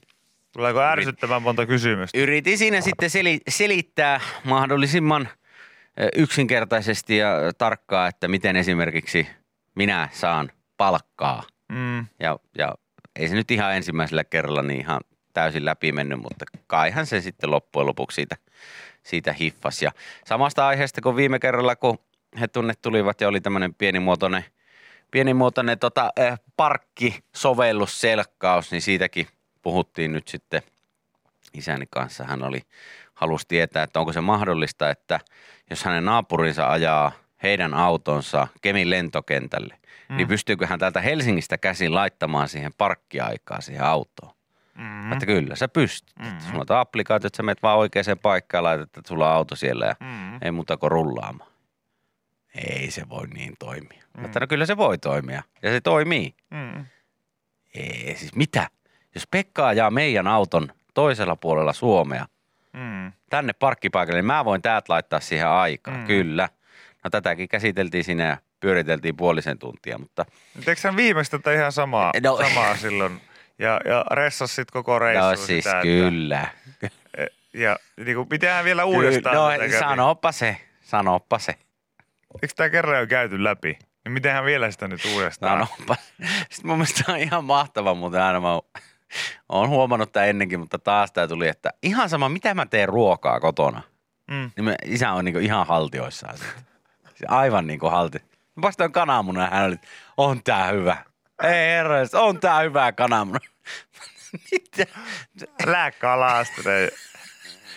Tuleeko 0.54 0.82
ärsyttävän 0.82 1.42
monta 1.42 1.66
kysymystä? 1.66 2.18
yritin 2.18 2.58
siinä 2.58 2.82
sitten 2.82 3.10
seli- 3.10 3.42
selittää 3.50 4.20
mahdollisimman 4.44 5.30
yksinkertaisesti 6.16 7.18
ja 7.18 7.32
tarkkaa, 7.58 8.08
että 8.08 8.28
miten 8.28 8.56
esimerkiksi 8.56 9.28
minä 9.78 10.10
saan 10.12 10.52
palkkaa. 10.78 11.44
Mm. 11.70 12.06
Ja, 12.20 12.40
ja 12.58 12.76
ei 13.16 13.28
se 13.28 13.36
nyt 13.36 13.52
ihan 13.52 13.76
ensimmäisellä 13.76 14.24
kerralla 14.24 14.62
niin 14.62 14.80
ihan 14.80 15.02
täysin 15.34 15.66
läpi 15.66 15.92
mennyt, 15.92 16.20
mutta 16.20 16.46
kaihan 16.68 17.06
se 17.06 17.22
sitten 17.22 17.52
loppujen 17.52 17.88
lopuksi 17.88 18.16
siitä, 18.16 18.36
siitä 19.04 19.34
hiffas. 19.34 19.82
Ja 19.82 19.92
samasta 20.26 20.68
aiheesta 20.68 21.02
kuin 21.02 21.16
viime 21.16 21.40
kerralla, 21.40 21.76
kun 21.76 22.00
he 22.40 22.48
tunne 22.48 22.74
tulivat 22.82 23.22
ja 23.22 23.28
oli 23.28 23.42
tämmöinen 23.42 23.74
pienimuotoinen, 23.74 24.46
pienimuotoinen 25.12 25.80
tota, 25.80 26.10
äh, 26.20 26.40
parkkisovellusselkkaus, 26.58 28.72
niin 28.72 28.82
siitäkin 28.82 29.28
puhuttiin 29.62 30.12
nyt 30.12 30.28
sitten 30.28 30.62
isäni 31.54 31.86
kanssa. 31.90 32.24
Hän 32.24 32.44
oli, 32.44 32.62
halusi 33.14 33.46
tietää, 33.48 33.84
että 33.84 34.00
onko 34.00 34.14
se 34.14 34.22
mahdollista, 34.22 34.90
että 34.90 35.20
jos 35.70 35.84
hänen 35.84 36.06
naapurinsa 36.06 36.72
ajaa 36.72 37.12
heidän 37.44 37.74
autonsa 37.74 38.48
Kemin 38.62 38.90
lentokentälle, 38.90 39.78
mm. 40.10 40.18
niin 40.18 40.28
pystyykö 40.28 40.68
hän 40.68 40.80
täältä 40.80 41.02
Helsingistä 41.02 41.58
käsin 41.58 41.96
laittamaan 41.96 42.50
siihen 42.50 42.72
parkkiaikaa 42.78 43.62
siihen 43.62 43.84
autoon? 43.84 44.32
Mm. 44.76 45.12
Että 45.12 45.26
kyllä, 45.26 45.56
sä 45.56 45.68
pystyt. 45.68 46.16
Mm. 46.20 46.40
Sulla 46.40 46.66
on 46.70 46.78
applikaatio, 46.78 47.28
että 47.28 47.38
sä 47.38 47.44
menet 47.44 47.64
vaan 47.64 47.78
oikeaan 47.78 48.20
paikkaan 48.22 48.60
ja 48.60 48.64
laitat, 48.64 48.98
että 48.98 49.08
sulla 49.08 49.30
on 49.30 49.36
auto 49.36 49.56
siellä 49.56 49.86
ja 49.86 49.96
mm. 50.00 50.38
ei 50.42 50.52
muuta 50.52 50.78
kuin 50.78 50.92
rullaamaan. 50.92 51.52
Ei 52.56 52.92
se 52.92 53.10
voi 53.10 53.28
niin 53.28 53.54
toimia. 53.60 54.04
Mm. 54.14 54.22
Mutta 54.22 54.40
no 54.40 54.48
kyllä 54.48 54.66
se 54.66 54.78
voi 54.78 54.98
toimia. 54.98 55.44
Ja 55.62 55.72
se 55.72 55.82
toimii. 55.82 56.36
Mm. 56.50 56.86
Ei, 57.76 58.16
siis 58.18 58.36
mitä? 58.36 58.68
Jos 59.16 59.28
Pekka 59.32 59.68
ajaa 59.68 59.92
meidän 59.92 60.28
auton 60.28 60.72
toisella 60.94 61.36
puolella 61.36 61.74
Suomea 61.74 62.26
Mm. 62.74 63.12
tänne 63.30 63.54
parkkipaikalle, 63.54 64.18
niin 64.18 64.26
mä 64.26 64.46
voin 64.46 64.62
täältä 64.62 64.94
laittaa 64.94 65.20
siihen 65.20 65.48
aikaa. 65.48 65.98
Mm. 65.98 66.06
Kyllä. 66.06 66.50
No 67.04 67.10
tätäkin 67.10 67.48
käsiteltiin 67.50 68.04
siinä 68.04 68.24
ja 68.24 68.38
pyöriteltiin 68.60 69.18
puolisen 69.18 69.60
tuntia, 69.60 69.98
mutta 69.98 70.26
Eikö 70.68 70.82
hän 70.84 70.96
viimeistä 70.96 71.38
tätä 71.38 71.54
ihan 71.54 71.72
samaa, 71.72 72.12
No. 72.24 72.38
samaa 72.38 72.76
silloin? 72.78 73.22
Ja, 73.60 73.80
ja 73.86 74.06
ressas 74.12 74.56
sit 74.56 74.72
koko 74.72 75.00
reissu 75.00 75.30
no 75.30 75.36
siis 75.36 75.64
sitä, 75.64 75.82
kyllä. 75.82 76.48
Että, 76.84 76.98
ja 77.54 77.78
niin 78.06 78.16
kuin, 78.16 78.28
pitäähän 78.30 78.66
vielä 78.66 78.86
uudestaan 78.86 79.36
Kyllä, 79.36 79.68
no 79.74 79.80
sanoppa 79.80 80.32
se, 80.32 80.58
sanoppa 80.82 81.40
se. 81.40 81.56
Eikö 82.42 82.54
tämä 82.56 82.70
kerran 82.70 83.00
jo 83.00 83.08
käyty 83.08 83.44
läpi? 83.44 83.80
Niin 84.06 84.12
mitenhän 84.14 84.46
vielä 84.46 84.72
sitä 84.72 84.88
nyt 84.88 85.06
uudestaan? 85.14 85.68
Sanoppa. 85.68 85.96
Sitten 86.50 86.68
mun 86.68 86.78
mielestä 86.78 87.12
on 87.12 87.18
ihan 87.18 87.44
mahtava, 87.44 87.94
mutta 87.94 88.28
aina 88.28 88.40
mä 88.40 88.60
oon- 89.50 89.70
huomannut 89.70 90.12
tämän 90.12 90.30
ennenkin, 90.30 90.60
mutta 90.60 90.80
taas 90.80 91.12
tää 91.12 91.28
tuli, 91.28 91.48
että 91.48 91.70
ihan 91.84 92.10
sama, 92.10 92.30
mitä 92.30 92.54
mä 92.54 92.66
teen 92.66 92.90
ruokaa 92.90 93.40
kotona. 93.40 93.82
Mm. 94.32 94.52
Niin 94.56 94.66
me, 94.66 94.76
isä 94.86 95.12
on 95.12 95.26
niinku 95.26 95.40
ihan 95.40 95.68
haltioissaan 95.68 96.38
siitä. 96.38 96.54
Aivan 97.28 97.68
niinku 97.68 97.90
halti. 97.90 98.18
Mä 98.56 98.62
paistoin 98.62 98.92
kananmunan 98.92 99.44
ja 99.44 99.50
hän 99.50 99.66
oli, 99.66 99.76
on 100.18 100.44
tää 100.44 100.68
hyvä. 100.68 100.98
Ei 101.44 101.68
herra, 101.68 101.96
on 102.14 102.40
tää 102.40 102.60
hyvä 102.60 102.92
kananmuna. 102.92 103.40
Mitä? 104.52 104.86
Lääkkalaastainen. 105.66 106.92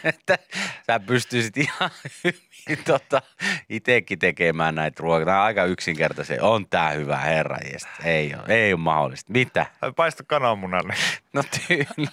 Että 0.05 0.38
sä 0.87 1.00
pystyisit 1.00 1.57
ihan 1.57 1.90
hyvin 2.24 2.85
tota, 2.85 3.22
itekin 3.68 4.18
tekemään 4.18 4.74
näitä 4.74 5.03
ruokia. 5.03 5.26
Tää 5.26 5.38
on 5.38 5.44
aika 5.46 5.64
yksinkertaisia. 5.64 6.44
On 6.44 6.66
tää 6.68 6.90
hyvä 6.90 7.16
herra 7.18 7.57
jestä. 7.72 7.90
Ei 8.05 8.35
ole, 8.35 8.44
ei 8.48 8.72
ole 8.72 8.81
mahdollista. 8.81 9.33
Mitä? 9.33 9.66
Paista 9.96 10.24
kananmunalle. 10.26 10.94
No 11.33 11.42
tyyli. 11.42 12.09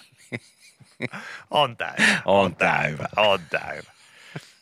On 1.50 1.76
tää 1.76 1.94
hyvä. 1.98 2.22
On 2.24 2.56
tää 2.56 2.82
hyvä. 2.82 3.08
On 3.16 3.40
tää 3.50 3.72
hyvä. 3.76 3.97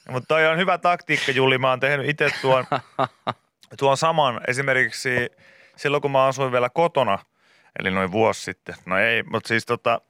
Mutta 0.08 0.26
toi 0.26 0.46
on 0.46 0.58
hyvä 0.58 0.78
taktiikka, 0.78 1.32
Juli. 1.32 1.58
Mä 1.58 1.70
oon 1.70 1.80
tehnyt 1.80 2.08
itse 2.08 2.30
tuon, 2.42 2.64
tuon 3.78 3.96
saman 3.96 4.40
esimerkiksi 4.48 5.10
silloin, 5.76 6.00
kun 6.00 6.10
mä 6.10 6.24
asuin 6.24 6.52
vielä 6.52 6.68
kotona, 6.68 7.18
eli 7.78 7.90
noin 7.90 8.12
vuosi 8.12 8.42
sitten. 8.42 8.74
No 8.86 8.98
ei, 8.98 9.22
mutta 9.22 9.48
siis 9.48 9.66
tota, 9.66 10.00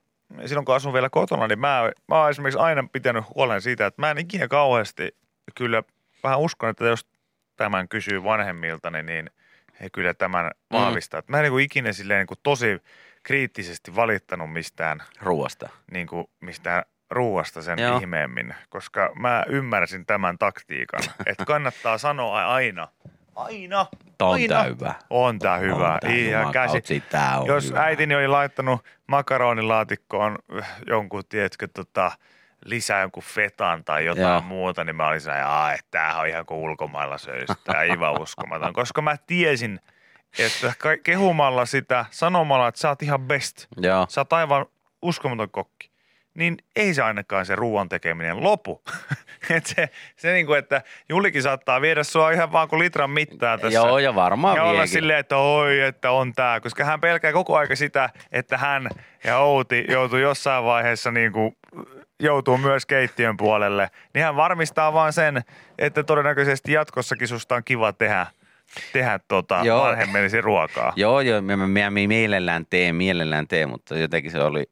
silloin 0.46 0.64
kun 0.64 0.74
asun 0.74 0.92
vielä 0.92 1.10
kotona, 1.10 1.46
niin 1.46 1.58
mä, 1.58 1.90
mä 2.08 2.20
oon 2.20 2.30
esimerkiksi 2.30 2.60
aina 2.60 2.88
pitänyt 2.92 3.24
huolen 3.34 3.62
siitä, 3.62 3.86
että 3.86 4.02
mä 4.02 4.10
en 4.10 4.18
ikinä 4.18 4.48
kauheasti 4.48 5.16
kyllä 5.54 5.82
vähän 6.22 6.38
uskon, 6.38 6.70
että 6.70 6.84
jos 6.84 7.06
tämän 7.56 7.88
kysyy 7.88 8.24
vanhemmiltani, 8.24 9.02
niin 9.02 9.30
he 9.80 9.90
kyllä 9.90 10.14
tämän 10.14 10.50
vahvistaa. 10.72 11.20
Mm. 11.20 11.26
Mä 11.28 11.36
en 11.36 11.42
niin 11.42 11.52
kuin 11.52 11.64
ikinä 11.64 11.92
silleen 11.92 12.18
niin 12.18 12.26
kuin 12.26 12.38
tosi 12.42 12.82
kriittisesti 13.22 13.96
valittanut 13.96 14.52
mistään 14.52 15.02
Ruoasta. 15.20 15.68
niin 15.90 16.06
kuin 16.06 16.26
mistään 16.40 16.82
ruuasta 17.10 17.62
sen 17.62 17.78
Joo. 17.78 17.98
ihmeemmin, 17.98 18.54
koska 18.68 19.12
mä 19.14 19.44
ymmärsin 19.48 20.06
tämän 20.06 20.38
taktiikan, 20.38 21.00
että 21.26 21.44
kannattaa 21.44 21.98
sanoa 21.98 22.46
aina, 22.54 22.88
aina, 23.36 23.86
On 24.20 24.32
aina, 24.34 24.54
tää 24.54 24.64
hyvä. 24.64 24.94
on 25.10 25.38
tää 25.38 25.58
hyvä. 25.58 25.92
On 25.94 25.98
tää 26.00 26.10
Ihan 26.10 26.52
käsi. 26.52 27.00
tää 27.10 27.38
on 27.38 27.46
Jos 27.46 27.68
hyvä. 27.70 27.82
äitini 27.82 28.14
oli 28.14 28.28
laittanut 28.28 28.84
makaronilaatikkoon 29.06 30.38
äh, 30.58 30.76
jonkun, 30.86 31.22
tiedätkö, 31.28 31.68
tota, 31.74 32.12
lisää 32.64 33.00
jonkun 33.00 33.22
fetan 33.22 33.84
tai 33.84 34.04
jotain 34.04 34.26
Joo. 34.28 34.40
Muuta, 34.40 34.84
niin 34.84 34.96
mä 34.96 35.08
olin 35.08 35.20
sellainen, 35.20 35.74
että 35.78 35.90
tämähän 35.90 36.20
on 36.20 36.26
ihan 36.28 36.46
kuin 36.46 36.58
ulkomailla 36.60 37.18
söisi. 37.18 37.52
Tämä 37.64 37.80
on 37.80 37.90
aivan 37.90 38.20
uskomaton. 38.22 38.72
Koska 38.82 39.02
mä 39.02 39.16
tiesin, 39.26 39.80
että 40.38 40.72
kehumalla 41.02 41.66
sitä, 41.66 42.04
sanomalla, 42.10 42.68
että 42.68 42.80
sä 42.80 42.88
oot 42.88 43.02
ihan 43.02 43.20
best, 43.20 43.66
Joo. 43.76 44.06
sä 44.08 44.20
oot 44.20 44.32
aivan 44.32 44.66
uskomaton 45.02 45.50
kokki, 45.50 45.90
niin 46.36 46.56
ei 46.76 46.94
se 46.94 47.02
ainakaan 47.02 47.46
se 47.46 47.56
ruoan 47.56 47.88
tekeminen 47.88 48.42
lopu. 48.42 48.82
Et 49.56 49.66
se, 49.66 49.88
se 50.16 50.32
niin 50.32 50.46
kuin, 50.46 50.58
että 50.58 50.82
Julikin 51.08 51.42
saattaa 51.42 51.80
viedä 51.80 52.04
sua 52.04 52.30
ihan 52.30 52.52
vaan 52.52 52.68
kuin 52.68 52.78
litran 52.82 53.10
mittaa 53.10 53.58
tässä. 53.58 53.78
Joo, 53.78 53.98
ja 53.98 54.14
varmaan 54.14 54.56
Ja 54.56 54.62
olla 54.62 54.72
viekin. 54.72 54.88
silleen, 54.88 55.18
että 55.18 55.36
oi, 55.36 55.80
että 55.80 56.10
on 56.10 56.32
tää, 56.32 56.60
koska 56.60 56.84
hän 56.84 57.00
pelkää 57.00 57.32
koko 57.32 57.56
aika 57.56 57.76
sitä, 57.76 58.10
että 58.32 58.58
hän 58.58 58.88
ja 59.24 59.38
Outi 59.38 59.84
joutuu 59.88 60.18
jossain 60.18 60.64
vaiheessa 60.64 61.10
niin 61.10 61.32
kuin, 61.32 61.56
joutuu 62.20 62.58
myös 62.58 62.86
keittiön 62.86 63.36
puolelle. 63.36 63.90
Niin 64.14 64.24
hän 64.24 64.36
varmistaa 64.36 64.92
vaan 64.92 65.12
sen, 65.12 65.42
että 65.78 66.02
todennäköisesti 66.02 66.72
jatkossakin 66.72 67.28
susta 67.28 67.54
on 67.54 67.64
kiva 67.64 67.92
tehdä, 67.92 68.26
tehdä 68.92 69.20
tota 69.28 69.60
Joo. 69.64 69.82
vanhemmellisi 69.82 70.40
ruokaa. 70.40 70.92
Joo, 70.96 71.20
joo, 71.20 71.42
mä, 71.42 71.56
mä, 71.56 71.66
mä 71.66 71.90
mielellään 71.90 72.66
teen, 72.70 72.94
mielellään 72.96 73.48
teen, 73.48 73.68
mutta 73.68 73.98
jotenkin 73.98 74.30
se 74.30 74.42
oli 74.42 74.64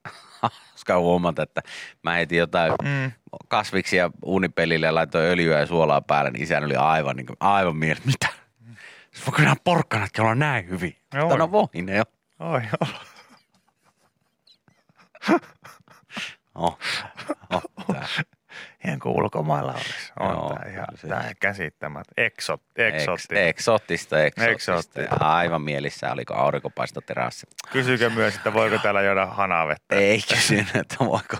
hauska 0.71 0.99
huomata, 0.99 1.43
että 1.43 1.63
mä 2.03 2.13
heitin 2.13 2.39
jotain 2.39 2.73
Mm. 2.83 3.13
kasviksia 3.49 4.11
uunipelille 4.25 4.87
ja 4.87 4.95
laitoin 4.95 5.27
öljyä 5.27 5.59
ja 5.61 5.67
suolaa 5.67 6.01
päälle, 6.01 6.31
niin 6.31 6.43
isän 6.43 6.65
oli 6.65 6.77
aivan, 6.77 7.17
niin 7.17 7.27
kuin, 7.27 7.37
aivan 7.41 7.77
mielessä, 7.77 8.07
mitä? 8.07 8.29
Siis 9.13 9.27
voiko 9.27 9.43
nämä 9.43 9.57
porkkanatkin 9.65 10.25
olla 10.25 10.35
näin 10.35 10.69
hyvin? 10.69 10.97
Joo. 11.15 11.37
No 11.37 11.53
voi 11.53 11.67
ne 11.83 11.97
jo. 11.97 12.05
Oi, 12.41 12.61
joo. 12.63 12.99
Oh, 16.55 16.79
oh, 17.55 17.63
tää. 17.93 18.07
Ihan 18.87 18.99
kuin 18.99 19.15
ulkomailla 19.17 19.73
olisi. 19.73 20.13
On 20.21 20.31
Joo, 20.31 20.49
tää 20.55 20.71
ihan 20.71 20.87
kyllä 20.91 20.94
se- 21.05 21.09
tää 21.09 21.33
käsittämät. 21.41 22.07
Eksot, 22.17 22.63
Eks, 22.77 22.95
eksotti. 23.03 23.39
eksoottista, 23.39 24.23
eksoottista. 24.25 24.51
Eksoottista. 24.51 25.17
Aivan 25.25 25.63
mielissä 25.63 26.13
oliko 26.13 26.35
aurinkopaistoterassi. 26.35 27.47
Kysykö 27.73 28.11
myös, 28.11 28.37
että 28.37 28.53
voiko 28.53 28.79
täällä 28.79 29.03
juoda 29.03 29.27
hanavettä? 29.27 29.97
Ei 29.97 30.21
kysynyt, 30.29 30.77
että 30.77 30.97
voiko, 31.01 31.37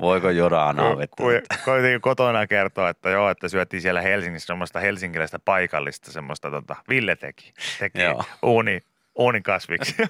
voiko 0.00 0.30
juoda 0.30 0.74
ku- 1.16 1.26
Koitin 1.64 2.00
kotona 2.00 2.46
kertoa, 2.46 2.88
että 2.88 3.10
joo, 3.10 3.30
että 3.30 3.48
syötiin 3.48 3.80
siellä 3.80 4.00
Helsingissä 4.00 4.46
semmoista 4.46 4.80
helsinkiläistä 4.80 5.38
paikallista 5.38 6.12
semmoista 6.12 6.50
tota, 6.50 6.76
Ville 6.88 7.16
teki, 7.16 7.52
teki 7.78 8.02
Joo. 8.02 8.24
uuni, 8.42 8.80
uunikasviksia. 9.14 10.06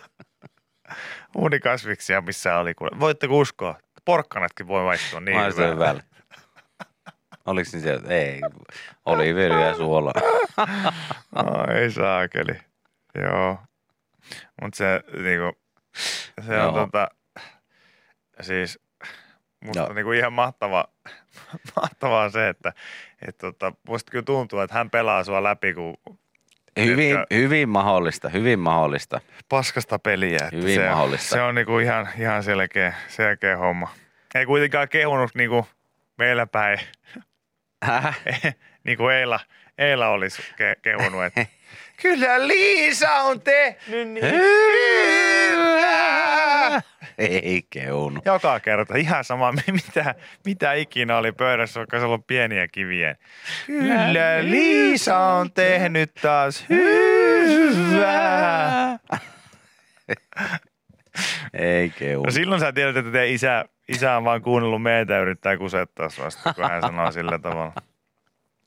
uunikasviksia, 1.36 2.20
missä 2.20 2.58
oli, 2.58 2.74
voitteko 3.00 3.38
uskoa, 3.38 3.78
porkkanatkin 4.04 4.68
voi 4.68 4.84
maistua 4.84 5.20
niin 5.20 5.40
hyvälle. 5.56 6.02
Oliko 7.46 7.70
niin 7.72 7.82
se, 7.82 8.00
ei, 8.08 8.40
oliiviöljyä 9.06 9.66
ja 9.66 9.74
suolaa. 9.74 10.12
Ai 11.34 11.90
saakeli. 11.96 12.60
Joo. 13.14 13.58
Mutta 14.62 14.76
se 14.76 15.00
niinku, 15.22 15.58
se 16.46 16.52
on 16.60 16.74
Joo. 16.74 16.86
tota, 16.86 17.08
siis 18.40 18.78
musta 19.64 19.78
Joo. 19.80 19.88
on 19.88 19.94
niinku 19.94 20.12
ihan 20.12 20.32
mahtava, 20.32 20.84
mahtavaa 21.76 22.28
se, 22.30 22.48
että 22.48 22.72
et 23.28 23.38
tota, 23.38 23.72
musta 23.88 24.10
kyllä 24.10 24.24
tuntuu, 24.24 24.60
että 24.60 24.74
hän 24.76 24.90
pelaa 24.90 25.24
sua 25.24 25.42
läpi 25.42 25.74
kuin 25.74 25.96
Hyvin, 26.80 26.96
Tiedätkö- 26.96 27.34
hyvin 27.34 27.68
mahdollista, 27.68 28.28
hyvin 28.28 28.58
mahdollista. 28.58 29.20
paskasta 29.48 29.98
peliä. 29.98 30.36
Että 30.36 30.56
Hyvin 30.56 30.74
se, 30.74 30.88
mahdollista. 30.88 31.28
Se 31.28 31.42
on 31.42 31.54
niinku 31.54 31.78
ihan, 31.78 32.08
ihan 32.18 32.42
selkeä, 32.42 32.94
selkeä 33.08 33.56
homma. 33.56 33.88
Ei 34.34 34.46
kuitenkaan 34.46 34.88
kehunut 34.88 35.30
niinku 35.34 35.66
meillä 36.18 36.46
päin, 36.46 36.78
Häh? 37.84 38.20
niin 38.84 38.98
kuin 38.98 39.14
Eila, 39.14 39.40
Eila 39.78 40.08
olisi 40.08 40.42
ke, 40.56 40.76
kehunut, 40.82 41.24
että 41.24 41.46
kyllä 42.02 42.48
Liisa 42.48 43.12
on 43.12 43.40
tehnyt 43.40 44.08
niin 44.08 44.24
hyvää. 45.54 45.96
Ei 47.18 47.62
keunu. 47.70 48.20
Joka 48.24 48.60
kerta 48.60 48.96
ihan 48.96 49.24
sama, 49.24 49.52
mitä, 49.52 50.14
mitä 50.44 50.72
ikinä 50.72 51.16
oli 51.16 51.32
pöydässä, 51.32 51.80
vaikka 51.80 51.96
se 51.98 52.04
on 52.04 52.06
ollut 52.06 52.26
pieniä 52.26 52.68
kiviä. 52.68 53.16
Kyllä 53.66 54.38
Liisa 54.42 55.18
on 55.18 55.52
tehnyt 55.52 56.14
taas 56.14 56.66
hyvää. 56.68 58.16
Ei 61.54 61.90
keunu. 61.90 62.22
No 62.24 62.30
silloin 62.30 62.60
sä 62.60 62.72
tiedät, 62.72 62.96
että 62.96 63.10
teidän 63.12 63.34
isä, 63.34 63.64
isä 63.88 64.16
on 64.16 64.24
vaan 64.24 64.42
kuunnellut 64.42 64.82
meitä 64.82 65.12
ja 65.14 65.20
yrittää 65.20 65.56
kusettaa 65.56 66.08
vasta, 66.24 66.54
kun 66.54 66.64
hän 66.70 66.82
sanoo 66.82 67.12
sillä 67.12 67.38
tavalla. 67.38 67.72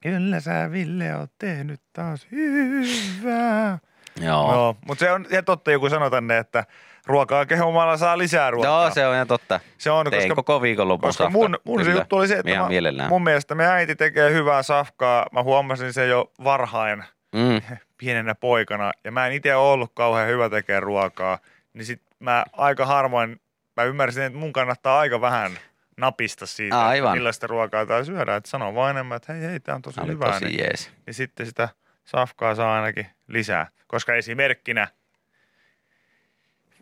Kyllä 0.03 0.39
sä 0.39 0.71
Ville 0.71 1.15
oot 1.15 1.31
tehnyt 1.39 1.81
taas 1.93 2.27
hyvää. 2.31 3.79
Joo. 4.21 4.53
Joo, 4.53 4.75
mutta 4.87 4.99
se 5.05 5.11
on 5.11 5.25
ihan 5.31 5.45
totta, 5.45 5.71
joku 5.71 5.89
sanoo 5.89 6.09
tänne, 6.09 6.37
että 6.37 6.63
ruokaa 7.05 7.45
kehumalla 7.45 7.97
saa 7.97 8.17
lisää 8.17 8.51
ruokaa. 8.51 8.83
Joo, 8.83 8.91
se 8.93 9.07
on 9.07 9.15
ihan 9.15 9.27
totta. 9.27 9.59
se 9.77 9.91
on, 9.91 10.05
Tein 10.09 10.21
koska, 10.21 10.35
koko 10.35 10.61
viikonlopun 10.61 11.07
koska 11.07 11.29
mun, 11.29 11.57
mun 11.63 11.85
se 11.85 11.91
juttu 11.91 12.15
oli 12.15 12.27
se, 12.27 12.37
että 12.37 12.55
mä, 12.55 12.67
mielellään. 12.67 13.09
mun 13.09 13.23
mielestä 13.23 13.55
me 13.55 13.67
äiti 13.67 13.95
tekee 13.95 14.31
hyvää 14.31 14.63
safkaa. 14.63 15.25
Mä 15.31 15.43
huomasin 15.43 15.93
sen 15.93 16.09
jo 16.09 16.31
varhain 16.43 17.03
Mm. 17.35 17.61
pienenä 17.99 18.35
poikana 18.35 18.91
ja 19.03 19.11
mä 19.11 19.27
en 19.27 19.33
itse 19.33 19.55
ollut 19.55 19.91
kauhean 19.93 20.27
hyvä 20.27 20.49
tekemään 20.49 20.83
ruokaa. 20.83 21.39
Niin 21.73 21.85
sit 21.85 22.01
mä 22.19 22.45
aika 22.53 22.85
harvoin, 22.85 23.41
mä 23.77 23.83
ymmärsin, 23.83 24.23
että 24.23 24.39
mun 24.39 24.53
kannattaa 24.53 24.99
aika 24.99 25.21
vähän 25.21 25.51
napista 25.97 26.45
siitä, 26.45 26.85
Aivan. 26.85 27.17
millaista 27.17 27.47
ruokaa 27.47 27.85
tai 27.85 28.05
syödä. 28.05 28.35
Että 28.35 28.49
sano 28.49 28.75
vaan 28.75 28.91
enemmän, 28.91 29.15
että 29.15 29.33
hei, 29.33 29.41
hei, 29.41 29.59
tää 29.59 29.75
on 29.75 29.81
tosi 29.81 29.95
Tämä 29.95 30.05
oli 30.05 30.13
hyvää. 30.13 30.31
tosi 30.31 30.45
niin, 30.45 30.59
jees. 30.59 30.91
niin 31.05 31.13
sitten 31.13 31.45
sitä 31.45 31.69
safkaa 32.05 32.55
saa 32.55 32.75
ainakin 32.75 33.07
lisää. 33.27 33.67
Koska 33.87 34.15
esimerkkinä 34.15 34.87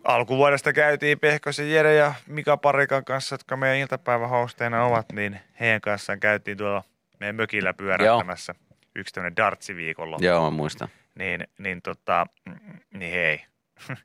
alkuvuodesta 0.04 0.74
käytiin 0.74 1.20
Pehkosen 1.20 1.72
Jere 1.72 1.96
ja 1.96 2.14
Mika 2.28 2.58
Parikan 2.58 3.06
kanssa, 3.06 3.34
jotka 3.34 3.58
meidän 3.58 3.78
iltapäivähosteina 3.78 4.86
ovat, 4.86 5.06
niin 5.12 5.40
heidän 5.60 5.82
kanssaan 5.82 6.20
käytiin 6.20 6.58
tuolla 6.58 6.84
meidän 7.20 7.36
mökillä 7.36 7.74
pyörähtämässä. 7.74 8.56
Yksi 8.96 9.14
tämmöinen 9.14 9.36
dartsiviikonloppu. 9.36 10.26
Joo, 10.26 10.44
mä 10.52 10.58
muistan. 10.58 10.88
Niin, 11.16 11.48
niin, 11.58 11.82
tota, 11.82 12.26
mm, 12.46 12.80
niin 12.94 13.12
hei, 13.12 13.46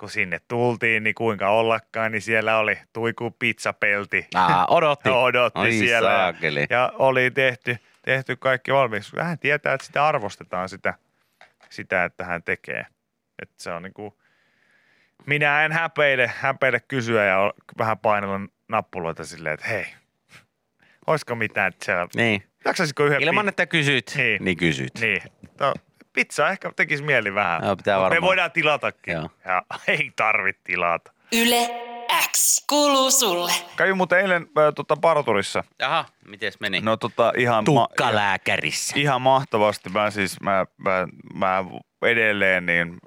kun 0.00 0.10
sinne 0.10 0.38
tultiin, 0.48 1.02
niin 1.02 1.14
kuinka 1.14 1.48
ollakaan, 1.48 2.12
niin 2.12 2.22
siellä 2.22 2.58
oli 2.58 2.78
tuiku 2.92 3.30
pizzapelti. 3.30 4.26
Aa, 4.34 4.66
odotti. 4.70 5.08
Odotti 5.26 5.60
Oi 5.60 5.72
siellä. 5.72 6.10
Ja, 6.10 6.16
saakeli. 6.16 6.66
ja 6.70 6.92
oli 6.94 7.30
tehty, 7.30 7.76
tehty 8.02 8.36
kaikki 8.36 8.72
valmiiksi. 8.72 9.16
Hän 9.20 9.38
tietää, 9.38 9.74
että 9.74 9.86
sitä 9.86 10.06
arvostetaan 10.06 10.68
sitä, 10.68 10.94
sitä 11.70 12.04
että 12.04 12.24
hän 12.24 12.42
tekee. 12.42 12.86
Että 13.42 13.54
se 13.58 13.70
on 13.72 13.82
niinku, 13.82 14.18
minä 15.26 15.64
en 15.64 15.72
häpeile, 15.72 16.30
häpeile 16.36 16.80
kysyä 16.80 17.24
ja 17.24 17.52
vähän 17.78 17.98
painella 17.98 18.40
nappuloita 18.68 19.24
silleen, 19.24 19.54
että 19.54 19.66
hei, 19.66 19.86
olisiko 21.06 21.34
mitään, 21.34 21.68
että 21.68 21.84
siellä, 21.84 22.06
Niin. 22.14 22.42
jaksaisiko 22.64 23.04
yhden 23.04 23.22
Ilman, 23.22 23.48
että 23.48 23.66
kysyt, 23.66 24.12
Niin. 24.16 24.24
niin, 24.26 24.44
niin 24.44 24.56
kysyt. 24.56 24.92
niin. 25.00 25.22
No, 25.60 25.74
pizza 26.12 26.48
ehkä 26.50 26.72
tekisi 26.76 27.02
mieli 27.02 27.34
vähän. 27.34 27.62
Joo, 27.64 27.76
pitää 27.76 27.96
Mut 27.96 28.02
Me 28.02 28.10
varmaan. 28.10 28.22
voidaan 28.28 28.52
tilatakin. 28.52 29.14
Joo. 29.14 29.30
Ja 29.44 29.62
ei 29.88 30.12
tarvitse 30.16 30.62
tilata. 30.64 31.12
Yle 31.32 31.70
X 32.32 32.64
kuuluu 32.68 33.10
sulle. 33.10 33.52
Kävin 33.76 33.96
muuten 33.96 34.18
eilen 34.20 34.42
äh, 34.42 34.74
tota, 34.74 34.96
parturissa. 34.96 35.64
Jaha, 35.78 36.04
mites 36.28 36.60
meni? 36.60 36.80
No 36.80 36.96
tota 36.96 37.32
ihan... 37.36 37.64
Tukkalääkärissä. 37.64 38.94
ihan 38.98 39.22
mahtavasti. 39.22 39.90
Mä 39.90 40.10
siis, 40.10 40.40
mä, 40.40 40.66
mä, 40.78 41.06
mä 41.34 41.64
edelleen 42.02 42.66
niin 42.66 42.98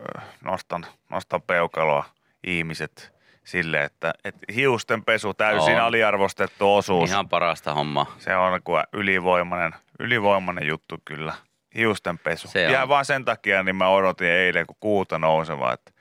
nostan, 0.42 0.86
nostan 1.10 1.42
peukaloa 1.42 2.06
ihmiset 2.44 3.14
sille, 3.44 3.84
että, 3.84 4.14
että 4.24 4.54
hiustenpesu 4.56 5.34
täysin 5.34 5.76
On. 5.76 5.82
aliarvostettu 5.82 6.76
osuus. 6.76 7.10
Ihan 7.10 7.30
parasta 7.30 7.74
hommaa. 7.74 8.16
Se 8.20 8.36
on 8.36 8.62
kuin 8.64 8.84
ylivoimainen, 8.94 9.80
ylivoimainen 10.00 10.68
juttu 10.68 10.96
kyllä. 11.06 11.34
Hiustenpesu. 11.76 12.48
Se 12.48 12.66
on. 12.68 12.72
Ihan 12.74 12.90
vaan 12.90 13.06
sen 13.06 13.26
takia, 13.26 13.64
niin 13.64 13.76
mä 13.76 13.88
odotin 13.90 14.28
eilen, 14.28 14.68
kun 14.68 14.76
kuuta 14.80 15.20
nouseva, 15.20 15.74
että 15.74 15.92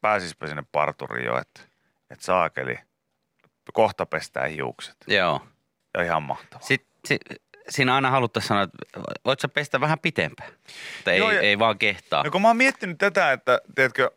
pääsispä 0.00 0.46
sinne 0.46 0.62
parturiin 0.72 1.26
jo, 1.26 1.38
että, 1.38 1.60
että 2.10 2.24
saakeli. 2.24 2.78
Kohta 3.72 4.06
pestää 4.06 4.46
hiukset. 4.46 4.96
Joo. 5.06 5.40
Ja 5.94 6.02
ihan 6.02 6.22
mahtavaa. 6.22 6.66
Sitten 6.66 6.90
si, 7.04 7.18
siinä 7.68 7.94
aina 7.94 8.10
haluttaisiin 8.10 8.48
sanoa, 8.48 8.62
että 8.62 8.78
voit 9.24 9.40
sä 9.40 9.48
pestä 9.48 9.80
vähän 9.80 9.98
pitempään. 9.98 10.52
Mutta 10.96 11.12
ei, 11.12 11.18
Joo, 11.18 11.30
ja- 11.30 11.40
ei 11.40 11.58
vaan 11.58 11.78
kehtaa. 11.78 12.22
No 12.24 12.30
kun 12.30 12.42
mä 12.42 12.48
oon 12.48 12.56
miettinyt 12.56 12.98
tätä, 12.98 13.32
että 13.32 13.60
tiedätkö, 13.74 14.10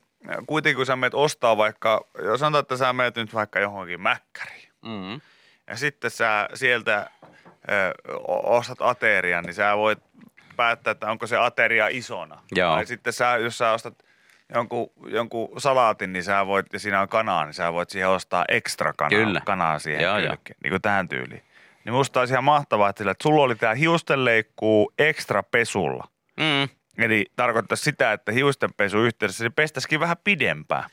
kuitenkin 0.48 0.76
kun 0.76 0.86
sä 0.86 0.96
meet 0.96 1.14
ostaa 1.14 1.58
vaikka, 1.58 2.08
jos 2.24 2.40
sanotaan, 2.40 2.62
että 2.62 2.78
sä 2.78 2.94
meet 2.94 3.16
nyt 3.16 3.34
vaikka 3.34 3.60
johonkin 3.60 4.02
mäkkäriin. 4.02 4.70
Mm. 4.86 5.22
Ja 5.68 5.76
sitten 5.76 6.12
sä 6.12 6.50
sieltä 6.54 7.10
ö, 7.72 7.94
ostat 8.28 8.78
aterian, 8.82 9.44
niin 9.44 9.54
sä 9.54 9.78
voit 9.78 10.00
päättää, 10.56 10.92
että 10.92 11.12
onko 11.12 11.28
se 11.28 11.38
ateria 11.38 11.88
isona. 11.88 12.42
Joo. 12.52 12.76
Tai 12.76 12.86
sitten 12.86 13.14
sä, 13.14 13.38
jos 13.38 13.58
sä 13.58 13.72
ostat 13.72 14.04
jonkun, 14.54 14.92
jonkun 15.08 15.50
salaatin, 15.58 16.14
niin 16.14 16.24
sä 16.24 16.48
voit, 16.48 16.66
ja 16.74 16.80
siinä 16.80 17.02
on 17.02 17.10
kanaa, 17.10 17.46
niin 17.46 17.54
sä 17.54 17.74
voit 17.74 17.90
siihen 17.90 18.10
ostaa 18.10 18.46
ekstra 18.50 18.94
kanaa, 18.94 19.10
Kyllä. 19.26 19.42
kanaa 19.46 19.80
siihen 19.80 20.04
Joo, 20.04 20.18
joo. 20.18 20.30
kylkeen, 20.30 20.58
niin 20.64 20.72
kuin 20.72 20.82
tähän 20.82 21.08
tyyliin. 21.08 21.44
Niin 21.86 21.94
musta 21.94 22.20
olisi 22.20 22.34
ihan 22.34 22.44
mahtavaa, 22.44 22.90
että, 22.90 22.98
sillä, 22.98 23.12
että 23.12 23.24
sulla 23.24 23.44
oli 23.44 23.56
tää 23.56 23.74
hiustenleikkuu 23.74 24.94
ekstra 25.00 25.44
pesulla. 25.44 26.04
Mm. 26.38 26.70
Eli 26.98 27.26
tarkoittaa 27.36 27.76
sitä, 27.76 28.14
että 28.14 28.32
hiustenpesu 28.32 29.04
yhteydessä 29.04 29.44
se 29.44 29.50
pestäisikin 29.50 30.00
vähän 30.00 30.18
pidempään. 30.24 30.90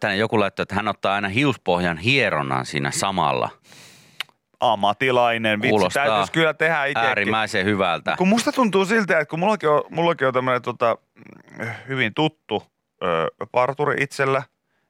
Tänne 0.00 0.16
joku 0.16 0.40
laittoi, 0.40 0.62
että 0.62 0.74
hän 0.74 0.88
ottaa 0.88 1.14
aina 1.14 1.28
hiuspohjan 1.28 1.98
hieronnan 1.98 2.66
siinä 2.66 2.90
samalla. 2.90 3.50
Ammatilainen, 4.60 5.62
vitsi, 5.62 5.70
Kuulostaa 5.70 6.06
täytyisi 6.06 6.32
kyllä 6.32 6.54
tehdä 6.54 6.84
itsekin. 6.84 7.08
Äärimmäisen 7.08 7.64
hyvältä. 7.64 8.14
Kun 8.18 8.28
musta 8.28 8.52
tuntuu 8.52 8.84
siltä, 8.84 9.18
että 9.18 9.30
kun 9.30 9.38
mullakin 9.38 9.68
on, 9.68 9.82
mullakin 9.90 10.26
on 10.26 10.34
tämmöinen 10.34 10.62
tota, 10.62 10.98
hyvin 11.88 12.14
tuttu 12.14 12.62
ö, 13.02 13.28
parturi 13.52 14.02
itsellä, 14.02 14.42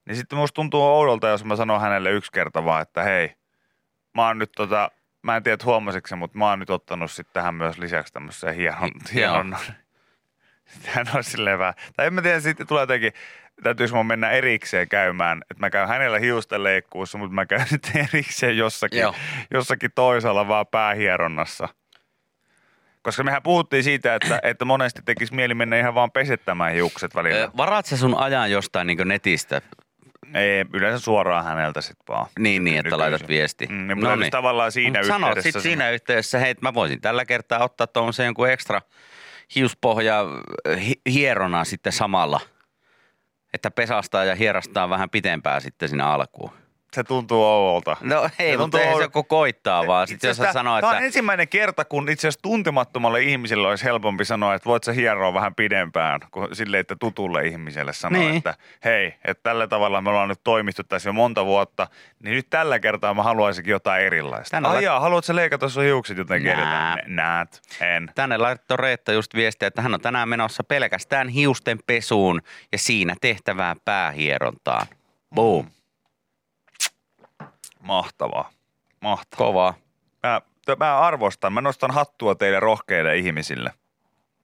niin 0.06 0.16
sitten 0.16 0.38
musta 0.38 0.54
tuntuu 0.54 0.82
oudolta, 0.82 1.28
jos 1.28 1.44
mä 1.44 1.56
sanon 1.56 1.80
hänelle 1.80 2.10
yksi 2.10 2.32
kerta 2.32 2.64
vaan, 2.64 2.82
että 2.82 3.02
hei, 3.02 3.34
mä 4.14 4.26
oon 4.26 4.38
nyt 4.38 4.52
tota, 4.56 4.90
mä 5.22 5.36
en 5.36 5.42
tiedä, 5.42 5.64
huomasitko 5.64 6.16
mutta 6.16 6.38
mä 6.38 6.50
oon 6.50 6.58
nyt 6.58 6.70
ottanut 6.70 7.10
sitten 7.10 7.34
tähän 7.34 7.54
myös 7.54 7.78
lisäksi 7.78 8.12
tämmöisen 8.12 8.54
hieron, 8.54 8.90
Joo. 8.94 9.14
hieronnan. 9.14 9.60
Sitten 10.66 10.94
hän 10.94 11.06
on 11.14 11.24
silleen 11.24 11.58
vähän, 11.58 11.74
tai 11.96 12.06
en 12.06 12.14
mä 12.14 12.22
tiedä, 12.22 12.40
sitten 12.40 12.66
tulee 12.66 12.82
jotenkin, 12.82 13.12
täytyisi 13.62 13.94
mun 13.94 14.06
mennä 14.06 14.30
erikseen 14.30 14.88
käymään, 14.88 15.42
että 15.50 15.60
mä 15.60 15.70
käyn 15.70 15.88
hänellä 15.88 16.18
hiustenleikkuussa, 16.18 17.18
mutta 17.18 17.34
mä 17.34 17.46
käyn 17.46 17.66
nyt 17.72 17.90
erikseen 17.94 18.56
jossakin, 18.56 19.00
Joo. 19.00 19.14
jossakin 19.50 19.90
toisaalla 19.94 20.48
vaan 20.48 20.66
päähieronnassa. 20.66 21.68
Koska 23.02 23.24
mehän 23.24 23.42
puhuttiin 23.42 23.84
siitä, 23.84 24.14
että, 24.14 24.40
että 24.50 24.64
monesti 24.64 25.02
tekisi 25.04 25.34
mieli 25.34 25.54
mennä 25.54 25.78
ihan 25.78 25.94
vaan 25.94 26.10
pesettämään 26.10 26.72
hiukset 26.74 27.14
välillä. 27.14 27.44
Ö, 27.44 27.50
Varaat 27.56 27.86
sä 27.86 27.96
sun 27.96 28.18
ajan 28.18 28.50
jostain 28.50 28.86
niin 28.86 28.98
netistä? 29.08 29.62
Ei, 30.34 30.64
yleensä 30.72 30.98
suoraan 31.04 31.44
häneltä 31.44 31.80
sitten 31.80 32.04
vaan. 32.08 32.26
Niin, 32.38 32.64
niin, 32.64 32.76
että 32.76 32.86
Nykyisin. 32.88 32.98
laitat 33.12 33.28
viesti. 33.28 33.66
Mm, 33.66 33.86
niin, 33.88 34.00
no 34.00 34.10
tavallaan 34.30 34.72
siinä 34.72 34.98
Mut 34.98 35.06
sanot 35.06 35.28
yhteydessä. 35.28 35.60
sit 35.60 35.62
siinä 35.70 35.90
yhteydessä, 35.90 36.38
hei, 36.38 36.54
mä 36.60 36.74
voisin 36.74 37.00
tällä 37.00 37.24
kertaa 37.24 37.64
ottaa 37.64 37.86
tuommoisen 37.86 38.24
jonkun 38.26 38.50
ekstra 38.50 38.80
hiuspohja 39.54 40.24
hi- 40.80 41.00
hierona 41.12 41.64
sitten 41.64 41.92
samalla. 41.92 42.40
Että 43.56 43.70
pesastaa 43.70 44.24
ja 44.24 44.34
hierastaa 44.34 44.88
vähän 44.88 45.10
pitempään 45.10 45.60
sitten 45.60 45.88
siinä 45.88 46.06
alkuun. 46.06 46.50
Se 46.96 47.04
tuntuu 47.04 47.44
oudolta. 47.44 47.96
No 48.00 48.28
ei, 48.38 48.52
Se 48.52 48.56
mutta 48.58 48.80
ei 48.80 48.96
se 48.96 49.08
kun 49.08 49.26
koittaa 49.26 49.86
vaan. 49.86 50.08
Sitten 50.08 50.28
jos 50.28 50.36
sanoo, 50.36 50.80
Tämä 50.80 50.90
että 50.92 50.98
on 50.98 51.04
ensimmäinen 51.04 51.48
kerta, 51.48 51.84
kun 51.84 52.08
itse 52.08 52.28
asiassa 52.28 52.42
tuntemattomalle 52.42 53.22
ihmiselle 53.22 53.68
olisi 53.68 53.84
helpompi 53.84 54.24
sanoa, 54.24 54.54
että 54.54 54.68
voit 54.68 54.84
sä 54.84 54.92
hieroa 54.92 55.34
vähän 55.34 55.54
pidempään, 55.54 56.20
kuin 56.30 56.56
sille, 56.56 56.78
että 56.78 56.96
tutulle 57.00 57.46
ihmiselle 57.46 57.92
sanoa, 57.92 58.18
Niin. 58.22 58.36
että 58.36 58.54
hei, 58.84 59.14
että 59.24 59.42
tällä 59.42 59.66
tavalla 59.66 60.00
me 60.00 60.10
ollaan 60.10 60.28
nyt 60.28 60.40
toimittu 60.44 60.82
tässä 60.84 61.08
jo 61.08 61.12
monta 61.12 61.44
vuotta, 61.46 61.88
niin 62.22 62.34
nyt 62.34 62.50
tällä 62.50 62.78
kertaa 62.78 63.14
mä 63.14 63.22
haluaisinkin 63.22 63.72
jotain 63.72 64.04
erilaista. 64.04 64.50
Tänne 64.50 64.68
Ai 64.68 64.84
jaa, 64.84 65.00
haluatko 65.00 65.26
sä 65.26 65.36
leikata 65.36 65.68
sun 65.68 65.84
hiukset 65.84 66.18
jotenkin 66.18 66.52
Nää. 66.56 66.96
Näet, 67.06 67.62
en. 67.80 68.10
tänne 68.14 68.36
laittoi 68.38 68.76
Reetta 68.76 69.12
just 69.12 69.34
viestiä, 69.34 69.68
että 69.68 69.82
hän 69.82 69.94
on 69.94 70.00
tänään 70.00 70.28
menossa 70.28 70.64
pelkästään 70.64 71.28
hiusten 71.28 71.78
pesuun 71.86 72.42
ja 72.72 72.78
siinä 72.78 73.14
tehtävään 73.20 73.76
päähierontaan. 73.84 74.86
Boom. 75.34 75.66
Mahtavaa. 77.86 78.50
Mahtavaa. 79.00 79.46
Kovaa. 79.46 79.74
Mä, 80.22 80.40
mä 80.78 80.98
arvostan, 80.98 81.52
mä 81.52 81.60
nostan 81.60 81.90
hattua 81.90 82.34
teille 82.34 82.60
rohkeille 82.60 83.16
ihmisille. 83.16 83.72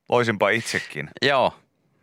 Voisinpa 0.09 0.51
itsekin. 0.51 1.11
Joo. 1.22 1.55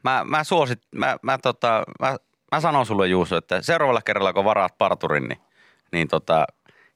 Mä, 0.04 0.26
mä 0.30 0.44
suosit, 0.44 0.82
mä, 0.96 1.18
mä, 1.22 1.38
tota, 1.38 1.84
mä, 2.00 2.18
mä 2.52 2.60
sanon 2.60 2.86
sulle 2.86 3.08
Juuso, 3.08 3.38
että 3.38 3.62
seuraavalla 3.62 4.02
kerralla 4.02 4.34
kun 4.34 4.46
varaat 4.46 4.78
parturin, 4.78 5.28
niin, 5.28 5.40
niin 5.92 6.08
tota, 6.08 6.48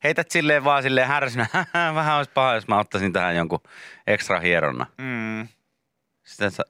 heität 0.04 0.32
silleen 0.32 0.64
vaan 0.64 0.84
silleen 0.84 1.08
härsinä, 1.08 1.48
vähän 1.96 2.18
olisi 2.18 2.32
paha, 2.34 2.56
jos 2.56 2.68
mä 2.68 2.80
ottaisin 2.80 3.14
tähän 3.14 3.36
jonkun 3.36 3.60
ekstra 4.08 4.40
hieronna. 4.40 4.86
Mm. 4.98 5.48
Sitten 6.24 6.52
sä, 6.52 6.64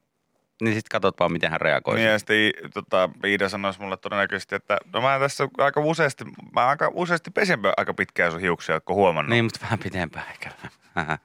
niin 0.64 0.76
sit 0.76 0.89
katsot 0.89 1.20
vaan, 1.20 1.32
miten 1.32 1.51
hän 1.51 1.61
reagoi. 1.61 1.95
Niin 1.95 2.09
ja 2.09 2.20
sitten 2.20 2.36
tota, 2.74 3.09
Iida 3.26 3.49
sanoisi 3.49 3.82
mulle 3.82 3.97
todennäköisesti, 3.97 4.55
että 4.55 4.78
no 4.93 5.01
mä 5.01 5.20
tässä 5.20 5.47
aika 5.57 5.82
useasti, 5.82 6.26
mä 6.53 6.68
aika 6.68 6.91
useasti 6.93 7.32
pesen 7.32 7.59
aika 7.78 7.93
pitkään 7.93 8.32
sun 8.32 8.41
hiuksia, 8.41 8.76
ootko 8.76 8.93
huomannut? 8.93 9.30
Niin, 9.30 9.45
mutta 9.45 9.59
vähän 9.61 9.80
pitempään 9.80 10.26
ehkä. 10.32 10.49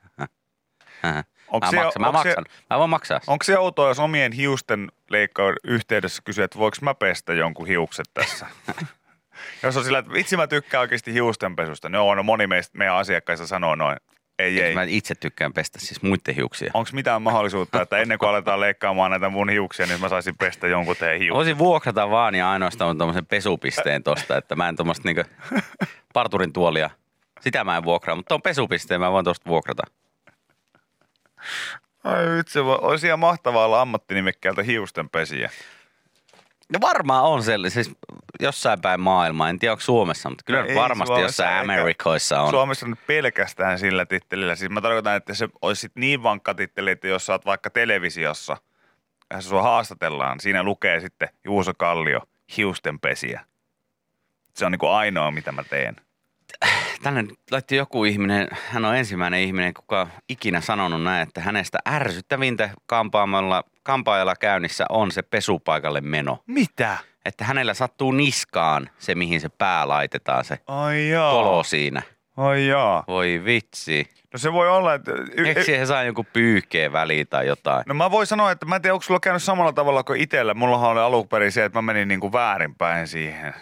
Onko 1.48 1.66
mä 1.66 1.70
se- 1.70 1.76
maksan, 1.76 2.02
mä 2.02 2.06
se- 2.06 2.12
maksan. 2.12 2.44
Mä 2.70 2.78
voin 2.78 2.90
maksaa. 2.90 3.20
Onko 3.26 3.44
se 3.44 3.58
outoa, 3.58 3.88
jos 3.88 3.98
omien 3.98 4.32
hiusten 4.32 4.92
leikkaun 5.10 5.54
yhteydessä 5.64 6.22
kysyä, 6.24 6.44
että 6.44 6.58
voiko 6.58 6.76
mä 6.80 6.94
pestä 6.94 7.34
jonkun 7.34 7.66
hiukset 7.66 8.06
tässä? 8.14 8.46
jos 9.62 9.76
on 9.76 9.84
sillä, 9.84 9.98
että 9.98 10.12
vitsi 10.12 10.36
mä 10.36 10.46
tykkään 10.46 10.80
oikeasti 10.80 11.12
hiustenpesusta. 11.12 11.88
No, 11.88 12.14
no 12.14 12.22
moni 12.22 12.46
meistä, 12.46 12.78
meidän 12.78 12.94
asiakkaista 12.94 13.46
sanoo 13.46 13.74
noin. 13.74 13.96
Ei, 14.38 14.62
ei. 14.62 14.74
Mä 14.74 14.82
itse 14.82 15.14
tykkään 15.14 15.52
pestä 15.52 15.78
siis 15.80 16.02
muiden 16.02 16.34
hiuksia. 16.34 16.70
Onko 16.74 16.90
mitään 16.92 17.22
mahdollisuutta, 17.22 17.82
että 17.82 17.98
ennen 17.98 18.18
kuin 18.18 18.28
aletaan 18.28 18.60
leikkaamaan 18.60 19.10
näitä 19.10 19.28
mun 19.28 19.48
hiuksia, 19.50 19.86
niin 19.86 20.00
mä 20.00 20.08
saisin 20.08 20.36
pestä 20.36 20.66
jonkun 20.68 20.96
teidän 20.96 21.18
hiuksia? 21.18 21.36
Voisin 21.36 21.58
vuokrata 21.58 22.10
vaan 22.10 22.34
ja 22.34 22.50
ainoastaan 22.50 22.98
tuommoisen 22.98 23.26
pesupisteen 23.26 24.02
tosta, 24.02 24.36
että 24.36 24.56
mä 24.56 24.68
en 24.68 24.76
tuommoista 24.76 25.08
niinku 25.08 25.22
parturin 26.12 26.52
tuolia. 26.52 26.90
Sitä 27.40 27.64
mä 27.64 27.76
en 27.76 27.84
vuokraa, 27.84 28.16
mutta 28.16 28.28
tuon 28.28 28.42
pesupisteen 28.42 29.00
mä 29.00 29.12
voin 29.12 29.24
tuosta 29.24 29.50
vuokrata. 29.50 29.82
Ai 32.04 32.26
vitsi, 32.36 32.58
olisi 32.58 33.06
ihan 33.06 33.18
mahtavaa 33.18 33.64
olla 33.64 33.80
ammattinimekkäältä 33.80 34.62
hiustenpesiä. 34.62 35.50
No 36.72 36.80
varmaan 36.80 37.24
on 37.24 37.42
se, 37.42 37.54
siis 37.68 37.90
jossain 38.40 38.80
päin 38.80 39.00
maailmaa, 39.00 39.48
en 39.48 39.58
tiedä 39.58 39.72
onko 39.72 39.80
Suomessa, 39.80 40.28
mutta 40.28 40.44
kyllä 40.44 40.62
No 40.62 40.74
varmasti 40.74 41.06
Suomessa 41.06 41.42
jossain 41.42 41.60
Amerikoissa 41.70 42.40
on. 42.40 42.50
Suomessa 42.50 42.86
on 42.86 42.96
pelkästään 43.06 43.78
sillä 43.78 44.06
tittelillä. 44.06 44.54
Siis 44.54 44.70
mä 44.70 44.80
tarkoitan, 44.80 45.16
että 45.16 45.34
se 45.34 45.48
olisi 45.62 45.80
sit 45.80 45.92
niin 45.94 46.22
vankka 46.22 46.54
titteli, 46.54 46.90
että 46.90 47.08
jos 47.08 47.26
sä 47.26 47.32
oot 47.32 47.46
vaikka 47.46 47.70
televisiossa, 47.70 48.56
ja 49.30 49.40
sua 49.40 49.62
haastatellaan, 49.62 50.40
siinä 50.40 50.62
lukee 50.62 51.00
sitten 51.00 51.28
Juuso 51.44 51.74
Kallio, 51.74 52.20
hiustenpesiä. 52.56 53.44
Se 54.54 54.66
on 54.66 54.72
niinku 54.72 54.88
ainoa, 54.88 55.30
mitä 55.30 55.52
mä 55.52 55.64
teen. 55.64 55.96
Tänne 57.02 57.24
laittoi 57.50 57.78
joku 57.78 58.04
ihminen, 58.04 58.48
hän 58.70 58.84
on 58.84 58.96
ensimmäinen 58.96 59.40
ihminen, 59.40 59.74
kuka 59.74 60.00
on 60.00 60.08
ikinä 60.28 60.60
sanonut 60.60 61.02
näin, 61.02 61.28
että 61.28 61.40
hänestä 61.40 61.78
ärsyttävintä 61.88 62.70
kampaamalla, 62.86 63.64
kampaajalla 63.82 64.36
käynnissä 64.36 64.84
on 64.88 65.10
se 65.10 65.22
pesupaikalle 65.22 66.00
meno. 66.00 66.38
Mitä? 66.46 66.96
Että 67.24 67.44
hänellä 67.44 67.74
sattuu 67.74 68.12
niskaan 68.12 68.90
se, 68.98 69.14
mihin 69.14 69.40
se 69.40 69.48
pää 69.48 69.88
laitetaan, 69.88 70.44
se 70.44 70.58
Ai 70.66 71.08
jaa. 71.08 71.32
kolo 71.32 71.62
siinä. 71.62 72.02
Ai 72.36 72.66
jaa. 72.66 73.04
Voi 73.08 73.42
vitsi. 73.44 74.06
No 74.32 74.38
se 74.38 74.52
voi 74.52 74.68
olla, 74.68 74.94
että... 74.94 75.12
y- 75.36 75.46
Eikö 75.48 75.64
siihen 75.64 75.86
saa 75.86 76.02
joku 76.04 76.24
pyyhkeen 76.32 76.92
väliin 76.92 77.26
tai 77.28 77.46
jotain? 77.46 77.82
No 77.86 77.94
mä 77.94 78.10
voin 78.10 78.26
sanoa, 78.26 78.50
että 78.50 78.66
mä 78.66 78.76
en 78.76 78.82
tiedä, 78.82 78.94
onko 78.94 79.02
sulla 79.02 79.20
käynyt 79.20 79.42
samalla 79.42 79.72
tavalla 79.72 80.02
kuin 80.04 80.20
itsellä. 80.20 80.54
Mullahan 80.54 80.90
oli 80.90 81.00
alun 81.00 81.28
perin 81.28 81.52
se, 81.52 81.64
että 81.64 81.78
mä 81.78 81.82
menin 81.82 82.08
niinku 82.08 82.32
väärinpäin 82.32 83.06
siihen. 83.08 83.54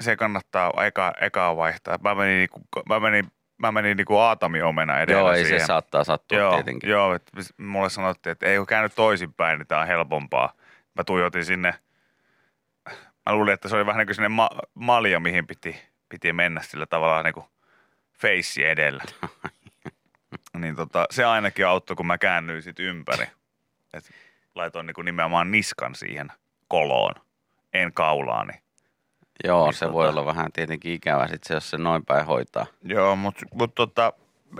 Se 0.00 0.16
kannattaa 0.16 0.72
eka, 0.86 1.12
ekaa 1.20 1.56
vaihtaa. 1.56 1.98
Mä 2.02 2.14
menin, 2.14 2.38
niinku, 2.38 2.60
mä 2.88 3.00
menin, 3.00 3.32
mä 3.58 3.72
menin 3.72 3.96
niinku 3.96 4.16
aatamiomena 4.16 5.00
edellä 5.00 5.20
Joo, 5.20 5.32
ei 5.32 5.44
siihen. 5.44 5.60
se 5.60 5.66
saattaa 5.66 6.04
sattua 6.04 6.38
joo, 6.38 6.54
tietenkin. 6.54 6.90
Joo, 6.90 7.14
että 7.14 7.32
mulle 7.58 7.90
sanottiin, 7.90 8.32
että 8.32 8.46
ei 8.46 8.58
ole 8.58 8.66
käynyt 8.66 8.94
toisinpäin, 8.94 9.58
niin 9.58 9.66
tää 9.66 9.80
on 9.80 9.86
helpompaa. 9.86 10.52
Mä 10.94 11.04
tuijotin 11.04 11.44
sinne, 11.44 11.74
mä 13.26 13.34
luulin, 13.34 13.54
että 13.54 13.68
se 13.68 13.76
oli 13.76 13.86
vähän 13.86 13.98
niin 13.98 14.06
kuin 14.06 14.14
sinne 14.14 14.28
ma- 14.28 14.50
malja, 14.74 15.20
mihin 15.20 15.46
piti, 15.46 15.82
piti 16.08 16.32
mennä 16.32 16.62
sillä 16.62 16.86
tavalla 16.86 17.22
niin 17.22 17.34
kuin 17.34 17.46
feissi 18.20 18.64
edellä. 18.64 19.04
niin 20.58 20.76
tota, 20.76 21.06
se 21.10 21.24
ainakin 21.24 21.66
auttoi, 21.66 21.96
kun 21.96 22.06
mä 22.06 22.18
käännyin 22.18 22.62
sit 22.62 22.78
ympäri. 22.80 23.26
Et 23.94 24.10
laitoin 24.54 24.86
niin 24.86 24.94
kuin 24.94 25.04
nimenomaan 25.04 25.50
niskan 25.50 25.94
siihen 25.94 26.32
koloon, 26.68 27.14
en 27.72 27.92
kaulaani. 27.92 28.52
Joo, 29.44 29.64
Niin 29.66 29.74
se 29.74 29.86
tota- 29.86 29.92
voi 29.92 30.08
olla 30.08 30.26
vähän 30.26 30.52
tietenkin 30.52 30.92
ikävä 30.92 31.28
sit 31.28 31.44
se, 31.44 31.54
jos 31.54 31.70
se 31.70 31.78
noin 31.78 32.04
päin 32.06 32.26
hoitaa. 32.26 32.66
Joo, 32.82 33.16
mutta 33.16 33.46
mut 33.54 33.74
tota, 33.74 34.12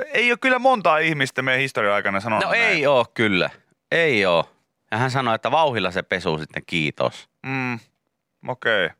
ei 0.06 0.32
ole 0.32 0.38
kyllä 0.38 0.58
montaa 0.58 0.98
ihmistä 0.98 1.42
meidän 1.42 1.60
historian 1.60 1.94
aikana 1.94 2.20
sanonut 2.20 2.44
No 2.44 2.50
näin. 2.50 2.62
ei 2.62 2.86
oo 2.86 3.06
kyllä. 3.14 3.50
Ei 3.90 4.26
oo. 4.26 4.50
Ja 4.90 4.98
hän 4.98 5.10
sanoi, 5.10 5.34
että 5.34 5.50
vauhilla 5.50 5.90
se 5.90 6.02
pesu 6.02 6.38
sitten 6.38 6.62
kiitos. 6.66 7.28
Mm, 7.46 7.74
okei. 8.48 8.86
Okay. 8.86 8.96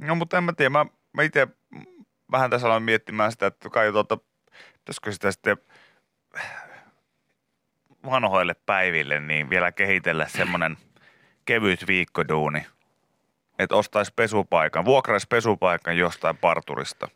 No 0.00 0.14
mutta 0.14 0.38
en 0.38 0.44
mä 0.44 0.52
tiedä, 0.52 0.70
mä, 0.70 0.86
mä 1.12 1.22
itse 1.22 1.48
vähän 2.32 2.50
tässä 2.50 2.66
aloin 2.66 2.82
miettimään 2.82 3.32
sitä, 3.32 3.46
että 3.46 3.70
kai 3.70 3.92
tuota, 3.92 4.18
pitäisikö 4.78 5.12
sitä 5.12 5.32
sitten 5.32 5.56
vanhoille 8.04 8.54
päiville 8.66 9.20
niin 9.20 9.50
vielä 9.50 9.72
kehitellä 9.72 10.28
semmoinen 10.28 10.76
kevyt 11.44 11.86
viikkoduuni. 11.86 12.66
Että 13.58 13.76
ostaisi 13.76 14.12
pesupaikan, 14.16 14.84
vuokraisi 14.84 15.26
pesupaikan 15.28 15.96
jostain 15.96 16.36
parturista. 16.36 17.08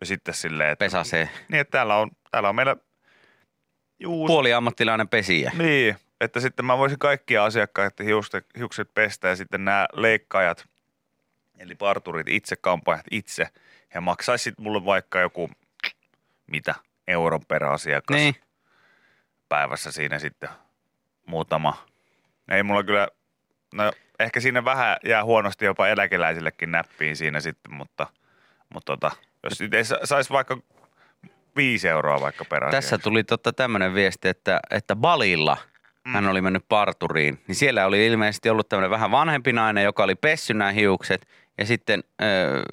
Ja 0.00 0.06
sitten 0.06 0.34
silleen, 0.34 0.70
että, 0.70 0.84
Pesa 0.84 1.04
se 1.04 1.28
niin, 1.48 1.60
että 1.60 1.70
täällä 1.70 1.96
on, 1.96 2.10
täällä 2.30 2.48
on 2.48 2.54
meillä 2.56 2.76
juus, 3.98 4.26
puoliammattilainen 4.28 5.08
pesijä. 5.08 5.52
niin, 5.58 5.96
että 6.20 6.40
sitten 6.40 6.64
mä 6.64 6.78
voisin 6.78 6.98
kaikkia 6.98 7.44
asiakkaita 7.44 8.02
hiukset, 8.02 8.46
hiukset 8.58 8.94
pestä 8.94 9.28
ja 9.28 9.36
sitten 9.36 9.64
nämä 9.64 9.86
leikkaajat, 9.92 10.66
eli 11.58 11.74
parturit 11.74 12.28
itse, 12.28 12.56
kampaajat 12.56 13.06
itse, 13.10 13.48
ja 13.94 14.00
maksaisi 14.00 14.42
sitten 14.42 14.62
mulle 14.64 14.84
vaikka 14.84 15.20
joku, 15.20 15.50
mitä, 16.46 16.74
euron 17.08 17.40
per 17.48 17.64
asiakas 17.64 18.16
Niin. 18.16 18.36
päivässä 19.48 19.92
siinä 19.92 20.18
sitten 20.18 20.48
muutama. 21.26 21.86
Ei 22.50 22.62
mulla 22.62 22.84
kyllä, 22.84 23.08
no 23.74 23.92
ehkä 24.20 24.40
siinä 24.40 24.64
vähän 24.64 24.96
jää 25.04 25.24
huonosti 25.24 25.64
jopa 25.64 25.88
eläkeläisillekin 25.88 26.70
näppiin 26.70 27.16
siinä 27.16 27.40
sitten, 27.40 27.74
mutta, 27.74 28.06
mutta 28.74 28.92
tota, 28.92 29.10
jos 29.42 29.94
saisi 30.04 30.30
vaikka 30.30 30.58
viisi 31.56 31.88
euroa 31.88 32.20
vaikka 32.20 32.44
per 32.44 32.70
Tässä 32.70 32.98
tuli 32.98 33.24
totta 33.24 33.52
tämmöinen 33.52 33.94
viesti, 33.94 34.28
että, 34.28 34.60
että 34.70 34.96
Balilla 34.96 35.56
Mm. 36.06 36.12
hän 36.12 36.26
oli 36.26 36.40
mennyt 36.40 36.64
parturiin. 36.68 37.38
Niin 37.48 37.54
siellä 37.54 37.86
oli 37.86 38.06
ilmeisesti 38.06 38.50
ollut 38.50 38.68
tämmöinen 38.68 38.90
vähän 38.90 39.10
vanhempi 39.10 39.52
nainen, 39.52 39.84
joka 39.84 40.04
oli 40.04 40.14
pessy 40.14 40.54
nämä 40.54 40.72
hiukset. 40.72 41.28
Ja 41.58 41.66
sitten 41.66 42.04
ö, 42.22 42.24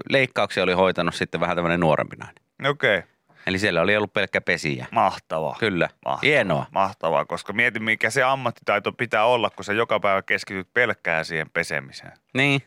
leikkauksia 0.09 0.63
oli 0.63 0.73
hoitanut 0.73 1.15
sitten 1.15 1.41
vähän 1.41 1.57
tämmöinen 1.57 1.79
nuorempi 1.79 2.15
nainen. 2.15 2.43
Okei, 2.65 2.97
okay. 2.97 3.09
Eli 3.47 3.59
siellä 3.59 3.81
oli 3.81 3.97
ollut 3.97 4.13
pelkkä 4.13 4.41
pesijä. 4.41 4.85
mahtavaa. 4.91 5.55
Kyllä, 5.59 5.89
Mahtavaa. 6.05 6.19
hienoa. 6.21 6.65
Mahtavaa, 6.71 7.25
koska 7.25 7.53
mieti 7.53 7.79
mikä 7.79 8.09
se 8.09 8.23
ammattitaito 8.23 8.91
pitää 8.91 9.25
olla, 9.25 9.49
kun 9.49 9.65
sä 9.65 9.73
joka 9.73 9.99
päivä 9.99 10.21
keskityt 10.21 10.73
pelkkään 10.73 11.25
siihen 11.25 11.49
pesemiseen. 11.49 12.11
Niin, 12.33 12.61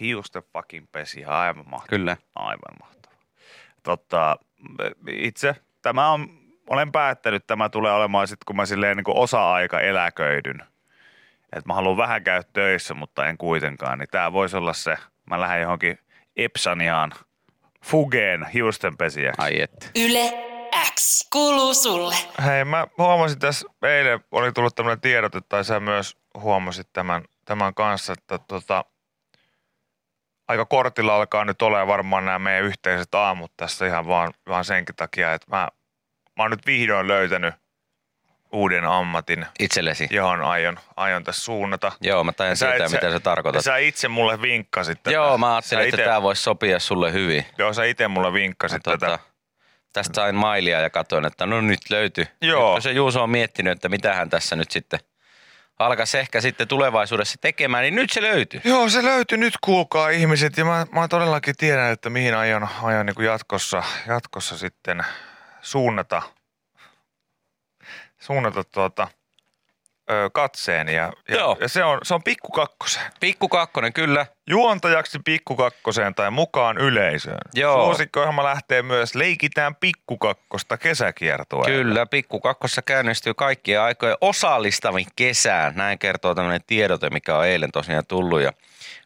Hiusten 0.00 0.42
fucking 0.52 0.86
pesi, 0.92 1.24
aivan 1.24 1.64
mahtavaa. 1.70 1.86
kyllä. 1.88 2.16
Aivan 2.34 2.76
mahtavaa. 2.80 3.18
Totta, 3.82 4.36
itse 5.10 5.56
tämä 5.82 6.10
on, 6.10 6.28
olen 6.70 6.92
päättänyt, 6.92 7.46
tämä 7.46 7.68
tulee 7.68 7.92
olemaan 7.92 8.28
sitten, 8.28 8.44
kun 8.46 8.56
mä 8.56 8.66
silleen 8.66 8.96
niin 8.96 9.04
osa-aika 9.08 9.80
eläköidyn. 9.80 10.60
Että 11.52 11.66
mä 11.68 11.74
haluan 11.74 11.96
vähän 11.96 12.24
käydä 12.24 12.42
töissä, 12.52 12.94
mutta 12.94 13.26
en 13.26 13.38
kuitenkaan. 13.38 13.98
Niin 13.98 14.08
tämä 14.10 14.32
voisi 14.32 14.56
olla 14.56 14.72
se, 14.72 14.96
mä 15.30 15.40
lähden 15.40 15.62
johonkin 15.62 15.98
Epsaniaan, 16.36 17.12
Fugeen 17.86 18.46
hiustenpesijäksi. 18.46 19.42
Ai 19.42 19.60
että. 19.60 19.86
Yle 19.96 20.32
X 20.94 21.28
kuuluu 21.32 21.74
sulle. 21.74 22.14
Hei, 22.44 22.64
mä 22.64 22.86
huomasin 22.98 23.38
tässä, 23.38 23.68
eilen 23.82 24.20
oli 24.30 24.52
tullut 24.52 24.74
tämmöinen 24.74 25.00
tiedote, 25.00 25.40
tai 25.48 25.64
sä 25.64 25.80
myös 25.80 26.16
huomasit 26.40 26.88
tämän, 26.92 27.24
tämän 27.44 27.74
kanssa, 27.74 28.12
että 28.12 28.38
tota, 28.38 28.84
aika 30.48 30.64
kortilla 30.64 31.16
alkaa 31.16 31.44
nyt 31.44 31.62
olemaan 31.62 31.88
varmaan 31.88 32.24
nämä 32.24 32.38
meidän 32.38 32.64
yhteiset 32.64 33.14
aamut 33.14 33.52
tässä 33.56 33.86
ihan 33.86 34.06
vaan, 34.06 34.32
vaan 34.48 34.64
senkin 34.64 34.96
takia, 34.96 35.34
että 35.34 35.46
mä, 35.50 35.68
mä 36.36 36.42
oon 36.42 36.50
nyt 36.50 36.66
vihdoin 36.66 37.08
löytänyt 37.08 37.54
uuden 38.52 38.84
ammatin, 38.84 39.46
Itsellesi. 39.58 40.08
johon 40.10 40.42
aion, 40.42 40.78
aion 40.96 41.24
tässä 41.24 41.44
suunnata. 41.44 41.92
Joo, 42.00 42.24
mä 42.24 42.32
tajan 42.32 42.56
Sä 42.56 42.66
tietää, 42.66 42.88
sä- 42.88 42.96
mitä 42.96 43.08
sä 43.10 43.14
Ja 43.16 43.20
tarkoitat. 43.20 43.64
sä 43.64 43.76
itse 43.76 44.08
mulle 44.08 44.42
vinkkasit 44.42 45.02
tätä. 45.02 45.14
Joo, 45.14 45.38
mä 45.38 45.46
Sä 45.46 45.52
ajattelin, 45.54 45.84
että 45.84 45.96
ite- 46.02 46.04
tämä 46.04 46.22
voisi 46.22 46.42
sopia 46.42 46.78
sulle 46.78 47.12
hyvin. 47.12 47.46
Joo, 47.58 47.72
sä 47.72 47.84
itse 47.84 48.08
mulle 48.08 48.32
vinkkasit 48.32 48.86
Mä, 48.86 48.92
tätä. 48.92 49.18
tästä 49.92 50.14
sain 50.14 50.34
mailia 50.34 50.80
ja 50.80 50.90
katsoin, 50.90 51.24
että 51.24 51.46
no 51.46 51.60
nyt 51.60 51.80
löytyi. 51.90 52.26
Joo. 52.40 52.74
Nyt 52.74 52.82
se 52.82 52.92
Juuso 52.92 53.22
on 53.22 53.30
miettinyt, 53.30 53.72
että 53.72 53.88
mitä 53.88 54.14
hän 54.14 54.30
tässä 54.30 54.56
nyt 54.56 54.70
sitten 54.70 55.00
alkaisi 55.78 56.18
ehkä 56.18 56.40
sitten 56.40 56.68
tulevaisuudessa 56.68 57.38
tekemään, 57.40 57.82
niin 57.82 57.94
nyt 57.94 58.10
se 58.10 58.22
löytyy. 58.22 58.60
Joo, 58.64 58.88
se 58.88 59.02
löytyi 59.04 59.38
nyt 59.38 59.54
kuulkaa 59.60 60.08
ihmiset 60.08 60.56
ja 60.56 60.64
mä, 60.64 60.86
mä 60.92 61.08
todellakin 61.08 61.54
tiedän, 61.56 61.92
että 61.92 62.10
mihin 62.10 62.34
aion, 62.34 62.68
aion 62.82 63.06
niin 63.06 63.14
kuin 63.14 63.26
jatkossa, 63.26 63.82
jatkossa 64.08 64.58
sitten 64.58 65.02
suunnata, 65.62 66.22
suunnata 68.18 68.64
tuota 68.64 69.08
ö, 70.10 70.30
katseen 70.32 70.88
ja, 70.88 71.12
ja, 71.28 71.36
Joo. 71.36 71.56
ja 71.60 71.68
se, 71.68 71.84
on, 71.84 71.98
se 72.02 72.14
on 72.14 72.22
pikku 72.22 72.48
kakkoseen. 72.48 73.10
Pikku 73.20 73.48
kakkonen, 73.48 73.92
kyllä. 73.92 74.26
Juontajaksi 74.46 75.18
pikku 75.24 75.56
kakkoseen 75.56 76.14
tai 76.14 76.30
mukaan 76.30 76.78
yleisöön. 76.78 77.38
Joo. 77.54 77.84
Suosikko-ohjelma 77.84 78.44
lähtee 78.44 78.82
myös 78.82 79.14
Leikitään 79.14 79.74
pikkukakkosta 79.74 80.76
kesäkiertueelle. 80.76 81.76
Kyllä, 81.76 82.06
Pikku 82.06 82.40
Kakkossa 82.40 82.82
käynnistyy 82.82 83.34
kaikkien 83.34 83.80
aikojen 83.80 84.16
osallistavin 84.20 85.06
kesään. 85.16 85.72
Näin 85.76 85.98
kertoo 85.98 86.34
tämmöinen 86.34 86.60
tiedote, 86.66 87.10
mikä 87.10 87.36
on 87.36 87.46
eilen 87.46 87.72
tosiaan 87.72 88.06
tullut. 88.08 88.40
Ja 88.40 88.52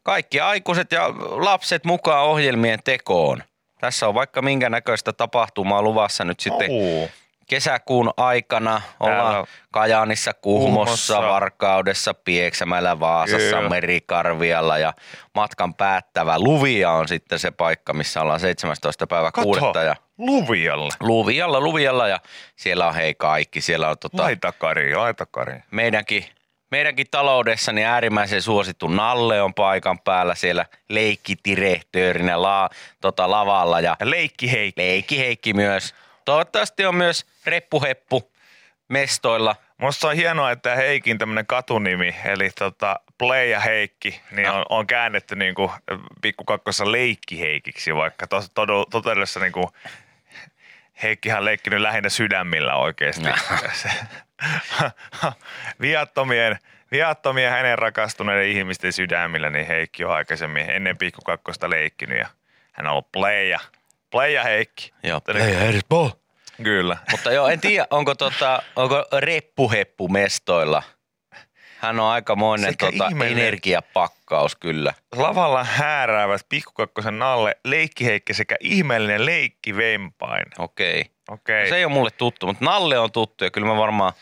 kaikki 0.03 0.41
aikuiset 0.41 0.93
ja 0.93 1.09
lapset 1.19 1.85
mukaan 1.85 2.25
ohjelmien 2.25 2.79
tekoon. 2.85 3.43
Tässä 3.81 4.09
on 4.09 4.15
vaikka 4.15 4.43
minkä 4.43 4.71
näköistä 4.71 5.13
tapahtumaa 5.13 5.83
luvassa 5.83 6.25
nyt 6.25 6.41
sitten 6.41 6.71
Uu. 6.71 7.11
Kesäkuun 7.51 8.11
aikana. 8.17 8.83
Ollaan 9.01 9.33
Täällä- 9.33 9.47
Kajaanissa, 9.71 10.35
Kuhmossa, 10.35 10.75
Kuhmossa. 10.75 11.23
Varkaudessa, 11.23 12.15
Pieksämäellä, 12.15 13.01
Vaasassa, 13.01 13.57
Kyllä. 13.57 13.69
Merikarvialla 13.69 14.79
ja 14.79 14.93
matkan 15.35 15.75
päättävä 15.75 16.39
Luvia 16.39 16.91
on 16.91 17.09
sitten 17.09 17.39
se 17.39 17.51
paikka, 17.51 17.93
missä 17.93 18.21
ollaan 18.23 18.41
17. 18.41 19.07
päivä 19.07 19.33
Kato, 19.33 19.45
kuudetta 19.45 19.83
ja 19.83 19.97
Luvialle. 20.19 20.93
Luvialla, 21.01 21.61
Luvialla 21.61 22.09
ja 22.09 22.21
siellä 22.57 22.87
on 22.87 22.95
hei 22.95 23.15
kaikki. 23.15 23.61
Siellä 23.61 23.89
on 23.89 23.99
tota, 23.99 24.23
Laitakari, 24.23 24.95
laitakari. 24.95 25.55
meidänkin, 25.71 26.25
meidänkin 26.71 27.07
taloudessa 27.11 27.73
niin 27.73 27.87
äärimmäisen 27.87 28.43
suosittu 28.43 28.89
Nalle 28.89 29.43
on 29.43 29.55
paikan 29.55 29.99
päällä 29.99 30.35
siellä 30.35 30.67
leikkitirehtöörinä 30.89 32.43
la, 32.43 32.71
tota, 33.01 33.31
lavalla 33.31 33.81
ja 33.81 33.97
Ja 34.01 34.11
Leikki 34.11 34.53
Heikki. 34.53 34.83
Leikki 34.83 35.19
Heikki 35.19 35.53
myös. 35.55 35.95
Toivottavasti 36.25 36.87
on 36.87 36.95
myös 36.95 37.25
Reppuheppu 37.47 38.33
mestoilla. 38.89 39.57
Musta 39.79 40.09
on 40.09 40.17
hienoa, 40.17 40.51
että 40.51 40.75
Heikin 40.77 41.19
tämmönen 41.19 41.47
katunimi, 41.47 42.15
eli 42.25 42.51
tota 42.59 43.01
Playa 43.19 43.61
Heikki, 43.61 44.21
niin 44.31 44.47
No. 44.49 44.57
on, 44.59 44.65
on 44.69 44.87
käännetty 44.87 45.37
niinku 45.37 45.73
pikkukakkossa 46.23 46.93
Leikki 46.93 47.41
Heikiksi, 47.41 47.95
vaikka 47.95 48.27
tos, 48.27 48.51
todu, 48.55 48.85
todellisuudessa 48.85 49.41
niinku 49.41 49.71
Heikkihän 51.03 51.39
on 51.39 51.45
leikkinyt 51.45 51.81
lähinnä 51.81 52.09
sydämillä 52.09 52.75
oikeasti. 52.75 53.23
No. 53.23 53.35
Viattomien, 55.81 56.59
viattomien 56.93 57.51
hänen 57.51 57.79
rakastuneiden 57.79 58.49
ihmisten 58.49 58.93
sydämillä, 58.93 59.51
niin 59.51 59.67
Heikki 59.67 60.05
on 60.05 60.13
aikaisemmin 60.15 60.71
ennen 60.71 60.99
pikkukakkosta 60.99 61.71
leikkinyt 61.71 62.19
ja 62.19 62.27
hän 62.73 62.87
on 62.87 62.93
ollut 62.93 63.13
Playa, 63.13 63.61
Playa 64.11 64.43
Heikki. 64.43 64.93
Joo, 65.03 65.21
Eli- 65.29 65.81
Kyllä. 66.63 66.97
Mutta 67.11 67.33
joo, 67.33 67.49
en 67.49 67.61
tiedä, 67.61 67.87
onko, 67.91 68.15
tota, 68.15 68.63
onko 68.77 69.05
Reppuheppu 69.19 70.09
mestoilla. 70.09 70.83
Hän 71.79 72.01
on 72.01 72.07
aikamoinen 72.11 72.71
Sekä 72.73 72.87
tota, 72.93 73.11
energiapakkaus 73.27 74.57
kyllä. 74.57 74.95
Lavalla 75.17 75.65
hääräävät 75.65 76.41
pikkukakkosen 76.49 77.23
alle 77.23 77.57
leikkiheikki 77.65 78.35
sekä 78.35 78.57
ihmeellinen 78.61 79.27
leikki 79.27 79.77
vempain. 79.77 80.45
Okei. 80.59 81.05
Okei. 81.29 81.63
No 81.63 81.69
se 81.69 81.77
ei 81.77 81.85
ole 81.85 81.93
mulle 81.93 82.11
tuttu, 82.11 82.47
mutta 82.47 82.65
Nalle 82.65 82.99
on 82.99 83.13
tuttu 83.13 83.45
ja 83.45 83.51
kyllä 83.51 83.67
mä 83.67 83.77
varmaan, 83.77 84.13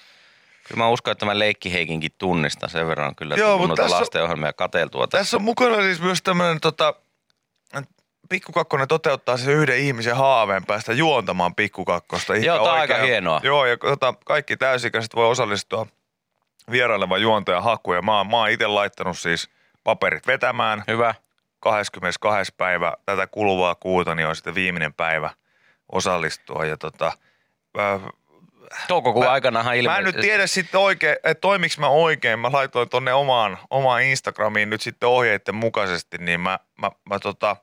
kyllä 0.68 0.78
mä 0.78 0.89
uskon, 0.89 1.12
että 1.12 1.26
mä 1.26 1.39
Leikki 1.39 1.72
Heikinkin 1.72 2.11
tunnistan 2.18 2.70
sen 2.70 2.86
verran 2.86 3.14
kyllä 3.14 3.34
Joo, 3.34 3.59
mutta 3.59 3.68
noita 3.68 3.82
tässä 3.82 3.97
on- 3.97 4.01
lastenohjelmia 4.01 4.53
kateltua. 4.53 5.07
Tässä. 5.07 5.18
Tässä 5.22 5.36
on 5.36 5.43
mukana 5.43 5.76
siis 5.82 6.01
myös 6.01 6.22
tämmöinen 6.22 6.61
tota, 6.61 6.95
pikkukakkonen 8.29 8.89
toteuttaa 8.89 9.37
sen 9.37 9.55
yhden 9.55 9.79
ihmisen 9.79 10.16
haaveen 10.16 10.66
päästä 10.66 10.93
juontamaan 10.93 11.55
pikkukakkosta. 11.55 12.37
Joo, 12.37 12.64
tää 12.64 12.72
on 12.72 12.81
aika 12.81 12.97
hienoa. 12.97 13.41
Joo, 13.43 13.66
ja 13.66 13.76
tota, 13.76 14.14
kaikki 14.24 14.57
täysikäiset 14.57 15.14
voi 15.14 15.26
osallistua 15.29 15.87
vierailevan 16.70 17.22
juontajan 17.22 17.62
hakuun. 17.62 17.97
Ja 17.97 18.03
mä, 18.03 18.16
oon- 18.16 18.31
mä 18.31 18.37
oon 18.37 18.51
itse 18.51 18.66
laittanut 18.66 19.18
siis 19.18 19.49
paperit 19.85 20.26
vetämään. 20.26 20.85
Hyvä. 20.89 21.14
22. 21.61 22.55
päivä 22.57 22.95
tätä 23.07 23.26
kuluvaa 23.26 23.74
kuuta, 23.74 24.14
niin 24.14 24.26
on 24.29 24.37
sitten 24.37 24.55
viimeinen 24.55 24.95
päivä 24.95 25.31
osallistua. 25.93 26.64
Ja 26.64 26.76
tota, 26.76 27.12
äh, 27.79 28.01
Toukokuun 28.89 29.24
Mä- 29.24 29.31
aikanahan 29.33 29.76
ilme... 29.76 29.91
Mä 29.93 29.99
en 29.99 30.05
nyt 30.05 30.16
tiedä 30.20 30.47
sitten 30.47 30.81
oikein, 30.81 31.16
että 31.24 31.41
toimiks 31.41 31.79
mä 31.79 31.89
oikein. 31.89 32.39
Mä 32.39 32.53
laitoin 32.53 32.89
tonne 32.89 33.12
omaan, 33.12 33.59
omaan 33.70 34.03
Instagramiin 34.03 34.70
nyt 34.70 34.81
sitten 34.81 35.09
ohjeiden 35.09 35.55
mukaisesti, 35.55 36.18
niin 36.18 36.41
mä, 36.41 36.59
mä, 36.81 36.91
mä 37.11 37.18
tota, 37.18 37.57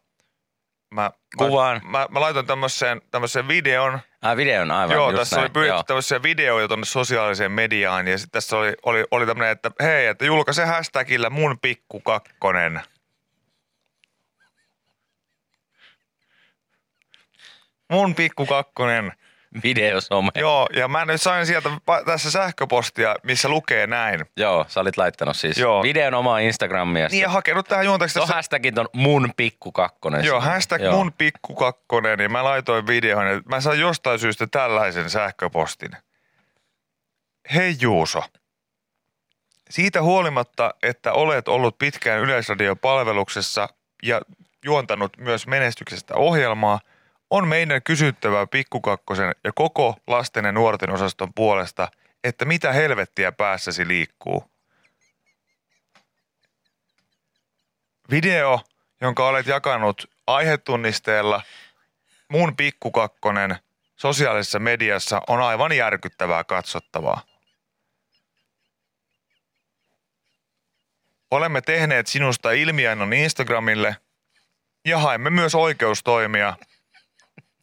mä, 0.96 1.12
Kuvaan. 1.38 1.82
Mä, 1.84 1.90
mä, 1.90 2.08
mä 2.10 2.22
laitoin 2.22 2.46
tämmöiseen, 2.46 3.02
tämmöiseen 3.12 3.48
videon. 3.48 4.00
Ah, 4.22 4.38
videon 4.38 4.72
aivan. 4.72 4.96
Joo, 4.96 5.14
tässä 5.14 5.36
näin. 5.36 5.44
oli 5.44 5.50
pyydetty 5.50 5.84
tämmöisiä 5.88 6.24
videoja 6.24 6.68
tonne 6.68 6.86
sosiaaliseen 6.86 7.52
mediaan 7.52 8.08
ja 8.08 8.18
sitten 8.18 8.32
tässä 8.32 8.58
oli, 8.58 8.74
oli, 8.86 9.06
oli 9.12 9.26
tämmöinen, 9.26 9.52
että 9.52 9.72
hei, 9.84 10.08
että 10.08 10.26
julkaise 10.26 10.66
hashtagillä 10.66 11.30
mun 11.30 11.60
pikku 11.62 12.00
kakkonen. 12.00 12.82
Mun 17.92 18.16
pikku 18.16 18.46
kakkonen. 18.46 19.12
Videosome. 19.64 20.32
Joo. 20.36 20.56
Joo, 20.56 20.68
ja 20.82 20.88
mä 20.88 21.06
nyt 21.06 21.22
sain 21.22 21.46
sieltä 21.46 21.70
tässä 22.06 22.32
sähköpostia, 22.32 23.16
missä 23.24 23.50
lukee 23.50 23.88
näin. 23.88 24.26
Joo, 24.38 24.66
sä 24.68 24.80
olit 24.80 24.98
laittanut 24.98 25.38
siis 25.38 25.58
Joo. 25.58 25.84
videon 25.84 26.14
omaa 26.14 26.40
Instagramia. 26.40 27.08
Niin 27.08 27.22
ja 27.22 27.30
hakenut 27.30 27.68
tähän 27.68 27.86
juontajaksi 27.86 28.20
No 28.20 28.22
tässä. 28.22 28.36
hashtagin 28.36 28.74
ton 28.74 28.90
mun 28.94 29.34
pikku 29.38 29.72
kakkonen. 29.72 30.26
Joo, 30.26 30.42
hashtag 30.42 30.82
mun 30.92 31.14
pikku 31.14 31.56
kakkonen 31.56 32.20
ja 32.20 32.30
mä 32.30 32.44
laitoin 32.44 32.88
videon, 32.88 33.28
että 33.28 33.50
mä 33.50 33.62
sain 33.62 33.80
jostain 33.80 34.20
syystä 34.20 34.48
tällaisen 34.48 35.10
sähköpostin. 35.10 35.92
Hei 37.54 37.76
Juuso, 37.82 38.24
siitä 39.70 40.02
huolimatta, 40.02 40.74
että 40.84 41.14
olet 41.14 41.48
ollut 41.48 41.78
pitkään 41.78 42.20
Yleisradiopalveluksessa 42.20 43.70
ja 44.04 44.22
juontanut 44.66 45.18
myös 45.18 45.48
menestyksestä 45.48 46.16
ohjelmaa, 46.16 46.80
on 47.36 47.48
meidän 47.48 47.84
kysyttävää 47.84 48.48
pikkukakkosen 48.48 49.36
ja 49.44 49.52
koko 49.56 49.96
lasten 50.08 50.46
ja 50.46 50.52
nuorten 50.52 50.92
osaston 50.92 51.34
puolesta, 51.34 51.92
että 52.24 52.46
mitä 52.46 52.74
helvettiä 52.74 53.32
päässäsi 53.32 53.88
liikkuu. 53.88 54.52
Video, 58.12 58.62
jonka 59.02 59.28
olet 59.28 59.48
jakanut 59.48 60.12
aihetunnisteella 60.28 61.42
mun 62.28 62.56
pikkukakkonen 62.56 63.56
sosiaalisessa 63.96 64.60
mediassa 64.60 65.22
on 65.28 65.42
aivan 65.42 65.72
järkyttävää 65.72 66.44
katsottavaa. 66.44 67.22
Olemme 71.32 71.62
tehneet 71.62 72.08
sinusta 72.08 72.52
ilmiannon 72.52 73.14
Instagramille 73.14 73.96
ja 74.86 75.00
haemme 75.00 75.30
myös 75.30 75.56
oikeustoimia 75.56 76.58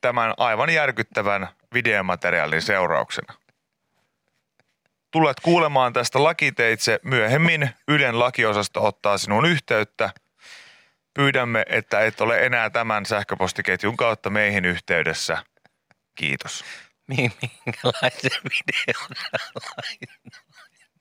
tämän 0.03 0.34
aivan 0.36 0.70
järkyttävän 0.70 1.48
videomateriaalin 1.74 2.62
seurauksena. 2.62 3.34
Tulet 5.11 5.40
kuulemaan 5.40 5.92
tästä 5.92 6.22
lakiteitse 6.24 7.00
myöhemmin. 7.03 7.70
Ylen 7.88 8.18
lakiosasto 8.18 8.86
ottaa 8.86 9.18
sinun 9.18 9.46
yhteyttä. 9.46 10.11
Pyydämme, 11.14 11.64
että 11.68 12.00
et 12.00 12.20
ole 12.20 12.46
enää 12.46 12.70
tämän 12.70 13.07
sähköpostiketjun 13.07 13.96
kautta 13.96 14.30
meihin 14.30 14.64
yhteydessä. 14.64 15.38
Kiitos. 16.14 16.64
Mi- 17.09 17.32
Minkälaisen 17.66 18.30
videon 18.44 19.11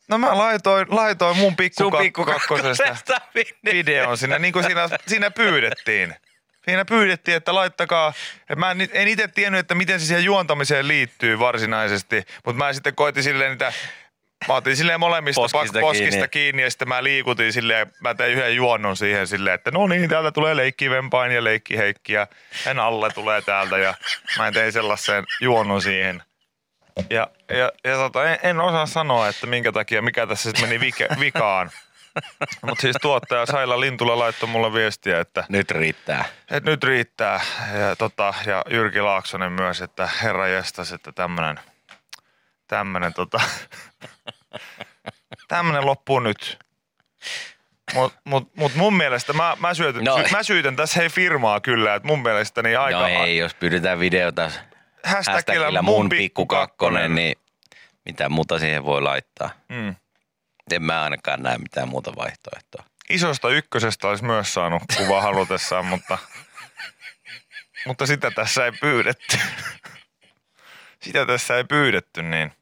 No 0.07 0.17
mä 0.17 0.37
laitoin, 0.37 0.87
laitoin 0.89 1.37
mun 1.37 1.55
pikkukakkosesta 1.55 2.83
kakkosesta 2.83 3.21
video. 3.35 3.73
videon 3.73 4.17
sinne, 4.17 4.39
niin 4.39 4.53
kuin 4.53 4.65
siinä, 4.65 4.89
siinä 5.07 5.31
pyydettiin. 5.31 6.15
Siinä 6.65 6.85
pyydettiin, 6.85 7.37
että 7.37 7.55
laittakaa, 7.55 8.13
mä 8.55 8.71
en, 8.71 8.89
en 8.91 9.07
itse 9.07 9.27
tiennyt, 9.27 9.59
että 9.59 9.75
miten 9.75 9.99
se 9.99 10.05
siihen 10.05 10.23
juontamiseen 10.23 10.87
liittyy 10.87 11.39
varsinaisesti, 11.39 12.23
mutta 12.45 12.65
mä 12.65 12.73
sitten 12.73 12.95
koitin 12.95 13.23
silleen 13.23 13.51
niitä, 13.51 13.73
mä 14.47 14.53
otin 14.53 14.77
silleen 14.77 14.99
molemmista 14.99 15.41
Poskista 15.41 15.59
poskista, 15.59 15.79
poskista 15.79 16.27
kiinni. 16.27 16.27
kiinni. 16.27 16.61
ja 16.61 16.69
sitten 16.69 16.87
mä 16.87 17.03
liikutin 17.03 17.53
silleen, 17.53 17.91
mä 17.99 18.13
tein 18.13 18.33
yhden 18.33 18.55
juonnon 18.55 18.97
siihen 18.97 19.27
silleen, 19.27 19.53
että 19.53 19.71
no 19.71 19.87
niin, 19.87 20.09
täältä 20.09 20.31
tulee 20.31 20.55
leikki 20.55 20.89
Vempain 20.89 21.31
ja 21.31 21.43
leikki 21.43 21.77
Heikki 21.77 22.13
ja 22.13 22.27
hän 22.65 22.79
alle 22.79 23.09
tulee 23.09 23.41
täältä 23.41 23.77
ja 23.77 23.93
mä 24.37 24.51
tein 24.51 24.71
sellaisen 24.71 25.25
juonnon 25.41 25.81
siihen. 25.81 26.23
Ja, 27.09 27.27
ja, 27.49 27.71
ja 27.83 27.95
tota, 27.95 28.31
en, 28.31 28.39
en, 28.43 28.59
osaa 28.59 28.85
sanoa, 28.85 29.27
että 29.27 29.47
minkä 29.47 29.71
takia, 29.71 30.01
mikä 30.01 30.27
tässä 30.27 30.43
sitten 30.43 30.69
meni 30.69 30.79
vike, 30.79 31.07
vikaan. 31.19 31.71
Mutta 32.67 32.81
siis 32.81 32.95
tuottaja 33.01 33.45
Saila 33.45 33.79
Lintula 33.79 34.19
laittoi 34.19 34.49
mulle 34.49 34.73
viestiä, 34.73 35.19
että, 35.19 35.43
Nyt 35.49 35.71
riittää. 35.71 36.25
että 36.51 36.69
nyt 36.69 36.83
riittää. 36.83 37.41
Ja, 37.79 37.95
tota, 37.95 38.33
ja 38.45 38.63
Jyrki 38.69 39.01
Laaksonen 39.01 39.51
myös, 39.51 39.81
että 39.81 40.09
herra 40.23 40.47
jestas, 40.47 40.91
että 40.91 41.11
tämmönen, 41.11 41.59
tämmönen, 42.67 43.13
tota, 43.13 43.41
tämmönen 45.47 45.85
loppuu 45.85 46.19
nyt. 46.19 46.59
Mut, 47.93 48.13
mut, 48.23 48.55
mut 48.55 48.75
mun 48.75 48.93
mielestä, 48.97 49.33
mä, 49.33 49.57
mä, 49.59 49.73
syötän, 49.73 50.03
No. 50.03 50.17
sy, 50.17 50.23
mä 50.31 50.43
syytän 50.43 50.75
tässä 50.75 50.99
hei 50.99 51.09
firmaa 51.09 51.59
kyllä, 51.59 51.95
että 51.95 52.07
mun 52.07 52.21
mielestäni 52.21 52.75
aika... 52.75 52.99
No 52.99 53.05
ei, 53.07 53.37
jos 53.37 53.53
pyydetään 53.53 53.99
videota 53.99 54.41
hashtagillä 54.43 55.33
hashtagillä 55.33 55.81
mun 55.81 56.09
pikku 56.09 56.45
kakkonen, 56.45 57.15
niin 57.15 57.35
mitä 58.05 58.29
muuta 58.29 58.59
siihen 58.59 58.85
voi 58.85 59.01
laittaa. 59.01 59.49
Mm. 59.69 59.95
En 60.71 60.83
mä 60.83 61.03
ainakaan 61.03 61.43
näe 61.43 61.57
mitään 61.57 61.89
muuta 61.89 62.11
vaihtoehtoa. 62.15 62.83
Isosta 63.09 63.49
ykkösestä 63.49 64.07
olisi 64.07 64.23
myös 64.23 64.53
saanut 64.53 64.83
kuva 64.97 65.21
halutessaan, 65.21 65.85
mutta, 65.85 66.17
mutta 67.87 68.05
sitä 68.05 68.31
tässä 68.31 68.65
ei 68.65 68.71
pyydetty. 68.71 69.37
Sitä 70.99 71.25
tässä 71.25 71.57
ei 71.57 71.63
pyydetty, 71.63 72.21
niin. 72.21 72.53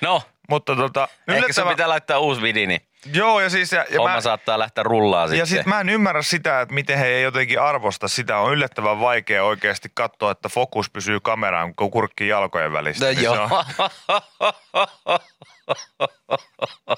No, 0.00 0.22
Mutta 0.48 0.76
tota, 0.76 1.08
ehkä 1.28 1.52
se 1.52 1.62
pitää 1.62 1.88
laittaa 1.88 2.18
uusi 2.18 2.42
vidi, 2.42 2.66
niin 2.66 2.80
Joo, 3.12 3.40
ja 3.40 3.50
siis... 3.50 3.72
Ja, 3.72 3.84
ja 3.90 4.00
homma 4.00 4.14
mä, 4.14 4.20
saattaa 4.20 4.58
lähteä 4.58 4.84
rullaan 4.84 5.36
ja 5.36 5.46
sitten. 5.46 5.64
sit 5.64 5.66
mä 5.66 5.80
en 5.80 5.88
ymmärrä 5.88 6.22
sitä, 6.22 6.60
että 6.60 6.74
miten 6.74 6.98
he 6.98 7.06
ei 7.06 7.22
jotenkin 7.22 7.60
arvosta 7.60 8.08
sitä. 8.08 8.38
On 8.38 8.52
yllättävän 8.52 9.00
vaikea 9.00 9.44
oikeasti 9.44 9.88
katsoa, 9.94 10.30
että 10.30 10.48
fokus 10.48 10.90
pysyy 10.90 11.20
kameraan, 11.20 11.74
kun 11.74 11.90
kurkki 11.90 12.28
jalkojen 12.28 12.72
välissä. 12.72 13.06
No 13.06 13.12
niin 13.12 13.22
joo. 13.22 13.48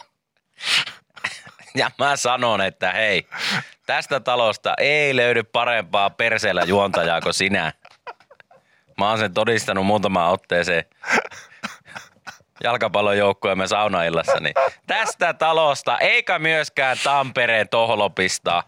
ja 1.75 1.91
mä 1.99 2.17
sanon, 2.17 2.61
että 2.61 2.93
hei, 2.93 3.29
tästä 3.87 4.21
talosta 4.21 4.75
ei 4.79 5.17
löydy 5.17 5.43
parempaa 5.43 6.11
perseellä 6.11 6.63
juontajaa 6.63 7.21
kuin 7.21 7.35
sinä. 7.35 7.73
Mä 8.99 9.09
oon 9.09 9.19
sen 9.19 9.35
todistanut 9.35 9.87
muutamaan 9.87 10.33
otteeseen 10.33 10.85
jalkapallojoukkueemme 12.65 13.67
saunaillassa. 13.67 14.41
Niin 14.41 14.55
tästä 14.87 15.35
talosta 15.35 15.99
eikä 15.99 16.39
myöskään 16.39 16.97
Tampereen 17.05 17.69
Tohlopista 17.69 18.63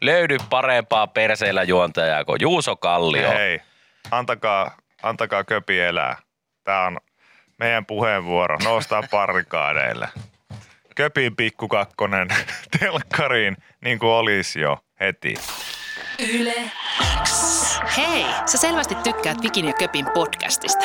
löydy 0.00 0.36
parempaa 0.50 1.06
perseellä 1.06 1.62
juontajaa 1.62 2.24
kuin 2.24 2.40
Juuso 2.40 2.76
Kallio. 2.76 3.30
Hei, 3.30 3.62
antakaa, 4.10 4.76
antakaa 5.02 5.44
köpi 5.44 5.80
elää. 5.80 6.16
Tämä 6.64 6.86
on 6.86 6.98
meidän 7.58 7.86
puheenvuoro. 7.86 8.58
Noustaa 8.64 9.02
parikaadeille. 9.10 10.08
Köpin 10.96 11.36
pikkukakkonen 11.36 12.28
telkkariin, 12.78 13.56
niin 13.80 13.98
kuin 13.98 14.10
olisi 14.10 14.60
jo 14.60 14.78
heti. 15.00 15.34
Yle 16.34 16.70
X. 17.24 17.56
Hei, 17.96 18.26
sä 18.46 18.58
selvästi 18.58 18.94
tykkäät 18.94 19.42
Vikin 19.42 19.64
ja 19.64 19.72
Köpin 19.72 20.06
podcastista. 20.14 20.84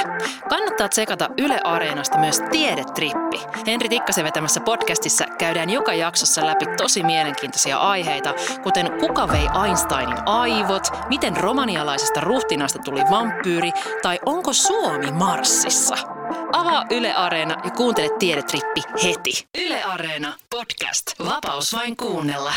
Kannattaa 0.49 0.89
tsekata 0.89 1.29
Yle 1.37 1.59
Areenasta 1.63 2.17
myös 2.17 2.41
Tiedetrippi. 2.51 3.39
Henri 3.67 3.89
Tikkasen 3.89 4.25
vetämässä 4.25 4.59
podcastissa 4.59 5.25
käydään 5.37 5.69
joka 5.69 5.93
jaksossa 5.93 6.45
läpi 6.45 6.65
tosi 6.77 7.03
mielenkiintoisia 7.03 7.77
aiheita, 7.77 8.33
kuten 8.63 8.91
kuka 8.99 9.27
vei 9.27 9.47
Einsteinin 9.65 10.17
aivot, 10.25 10.87
miten 11.09 11.37
romanialaisesta 11.37 12.21
ruhtinaasta 12.21 12.79
tuli 12.79 13.01
vampyyri 13.11 13.71
tai 14.01 14.19
onko 14.25 14.53
Suomi 14.53 15.11
Marsissa. 15.11 16.10
Avaa 16.53 16.85
Yle 16.91 17.13
Areena 17.13 17.55
ja 17.63 17.71
kuuntele 17.71 18.09
Tiedetrippi 18.19 18.81
heti. 19.03 19.47
Yle 19.65 19.83
Areena 19.83 20.33
podcast. 20.49 21.11
Vapaus 21.25 21.73
vain 21.73 21.97
kuunnella. 21.97 22.53